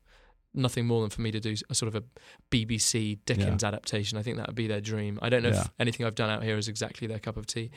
nothing 0.55 0.87
more 0.87 1.01
than 1.01 1.11
for 1.11 1.23
me 1.23 1.31
to 1.31 1.41
do 1.41 1.55
a 1.71 1.75
sort 1.75 1.89
of 1.89 1.95
a 1.95 2.05
BBC 2.51 3.19
Dickens 3.25 3.63
yeah. 3.63 3.69
adaptation. 3.69 4.19
I 4.19 4.23
think 4.23 4.37
that 4.37 4.47
would 4.47 4.57
be 4.57 4.67
their 4.67 4.81
dream. 4.81 5.19
I 5.23 5.29
don't 5.29 5.43
know 5.43 5.51
yeah. 5.51 5.63
if 5.63 5.71
anything 5.79 6.07
I've 6.07 6.15
done 6.15 6.31
out 6.31 6.43
here 6.43 6.59
is 6.59 6.69
exactly 6.69 7.07
their 7.07 7.19
cup 7.19 7.37
of 7.37 7.47
tea, 7.47 7.71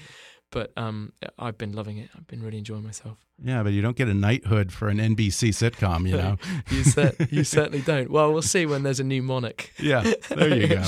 but 0.52 0.71
um, 0.78 1.13
I've 1.39 1.58
been 1.58 1.74
loving 1.74 1.98
it. 1.98 2.10
I've 2.15 2.28
been 2.28 2.43
really 2.43 2.58
enjoying 2.58 2.84
myself. 2.84 3.17
Yeah, 3.43 3.63
but 3.63 3.74
you 3.74 3.82
don't 3.82 3.98
get 3.98 4.08
a 4.08 4.13
knighthood 4.13 4.71
for 4.71 4.88
an 4.88 4.98
NBC 4.98 5.50
sitcom, 5.50 6.08
you 6.08 6.15
know. 6.15 6.38
you, 6.69 6.84
cer- 6.84 7.15
you 7.30 7.43
certainly 7.43 7.82
don't. 7.82 8.10
Well, 8.10 8.32
we'll 8.32 8.41
see 8.41 8.65
when 8.65 8.84
there's 8.84 9.02
a 9.02 9.04
new 9.04 9.21
monarch. 9.21 9.71
Yeah, 9.78 10.13
there 10.30 10.56
you 10.56 10.67
go. 10.67 10.84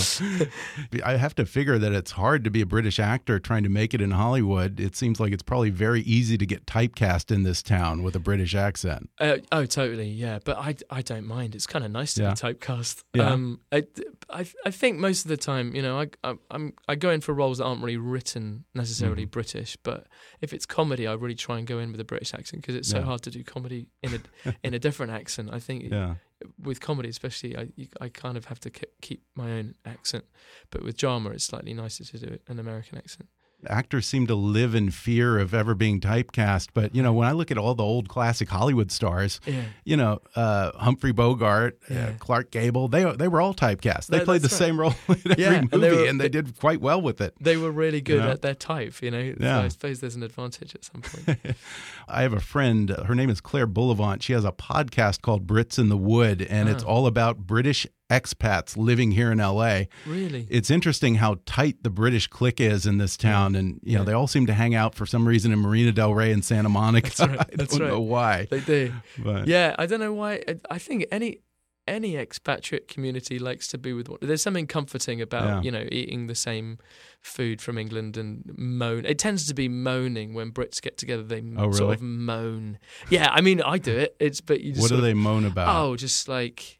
I 1.04 1.18
have 1.18 1.36
to 1.36 1.46
figure 1.46 1.78
that 1.78 1.92
it's 1.92 2.12
hard 2.12 2.46
to 2.46 2.50
be 2.50 2.62
a 2.62 2.66
British 2.66 3.00
actor 3.00 3.38
trying 3.38 3.64
to 3.64 3.70
make 3.70 3.94
it 3.94 4.00
in 4.00 4.12
Hollywood. 4.12 4.80
It 4.80 4.96
seems 4.96 5.20
like 5.20 5.34
it's 5.34 5.44
probably 5.44 5.72
very 5.72 6.02
easy 6.02 6.38
to 6.38 6.46
get 6.46 6.66
typecast 6.66 7.32
in 7.32 7.44
this 7.44 7.62
town 7.62 8.02
with 8.02 8.16
a 8.16 8.20
British 8.20 8.56
accent. 8.56 9.10
Uh, 9.20 9.38
oh, 9.52 9.66
totally. 9.66 10.10
Yeah, 10.10 10.40
but 10.44 10.58
I, 10.58 10.76
I 10.90 11.02
don't 11.02 11.26
mind. 11.26 11.54
It's 11.54 11.68
kind 11.68 11.84
of 11.84 11.92
nice 11.92 12.14
to 12.14 12.24
yeah. 12.24 12.30
be 12.30 12.36
typecast. 12.36 13.04
Yeah. 13.14 13.30
Um, 13.30 13.60
I, 13.74 13.84
I, 14.30 14.46
I 14.66 14.72
think 14.72 15.00
most 15.00 15.26
of 15.26 15.30
the 15.30 15.38
time, 15.38 15.76
you 15.76 15.82
know, 15.82 16.00
I, 16.00 16.08
I, 16.24 16.36
am 16.52 16.74
I 16.88 16.96
go 16.96 17.10
in 17.10 17.20
for 17.20 17.34
roles 17.34 17.58
that 17.58 17.66
aren't 17.66 17.84
really 17.84 17.98
written 17.98 18.64
necessarily 18.74 19.26
mm. 19.26 19.32
British, 19.32 19.78
but 19.84 20.08
if 20.40 20.54
it's 20.54 20.66
comedy, 20.66 21.08
I 21.08 21.14
really 21.14 21.36
try 21.36 21.58
and 21.58 21.68
go 21.68 21.80
in 21.80 21.92
with 21.92 22.00
a 22.00 22.06
British 22.06 22.34
accent 22.38 22.62
because 22.62 22.76
it's 22.76 22.90
so 22.90 23.00
yeah. 23.00 23.06
hard 23.06 23.22
to 23.24 23.32
do 23.32 23.44
comedy 23.44 23.88
in 24.04 24.14
a 24.16 24.56
in 24.64 24.74
a 24.74 24.80
different 24.80 25.12
accent. 25.12 25.50
I 25.52 25.60
think 25.60 25.86
yeah. 25.92 26.16
with 26.62 26.80
comedy, 26.80 27.10
especially, 27.10 27.58
I 27.58 27.70
I 28.00 28.10
kind 28.10 28.38
of 28.38 28.46
have 28.46 28.60
to 28.62 28.72
keep 29.02 29.24
my 29.36 29.52
own 29.52 29.76
accent, 29.86 30.26
but 30.72 30.84
with 30.84 30.98
drama, 30.98 31.32
it's 31.32 31.46
slightly 31.46 31.74
nicer 31.74 32.04
to 32.04 32.18
do 32.18 32.38
an 32.48 32.60
American 32.60 32.98
accent 32.98 33.30
actors 33.70 34.06
seem 34.06 34.28
to 34.28 34.36
live 34.36 34.76
in 34.76 34.92
fear 34.92 35.40
of 35.40 35.54
ever 35.54 35.76
being 35.76 36.00
typecast. 36.00 36.70
But 36.74 36.96
you 36.96 37.04
know, 37.04 37.14
when 37.14 37.28
I 37.28 37.32
look 37.32 37.52
at 37.52 37.58
all 37.58 37.76
the 37.76 37.84
old 37.84 38.10
classic 38.10 38.50
Hollywood 38.50 38.92
stars, 38.92 39.40
yeah. 39.46 39.64
you 39.84 39.98
know, 39.98 40.20
uh, 40.36 40.72
Humphrey 40.78 41.12
Bogart, 41.12 41.78
uh, 41.90 41.94
yeah. 41.94 42.06
uh, 42.08 42.12
Clark 42.20 42.52
Gable, 42.52 42.88
they 42.88 43.04
they 43.16 43.28
were 43.28 43.42
all 43.42 43.54
typecast. 43.54 44.08
They 44.08 44.20
no, 44.20 44.26
played 44.26 44.42
the 44.42 44.48
right. 44.48 44.58
same 44.58 44.80
role 44.80 44.96
in 45.08 45.40
every 45.40 45.62
movie, 45.62 45.70
and 45.72 45.84
they, 45.84 45.92
were, 45.92 46.06
and 46.06 46.22
they, 46.22 46.30
did 46.30 46.58
quite 46.60 46.82
well 46.82 47.02
with 47.02 47.22
it. 47.22 47.36
They 47.40 47.58
were 47.58 47.72
really 47.72 48.02
good 48.02 48.16
you 48.16 48.22
know? 48.22 48.32
at 48.32 48.42
their 48.42 48.56
type. 48.56 49.02
You 49.02 49.12
know, 49.12 49.34
yeah. 49.40 49.60
So 49.60 49.66
I 49.66 49.68
suppose 49.70 50.00
there's 50.00 50.16
an 50.16 50.24
advantage 50.24 50.76
at 50.76 50.84
some 50.84 51.02
point. 51.02 51.56
I 52.08 52.22
have 52.22 52.34
a 52.34 52.40
friend. 52.40 52.90
Her 52.90 53.16
name 53.16 53.30
is 53.30 53.42
Claire 53.42 53.68
Boulevant. 53.68 54.24
She 54.24 54.34
has 54.34 54.46
a 54.46 54.52
podcast 54.52 55.22
called 55.22 55.48
Brits 55.48 55.78
in 55.78 55.90
the 55.90 55.98
Wood, 55.98 56.42
and 56.42 56.70
oh. 56.70 56.72
it's 56.72 56.84
all 56.84 57.08
about 57.08 57.38
British 57.40 57.88
expats 58.10 58.78
living 58.78 59.12
here 59.12 59.32
in 59.32 59.40
LA. 59.40 59.84
Really? 60.06 60.48
It's 60.50 60.70
interesting 60.70 61.16
how 61.16 61.40
tight 61.46 61.84
the 61.84 61.90
British 61.90 62.28
clique 62.28 62.62
is 62.62 62.86
in 62.86 62.98
this 62.98 63.18
town. 63.18 63.54
Yeah. 63.54 63.60
And, 63.60 63.80
you 63.84 63.94
know, 63.94 64.02
yeah. 64.02 64.06
they 64.06 64.14
all 64.14 64.28
seem 64.28 64.46
to 64.48 64.54
hang 64.54 64.76
out 64.76 64.96
for 64.96 65.06
some 65.06 65.28
reason 65.28 65.52
in 65.52 65.60
Marina 65.60 65.92
Del 65.92 66.14
Rey 66.14 66.32
and 66.32 66.44
Santa 66.44 66.70
Monica. 66.70 67.10
That's 67.10 67.20
right. 67.20 67.40
I 67.54 67.56
don't 67.56 67.80
right. 67.80 67.90
know 67.90 68.00
why. 68.00 68.48
They 68.50 68.62
do. 68.62 68.94
But. 69.18 69.48
Yeah, 69.48 69.76
I 69.78 69.86
don't 69.86 70.00
know 70.00 70.14
why. 70.14 70.44
I 70.70 70.78
think 70.78 71.06
any 71.12 71.40
any 71.88 72.18
expatriate 72.18 72.88
community 72.88 73.40
likes 73.40 73.68
to 73.70 73.78
be 73.78 73.94
with 73.94 74.10
one. 74.10 74.20
There's 74.22 74.42
something 74.42 74.68
comforting 74.68 75.22
about 75.22 75.46
yeah. 75.48 75.62
you 75.62 75.72
know 75.72 75.88
eating 75.92 76.28
the 76.28 76.36
same 76.36 76.78
food 77.22 77.62
from 77.62 77.78
England 77.78 78.18
and 78.18 78.44
moan. 78.58 79.06
It 79.06 79.18
tends 79.18 79.48
to 79.48 79.54
be 79.54 79.70
moaning 79.70 80.34
when 80.34 80.52
Brits 80.52 80.82
get 80.82 80.98
together. 80.98 81.24
They 81.24 81.42
oh, 81.56 81.68
really? 81.68 81.74
sort 81.74 81.96
of 81.96 82.02
moan. 82.02 82.78
Yeah, 83.10 83.30
I 83.32 83.42
mean 83.42 83.62
I 83.62 83.78
do 83.78 83.96
it. 83.96 84.16
It's 84.20 84.42
but 84.42 84.62
you. 84.62 84.74
what 84.76 84.90
do 84.90 85.02
they 85.02 85.14
moan 85.14 85.46
about? 85.46 85.84
Oh, 85.84 85.96
just 85.96 86.28
like 86.28 86.77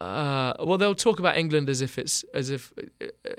uh, 0.00 0.54
well, 0.60 0.78
they'll 0.78 0.94
talk 0.94 1.18
about 1.18 1.36
England 1.36 1.68
as 1.68 1.80
if 1.80 1.98
it's 1.98 2.24
as 2.34 2.50
if 2.50 2.72
uh, 3.00 3.06
uh 3.26 3.32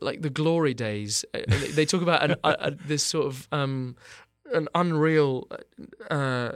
like 0.00 0.22
the 0.22 0.30
glory 0.30 0.74
days. 0.74 1.24
Uh, 1.34 1.40
they 1.72 1.86
talk 1.86 2.02
about 2.02 2.38
an, 2.44 2.78
this 2.86 3.02
sort 3.02 3.26
of 3.26 3.48
um, 3.52 3.96
an 4.52 4.68
unreal 4.74 5.48
uh, 6.10 6.52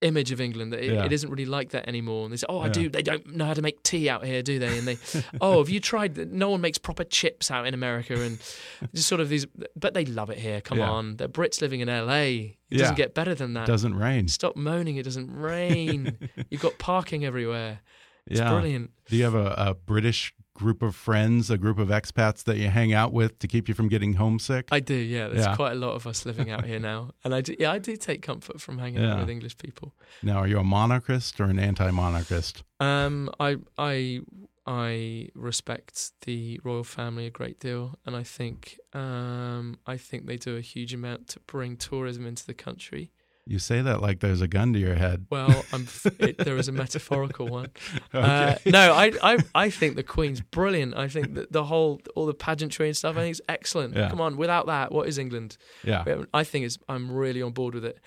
image 0.00 0.30
of 0.32 0.40
England 0.40 0.72
that 0.72 0.80
it, 0.80 0.92
yeah. 0.92 1.04
it 1.04 1.12
isn't 1.12 1.30
really 1.30 1.46
like 1.46 1.70
that 1.70 1.88
anymore. 1.88 2.24
And 2.24 2.32
they 2.32 2.36
say, 2.36 2.46
"Oh, 2.48 2.58
I 2.58 2.66
yeah. 2.66 2.72
do. 2.72 2.88
They 2.90 3.02
don't 3.02 3.34
know 3.34 3.46
how 3.46 3.54
to 3.54 3.62
make 3.62 3.82
tea 3.82 4.08
out 4.08 4.24
here, 4.24 4.42
do 4.42 4.58
they?" 4.58 4.78
And 4.78 4.86
they, 4.86 4.98
"Oh, 5.40 5.58
have 5.58 5.68
you 5.68 5.80
tried? 5.80 6.32
No 6.32 6.50
one 6.50 6.60
makes 6.60 6.78
proper 6.78 7.04
chips 7.04 7.50
out 7.50 7.66
in 7.66 7.74
America." 7.74 8.20
And 8.20 8.38
just 8.94 9.08
sort 9.08 9.20
of 9.20 9.28
these, 9.28 9.46
but 9.76 9.94
they 9.94 10.04
love 10.04 10.30
it 10.30 10.38
here. 10.38 10.60
Come 10.60 10.78
yeah. 10.78 10.90
on, 10.90 11.16
the 11.16 11.28
Brits 11.28 11.60
living 11.60 11.80
in 11.80 11.88
LA. 11.88 12.52
It 12.70 12.76
doesn't 12.76 12.96
get 12.96 13.14
better 13.14 13.34
than 13.34 13.54
that. 13.54 13.66
Doesn't 13.66 13.94
rain. 13.94 14.28
Stop 14.28 14.56
moaning. 14.56 14.96
It 14.96 15.04
doesn't 15.04 15.34
rain. 15.34 16.18
You've 16.50 16.62
got 16.62 16.78
parking 16.78 17.24
everywhere. 17.24 17.80
It's 18.28 18.40
yeah. 18.40 18.50
brilliant. 18.50 18.90
Do 19.06 19.16
you 19.16 19.24
have 19.24 19.34
a, 19.34 19.54
a, 19.56 19.74
British 19.74 20.34
group 20.54 20.82
of 20.82 20.94
friends, 20.94 21.50
a 21.50 21.56
group 21.56 21.78
of 21.78 21.88
expats 21.88 22.44
that 22.44 22.56
you 22.58 22.68
hang 22.68 22.92
out 22.92 23.12
with 23.12 23.38
to 23.38 23.48
keep 23.48 23.68
you 23.68 23.74
from 23.74 23.88
getting 23.88 24.14
homesick? 24.14 24.68
I 24.70 24.80
do. 24.80 24.94
Yeah, 24.94 25.28
there's 25.28 25.46
yeah. 25.46 25.56
quite 25.56 25.72
a 25.72 25.76
lot 25.76 25.94
of 25.94 26.06
us 26.06 26.26
living 26.26 26.50
out 26.50 26.64
here 26.64 26.78
now, 26.78 27.12
and 27.24 27.34
I 27.34 27.40
do. 27.40 27.56
Yeah, 27.58 27.72
I 27.72 27.78
do 27.78 27.96
take 27.96 28.22
comfort 28.22 28.60
from 28.60 28.78
hanging 28.78 29.02
yeah. 29.02 29.14
out 29.14 29.20
with 29.20 29.30
English 29.30 29.56
people. 29.56 29.94
Now, 30.22 30.38
are 30.38 30.46
you 30.46 30.58
a 30.58 30.64
monarchist 30.64 31.40
or 31.40 31.44
an 31.44 31.58
anti-monarchist? 31.58 32.62
Um, 32.80 33.30
I 33.40 33.56
I 33.78 34.20
I 34.66 35.28
respect 35.34 36.12
the 36.26 36.60
royal 36.62 36.84
family 36.84 37.24
a 37.24 37.30
great 37.30 37.58
deal, 37.58 37.98
and 38.04 38.14
I 38.14 38.22
think 38.22 38.78
um, 38.92 39.78
I 39.86 39.96
think 39.96 40.26
they 40.26 40.36
do 40.36 40.58
a 40.58 40.60
huge 40.60 40.92
amount 40.92 41.28
to 41.28 41.40
bring 41.40 41.78
tourism 41.78 42.26
into 42.26 42.44
the 42.44 42.52
country. 42.52 43.10
You 43.48 43.58
say 43.58 43.80
that 43.80 44.02
like 44.02 44.20
there's 44.20 44.42
a 44.42 44.46
gun 44.46 44.74
to 44.74 44.78
your 44.78 44.94
head. 44.94 45.24
Well, 45.30 45.64
it, 46.18 46.36
there 46.36 46.58
is 46.58 46.68
a 46.68 46.72
metaphorical 46.72 47.48
one. 47.48 47.68
okay. 48.14 48.58
uh, 48.66 48.70
no, 48.70 48.92
I, 48.92 49.12
I 49.22 49.38
I 49.54 49.70
think 49.70 49.96
the 49.96 50.02
Queen's 50.02 50.42
brilliant. 50.42 50.94
I 50.94 51.08
think 51.08 51.32
that 51.32 51.50
the 51.50 51.64
whole 51.64 52.02
all 52.14 52.26
the 52.26 52.34
pageantry 52.34 52.88
and 52.88 52.96
stuff. 52.96 53.16
I 53.16 53.20
think 53.20 53.30
it's 53.30 53.40
excellent. 53.48 53.96
Yeah. 53.96 54.10
Come 54.10 54.20
on, 54.20 54.36
without 54.36 54.66
that, 54.66 54.92
what 54.92 55.08
is 55.08 55.16
England? 55.16 55.56
Yeah, 55.82 56.24
I 56.34 56.44
think 56.44 56.66
it's. 56.66 56.78
I'm 56.90 57.10
really 57.10 57.40
on 57.40 57.52
board 57.52 57.74
with 57.74 57.86
it. 57.86 57.98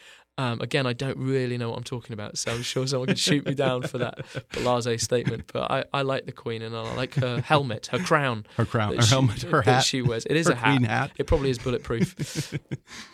Um, 0.41 0.59
again, 0.59 0.87
I 0.87 0.93
don't 0.93 1.19
really 1.19 1.55
know 1.59 1.69
what 1.69 1.77
I'm 1.77 1.83
talking 1.83 2.13
about, 2.13 2.35
so 2.35 2.51
I'm 2.51 2.63
sure 2.63 2.87
someone 2.87 3.05
can 3.05 3.15
shoot 3.15 3.45
me 3.45 3.53
down 3.53 3.83
for 3.83 3.99
that 3.99 4.25
blase 4.53 5.03
statement. 5.03 5.51
But 5.53 5.69
I, 5.69 5.83
I 5.93 6.01
like 6.01 6.25
the 6.25 6.31
Queen, 6.31 6.63
and 6.63 6.75
I 6.75 6.95
like 6.95 7.13
her 7.13 7.41
helmet, 7.41 7.87
her 7.91 7.99
crown, 7.99 8.47
her 8.57 8.65
crown, 8.65 8.95
her 8.95 9.03
she, 9.03 9.09
helmet, 9.09 9.43
her 9.43 9.61
hat. 9.61 9.83
She 9.83 10.01
wears. 10.01 10.25
It 10.25 10.35
is 10.35 10.47
her 10.47 10.53
a 10.53 10.55
hat. 10.55 10.81
hat. 10.81 11.11
It 11.17 11.27
probably 11.27 11.51
is 11.51 11.59
bulletproof. 11.59 12.57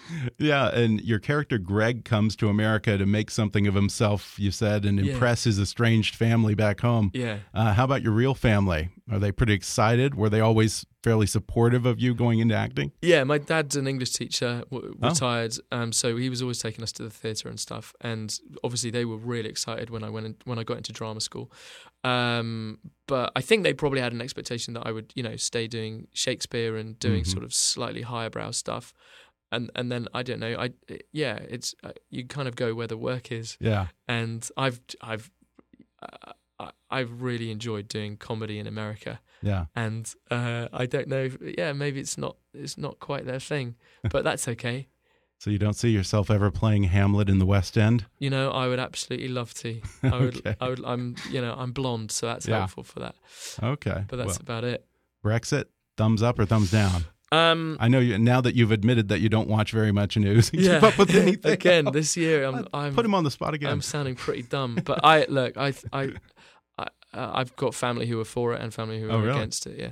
yeah, 0.38 0.74
and 0.74 1.02
your 1.02 1.20
character 1.20 1.58
Greg 1.58 2.06
comes 2.06 2.38
to 2.38 2.48
America 2.48 2.98
to 2.98 3.06
make 3.06 3.30
something 3.30 3.68
of 3.68 3.74
himself. 3.74 4.40
You 4.40 4.52
said, 4.52 4.86
and 4.86 4.98
impress 4.98 5.46
yeah. 5.46 5.50
his 5.50 5.60
estranged 5.60 6.16
family 6.16 6.56
back 6.56 6.80
home. 6.80 7.12
Yeah. 7.14 7.40
Uh, 7.54 7.74
how 7.74 7.84
about 7.84 8.04
your 8.04 8.14
real 8.14 8.36
family? 8.36 8.88
Are 9.12 9.20
they 9.20 9.32
pretty 9.32 9.54
excited? 9.54 10.16
Were 10.16 10.30
they 10.30 10.42
always 10.42 10.86
fairly 11.02 11.28
supportive 11.28 11.86
of 11.86 12.00
you 12.00 12.14
going 12.14 12.40
into 12.40 12.56
acting? 12.56 12.92
Yeah, 13.02 13.24
my 13.24 13.38
dad's 13.38 13.76
an 13.78 13.88
English 13.88 14.12
teacher, 14.12 14.64
retired, 14.70 15.54
oh. 15.72 15.78
um, 15.78 15.92
so 15.94 16.18
he 16.18 16.30
was 16.30 16.42
always 16.42 16.60
taking 16.60 16.84
us 16.84 16.92
to 16.94 17.04
the 17.04 17.10
theatre 17.10 17.48
and 17.48 17.60
stuff. 17.60 17.94
And 18.02 18.38
obviously, 18.64 18.92
they 18.92 19.06
were 19.06 19.18
really 19.18 19.50
excited 19.50 19.90
when 19.90 20.04
I 20.04 20.10
went 20.10 20.26
in, 20.26 20.36
when 20.44 20.60
I 20.60 20.64
got 20.64 20.78
into 20.78 20.92
drama 20.92 21.22
school. 21.22 21.52
Um, 22.04 22.80
but 23.08 23.32
I 23.36 23.42
think 23.42 23.64
they 23.64 23.74
probably 23.74 24.02
had 24.02 24.12
an 24.12 24.22
expectation 24.22 24.74
that 24.74 24.86
I 24.86 24.92
would, 24.92 25.14
you 25.16 25.24
know, 25.24 25.38
stay 25.38 25.68
doing 25.68 26.08
Shakespeare 26.14 26.76
and 26.76 27.00
doing 27.00 27.22
mm-hmm. 27.22 27.32
sort 27.32 27.44
of 27.44 27.54
slightly 27.54 28.02
higher 28.02 28.30
brow 28.30 28.52
stuff. 28.52 28.94
And 29.52 29.72
and 29.76 29.90
then 29.90 30.08
I 30.14 30.24
don't 30.24 30.42
know, 30.42 30.58
I 30.60 30.72
yeah, 31.14 31.38
it's 31.38 31.74
uh, 31.82 31.92
you 32.10 32.26
kind 32.26 32.50
of 32.50 32.58
go 32.58 32.76
where 32.76 32.88
the 32.88 32.98
work 32.98 33.32
is. 33.32 33.58
Yeah. 33.62 33.88
And 34.08 34.48
I've 34.58 34.82
I've. 35.02 35.32
Uh, 36.04 36.34
I've 36.90 37.22
really 37.22 37.52
enjoyed 37.52 37.88
doing 37.88 38.18
comedy 38.18 38.60
in 38.60 38.68
America. 38.68 39.20
Yeah. 39.42 39.66
And 39.76 40.12
uh, 40.32 40.68
I 40.74 40.86
don't 40.86 41.08
know. 41.08 41.26
If, 41.26 41.38
yeah, 41.42 41.74
maybe 41.74 42.00
it's 42.00 42.18
not. 42.18 42.38
It's 42.54 42.78
not 42.78 43.00
quite 43.00 43.26
their 43.26 43.40
thing, 43.40 43.76
but 44.10 44.24
that's 44.24 44.48
okay. 44.48 44.88
So 45.40 45.52
you 45.52 45.60
don't 45.60 45.76
see 45.76 45.90
yourself 45.90 46.32
ever 46.32 46.50
playing 46.50 46.86
Hamlet 46.86 47.30
in 47.30 47.38
the 47.38 47.46
West 47.46 47.78
End? 47.78 48.06
You 48.18 48.32
know, 48.32 48.50
I 48.50 48.68
would 48.68 48.80
absolutely 48.80 49.28
love 49.28 49.54
to. 49.56 49.82
I 50.04 50.20
would. 50.20 50.38
okay. 50.38 50.56
I 50.60 50.70
would. 50.70 50.84
I'm. 50.84 51.16
You 51.30 51.42
know, 51.42 51.54
I'm 51.56 51.72
blonde, 51.72 52.12
so 52.12 52.26
that's 52.26 52.48
yeah. 52.48 52.60
helpful 52.60 52.84
for 52.84 53.00
that. 53.02 53.16
Okay. 53.62 54.04
But 54.08 54.18
that's 54.18 54.40
well, 54.40 54.42
about 54.42 54.64
it. 54.64 54.86
Brexit, 55.24 55.66
thumbs 55.98 56.24
up 56.24 56.40
or 56.40 56.46
thumbs 56.46 56.72
down? 56.72 57.06
Um, 57.32 57.76
I 57.82 57.90
know 57.90 58.00
you 58.00 58.18
now 58.18 58.40
that 58.40 58.56
you've 58.56 58.72
admitted 58.72 59.10
that 59.10 59.20
you 59.20 59.28
don't 59.28 59.50
watch 59.50 59.74
very 59.74 59.92
much 59.92 60.16
news. 60.16 60.50
yeah, 60.54 60.76
keep 60.76 60.84
up 60.84 60.98
with 60.98 61.14
anything. 61.14 61.52
again, 61.52 61.86
this 61.92 62.16
year 62.16 62.46
I'm, 62.46 62.68
I'm 62.74 62.96
put 62.96 63.04
him 63.04 63.14
on 63.14 63.26
the 63.26 63.32
spot 63.32 63.54
again. 63.54 63.70
I'm 63.70 63.82
sounding 63.82 64.16
pretty 64.16 64.44
dumb, 64.44 64.80
but 64.86 65.04
I 65.04 65.26
look. 65.28 65.58
I 65.58 65.74
I 65.92 66.14
uh, 67.18 67.32
I've 67.34 67.56
got 67.56 67.74
family 67.76 68.06
who 68.08 68.20
are 68.20 68.26
for 68.26 68.54
it 68.54 68.62
and 68.62 68.74
family 68.74 69.00
who 69.02 69.08
are 69.10 69.14
oh, 69.14 69.20
really? 69.20 69.38
against 69.38 69.66
it. 69.68 69.76
Yeah, 69.84 69.92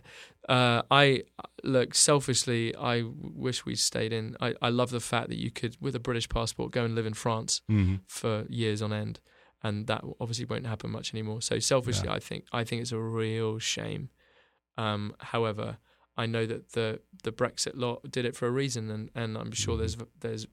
Uh, 0.58 0.82
I 0.92 1.24
look 1.64 1.96
selfishly. 1.96 2.76
I 2.76 3.04
wish 3.46 3.66
we'd 3.66 3.80
stayed 3.80 4.14
in. 4.14 4.36
I, 4.40 4.54
I 4.62 4.70
love 4.70 4.92
the 4.92 5.00
fact 5.00 5.30
that 5.30 5.40
you 5.40 5.52
could, 5.52 5.76
with 5.82 5.96
a 5.96 6.00
British 6.00 6.28
passport, 6.30 6.72
go 6.72 6.84
and 6.86 6.94
live 6.96 7.08
in 7.08 7.16
France 7.16 7.62
mm-hmm. 7.70 7.96
for 8.08 8.46
years 8.50 8.82
on 8.82 8.94
end, 8.94 9.20
and 9.64 9.88
that 9.88 10.04
obviously 10.20 10.46
won't 10.46 10.68
happen 10.68 10.92
much 10.92 11.14
anymore. 11.16 11.42
So 11.42 11.60
selfishly, 11.60 12.08
Yeah. 12.10 12.16
I 12.16 12.20
think 12.20 12.46
I 12.52 12.64
think 12.64 12.82
it's 12.84 12.92
a 12.92 13.00
real 13.22 13.58
shame. 13.60 14.10
Um, 14.78 15.16
however, 15.20 15.78
I 16.18 16.26
know 16.28 16.46
that 16.46 16.74
the 16.74 17.00
the 17.24 17.32
Brexit 17.32 17.76
lot 17.76 17.98
did 18.12 18.26
it 18.26 18.36
for 18.36 18.46
a 18.48 18.52
reason, 18.52 18.90
and, 18.92 19.10
and 19.16 19.38
I'm 19.38 19.52
sure 19.52 19.76
there's 19.78 19.96
Mm-hmm. 19.96 20.20
there's 20.22 20.46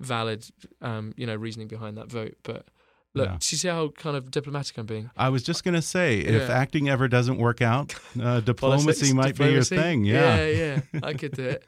valid 0.00 0.44
um, 0.80 1.12
you 1.16 1.26
know 1.26 1.36
reasoning 1.36 1.68
behind 1.68 1.96
that 1.98 2.10
vote. 2.10 2.36
But 2.42 2.66
look, 3.14 3.26
Yeah. 3.28 3.32
do 3.38 3.46
you 3.50 3.58
see 3.58 3.68
how 3.68 3.88
kind 3.88 4.16
of 4.16 4.30
diplomatic 4.30 4.76
I'm 4.78 4.86
being? 4.86 5.10
I 5.16 5.28
was 5.28 5.42
just 5.42 5.64
going 5.64 5.74
to 5.74 5.82
say, 5.82 6.18
if 6.20 6.48
Yeah. 6.48 6.54
acting 6.54 6.88
ever 6.88 7.08
doesn't 7.08 7.38
work 7.38 7.60
out, 7.62 7.94
uh, 8.20 8.40
diplomacy 8.40 8.84
Politics, 8.84 9.12
might 9.12 9.26
diplomacy. 9.36 9.44
be 9.44 9.52
your 9.76 9.82
thing. 9.84 10.04
Yeah. 10.04 10.44
yeah, 10.44 10.80
yeah. 10.92 11.00
I 11.08 11.12
could 11.14 11.32
do 11.32 11.44
it. 11.44 11.64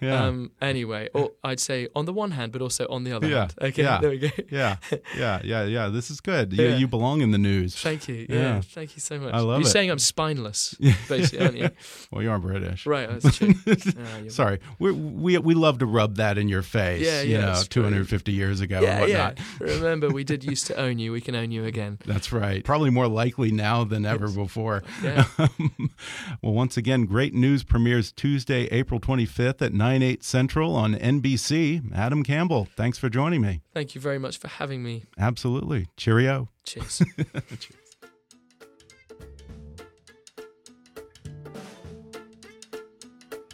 Yeah. 0.00 0.24
Um, 0.24 0.50
anyway, 0.60 1.08
or 1.14 1.32
I'd 1.44 1.60
say 1.60 1.88
on 1.94 2.04
the 2.06 2.12
one 2.12 2.32
hand, 2.32 2.52
but 2.52 2.62
also 2.62 2.86
on 2.88 3.04
the 3.04 3.12
other 3.12 3.28
Yeah, 3.28 3.38
hand. 3.40 3.54
Okay, 3.60 3.82
yeah. 3.82 4.00
there 4.00 4.10
we 4.10 4.18
go. 4.18 4.28
yeah, 4.50 4.76
yeah, 5.16 5.40
yeah, 5.44 5.64
yeah. 5.64 5.88
This 5.88 6.10
is 6.10 6.20
good. 6.20 6.52
You, 6.52 6.64
Yeah. 6.64 6.76
you 6.76 6.88
belong 6.88 7.20
in 7.20 7.30
the 7.30 7.38
news. 7.38 7.74
Thank 7.76 8.08
you. 8.08 8.26
Yeah, 8.28 8.36
Yeah. 8.36 8.60
thank 8.62 8.96
you 8.96 9.00
so 9.00 9.18
much. 9.20 9.32
I 9.34 9.38
love 9.40 9.60
You're 9.60 9.68
it. 9.68 9.72
saying 9.72 9.90
I'm 9.90 9.98
spineless, 9.98 10.74
basically, 11.08 11.40
aren't 11.44 11.56
you? 11.58 11.70
well, 12.10 12.22
you 12.22 12.30
are 12.30 12.38
British, 12.38 12.86
Right, 12.86 13.08
that's 13.08 13.36
true. 13.38 13.54
You're- 13.66 14.30
Sorry, 14.30 14.58
we, 14.78 14.92
we 14.92 15.38
we 15.38 15.54
love 15.54 15.78
to 15.78 15.86
rub 15.86 16.16
that 16.16 16.38
in 16.38 16.48
your 16.48 16.62
face. 16.62 17.04
Yeah, 17.04 17.22
you 17.22 17.38
know, 17.38 17.50
it's 17.52 17.68
true. 17.68 17.82
250 17.82 18.32
years 18.32 18.60
ago 18.60 18.80
yeah, 18.80 19.04
yeah. 19.06 19.34
Remember, 19.60 20.08
we 20.10 20.24
did 20.24 20.44
used 20.44 20.66
to 20.68 20.79
own 20.80 20.98
you. 20.98 21.12
We 21.12 21.20
can 21.20 21.36
own 21.36 21.50
you 21.50 21.64
again. 21.64 21.98
That's 22.04 22.32
right. 22.32 22.64
Probably 22.64 22.90
more 22.90 23.06
likely 23.06 23.52
now 23.52 23.84
than 23.84 24.04
ever 24.04 24.28
before. 24.28 24.82
Yeah. 25.02 25.26
well, 26.42 26.52
once 26.52 26.76
again, 26.76 27.04
great 27.04 27.34
news 27.34 27.62
premieres 27.62 28.10
Tuesday, 28.10 28.64
April 28.66 28.98
25th 28.98 29.62
at 29.62 29.72
9 29.72 30.02
8 30.02 30.24
Central 30.24 30.74
on 30.74 30.94
NBC. 30.94 31.92
Adam 31.94 32.22
Campbell, 32.24 32.66
thanks 32.76 32.98
for 32.98 33.08
joining 33.08 33.42
me. 33.42 33.60
Thank 33.72 33.94
you 33.94 34.00
very 34.00 34.18
much 34.18 34.38
for 34.38 34.48
having 34.48 34.82
me. 34.82 35.04
Absolutely. 35.18 35.88
Cheerio. 35.96 36.48
Cheers. 36.64 37.02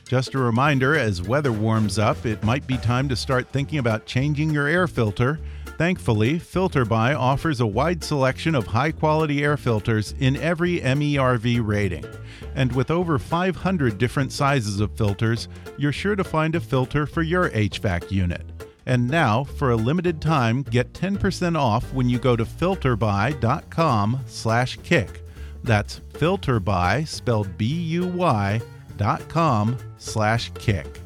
Just 0.09 0.35
a 0.35 0.39
reminder 0.39 0.95
as 0.97 1.20
weather 1.20 1.51
warms 1.51 1.99
up, 1.99 2.24
it 2.27 2.45
might 2.45 2.64
be 2.68 2.77
time 2.79 3.09
to 3.09 3.16
start 3.16 3.49
thinking 3.49 3.81
about 3.81 4.07
changing 4.07 4.51
your 4.51 4.68
air 4.68 4.87
filter. 4.87 5.41
Thankfully, 5.79 6.41
FilterBuy 6.41 7.18
offers 7.18 7.61
a 7.61 7.66
wide 7.66 8.03
selection 8.03 8.55
of 8.55 8.66
high 8.66 8.93
quality 8.93 9.45
air 9.45 9.59
filters 9.59 10.14
in 10.18 10.37
every 10.37 10.81
MERV 10.81 11.66
rating. 11.66 12.07
And 12.55 12.72
with 12.72 12.91
over 12.91 13.18
500 13.18 13.99
different 13.99 14.33
sizes 14.33 14.81
of 14.81 14.97
filters, 14.97 15.49
you're 15.77 15.93
sure 15.93 16.16
to 16.16 16.24
find 16.24 16.55
a 16.55 16.61
filter 16.61 17.07
for 17.07 17.20
your 17.20 17.51
HVAC 17.51 18.11
unit. 18.11 18.47
And 18.87 19.07
now, 19.07 19.45
for 19.45 19.72
a 19.72 19.77
limited 19.77 20.22
time, 20.22 20.62
get 20.62 20.95
10% 20.95 21.59
off 21.59 21.93
when 21.93 22.09
you 22.09 22.18
go 22.18 22.37
to 22.37 22.45
filterbuy.com/kick. 22.45 25.22
That's 25.64 26.01
filterbuy 26.12 27.09
spelled 27.09 27.59
B 27.59 27.66
U 27.66 28.07
Y 28.07 28.61
dot 28.97 29.29
com 29.29 29.77
slash 29.99 30.53
kick. 30.55 31.01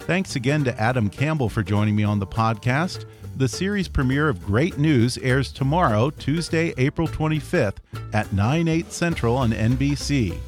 Thanks 0.00 0.36
again 0.36 0.62
to 0.64 0.78
Adam 0.80 1.08
Campbell 1.08 1.48
for 1.48 1.62
joining 1.62 1.96
me 1.96 2.04
on 2.04 2.18
the 2.18 2.26
podcast. 2.26 3.06
The 3.36 3.48
series 3.48 3.88
premiere 3.88 4.28
of 4.28 4.44
Great 4.44 4.78
News 4.78 5.16
airs 5.18 5.52
tomorrow, 5.52 6.10
Tuesday, 6.10 6.74
April 6.76 7.08
25th 7.08 7.76
at 8.12 8.32
9, 8.32 8.68
8 8.68 8.92
Central 8.92 9.36
on 9.36 9.52
NBC. 9.52 10.38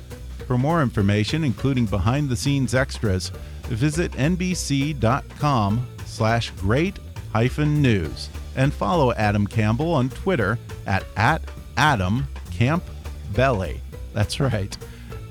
For 0.47 0.59
more 0.59 0.83
information, 0.83 1.45
including 1.45 1.87
behind-the-scenes 1.87 2.75
extras, 2.75 3.31
visit 3.65 4.13
nbc.com 4.13 5.87
slash 6.05 6.51
great 6.51 6.99
hyphen 7.33 7.81
news 7.81 8.29
and 8.55 8.73
follow 8.73 9.13
Adam 9.15 9.47
Campbell 9.47 9.93
on 9.93 10.11
Twitter 10.11 10.59
at, 10.87 11.05
at 11.17 11.43
Adam 11.79 12.27
Camp 12.51 12.85
Belly. 13.33 13.81
That's 14.13 14.39
right, 14.39 14.77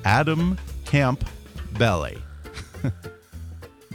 Adam 0.03 0.57
Camp 0.85 1.23
Belly. 1.77 2.17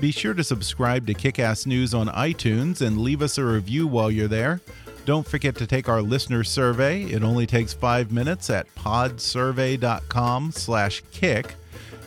Be 0.01 0.11
sure 0.13 0.35
to 0.35 0.45
subscribe 0.45 1.09
to 1.09 1.15
Kickass 1.15 1.67
News 1.67 1.93
on 1.93 2.07
iTunes 2.09 2.83
and 2.83 3.01
leave 3.01 3.21
us 3.21 3.37
a 3.37 3.45
review 3.45 3.89
while 3.89 4.13
you're 4.13 4.29
there. 4.29 4.61
Don't 5.05 5.27
forget 5.27 5.57
to 5.57 5.67
take 5.67 5.89
our 5.89 6.01
listener 6.01 6.45
survey. 6.45 7.03
It 7.03 7.25
only 7.25 7.47
takes 7.47 7.73
five 7.73 8.13
minutes 8.13 8.49
at 8.49 8.73
podsurvey.com/kick. 8.77 11.55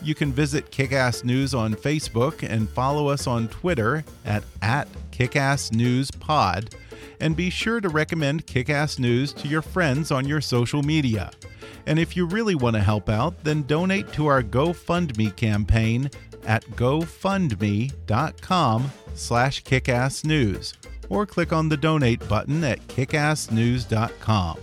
You 0.04 0.16
can 0.16 0.32
visit 0.32 0.72
Kickass 0.72 1.26
News 1.26 1.54
on 1.54 1.76
Facebook 1.76 2.48
and 2.48 2.70
follow 2.70 3.10
us 3.10 3.28
on 3.28 3.50
Twitter 3.50 4.06
at, 4.24 4.46
at 4.62 4.88
KickassNewsPod. 5.12 6.74
And 7.20 7.36
be 7.36 7.50
sure 7.50 7.82
to 7.82 7.90
recommend 7.90 8.48
Kickass 8.48 9.00
News 9.00 9.34
to 9.34 9.50
your 9.50 9.62
friends 9.62 10.12
on 10.12 10.26
your 10.28 10.42
social 10.42 10.82
media. 10.82 11.30
And 11.86 12.00
if 12.00 12.16
you 12.16 12.26
really 12.26 12.56
want 12.56 12.78
to 12.78 12.82
help 12.82 13.10
out, 13.10 13.44
then 13.44 13.64
donate 13.64 14.14
to 14.14 14.28
our 14.28 14.42
GoFundMe 14.42 15.36
campaign 15.36 16.10
at 16.46 16.64
gofundme.com 16.72 17.92
slash 19.14 19.64
kickassnews 19.64 20.74
or 21.10 21.26
click 21.26 21.52
on 21.52 21.68
the 21.70 21.78
donate 21.78 22.28
button 22.28 22.64
at 22.64 22.80
kickassnews.com. 22.88 24.58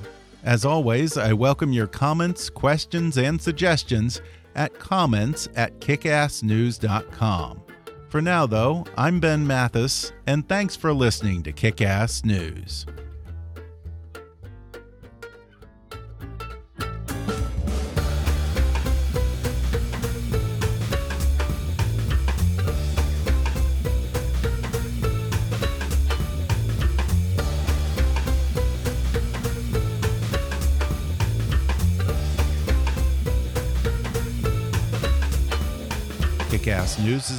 As 0.45 0.65
always, 0.65 1.19
I 1.19 1.33
welcome 1.33 1.73
your 1.73 1.87
comments, 1.87 2.49
questions, 2.49 3.19
and 3.19 3.41
suggestions 3.41 4.23
at 4.55 4.79
comments 4.79 5.49
at 5.57 5.79
kickassnews.com. 5.81 7.63
For 8.09 8.23
now, 8.23 8.47
though, 8.47 8.87
I'm 8.97 9.21
Ben 9.21 9.47
Mathis, 9.47 10.13
and 10.27 10.49
thanks 10.49 10.75
for 10.75 10.95
listening 10.95 11.43
to 11.43 11.53
Kickass 11.53 12.25
News. 12.25 12.87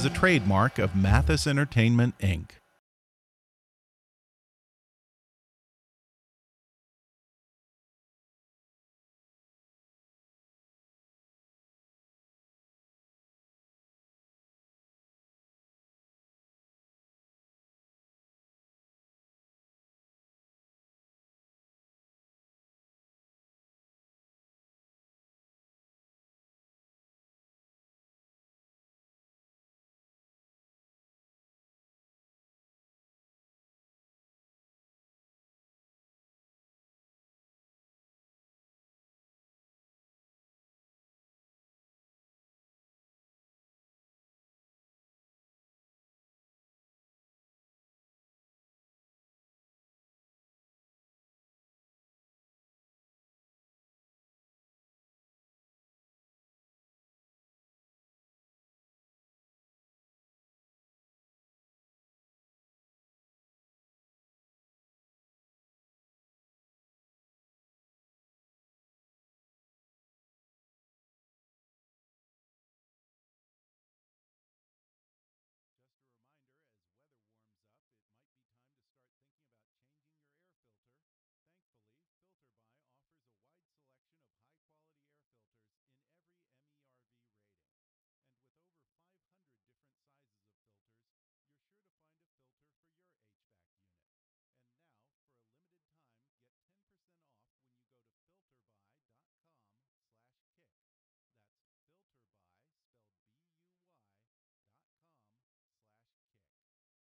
Is 0.00 0.06
a 0.06 0.10
trademark 0.10 0.78
of 0.78 0.96
Mathis 0.96 1.46
Entertainment, 1.46 2.16
Inc. 2.20 2.59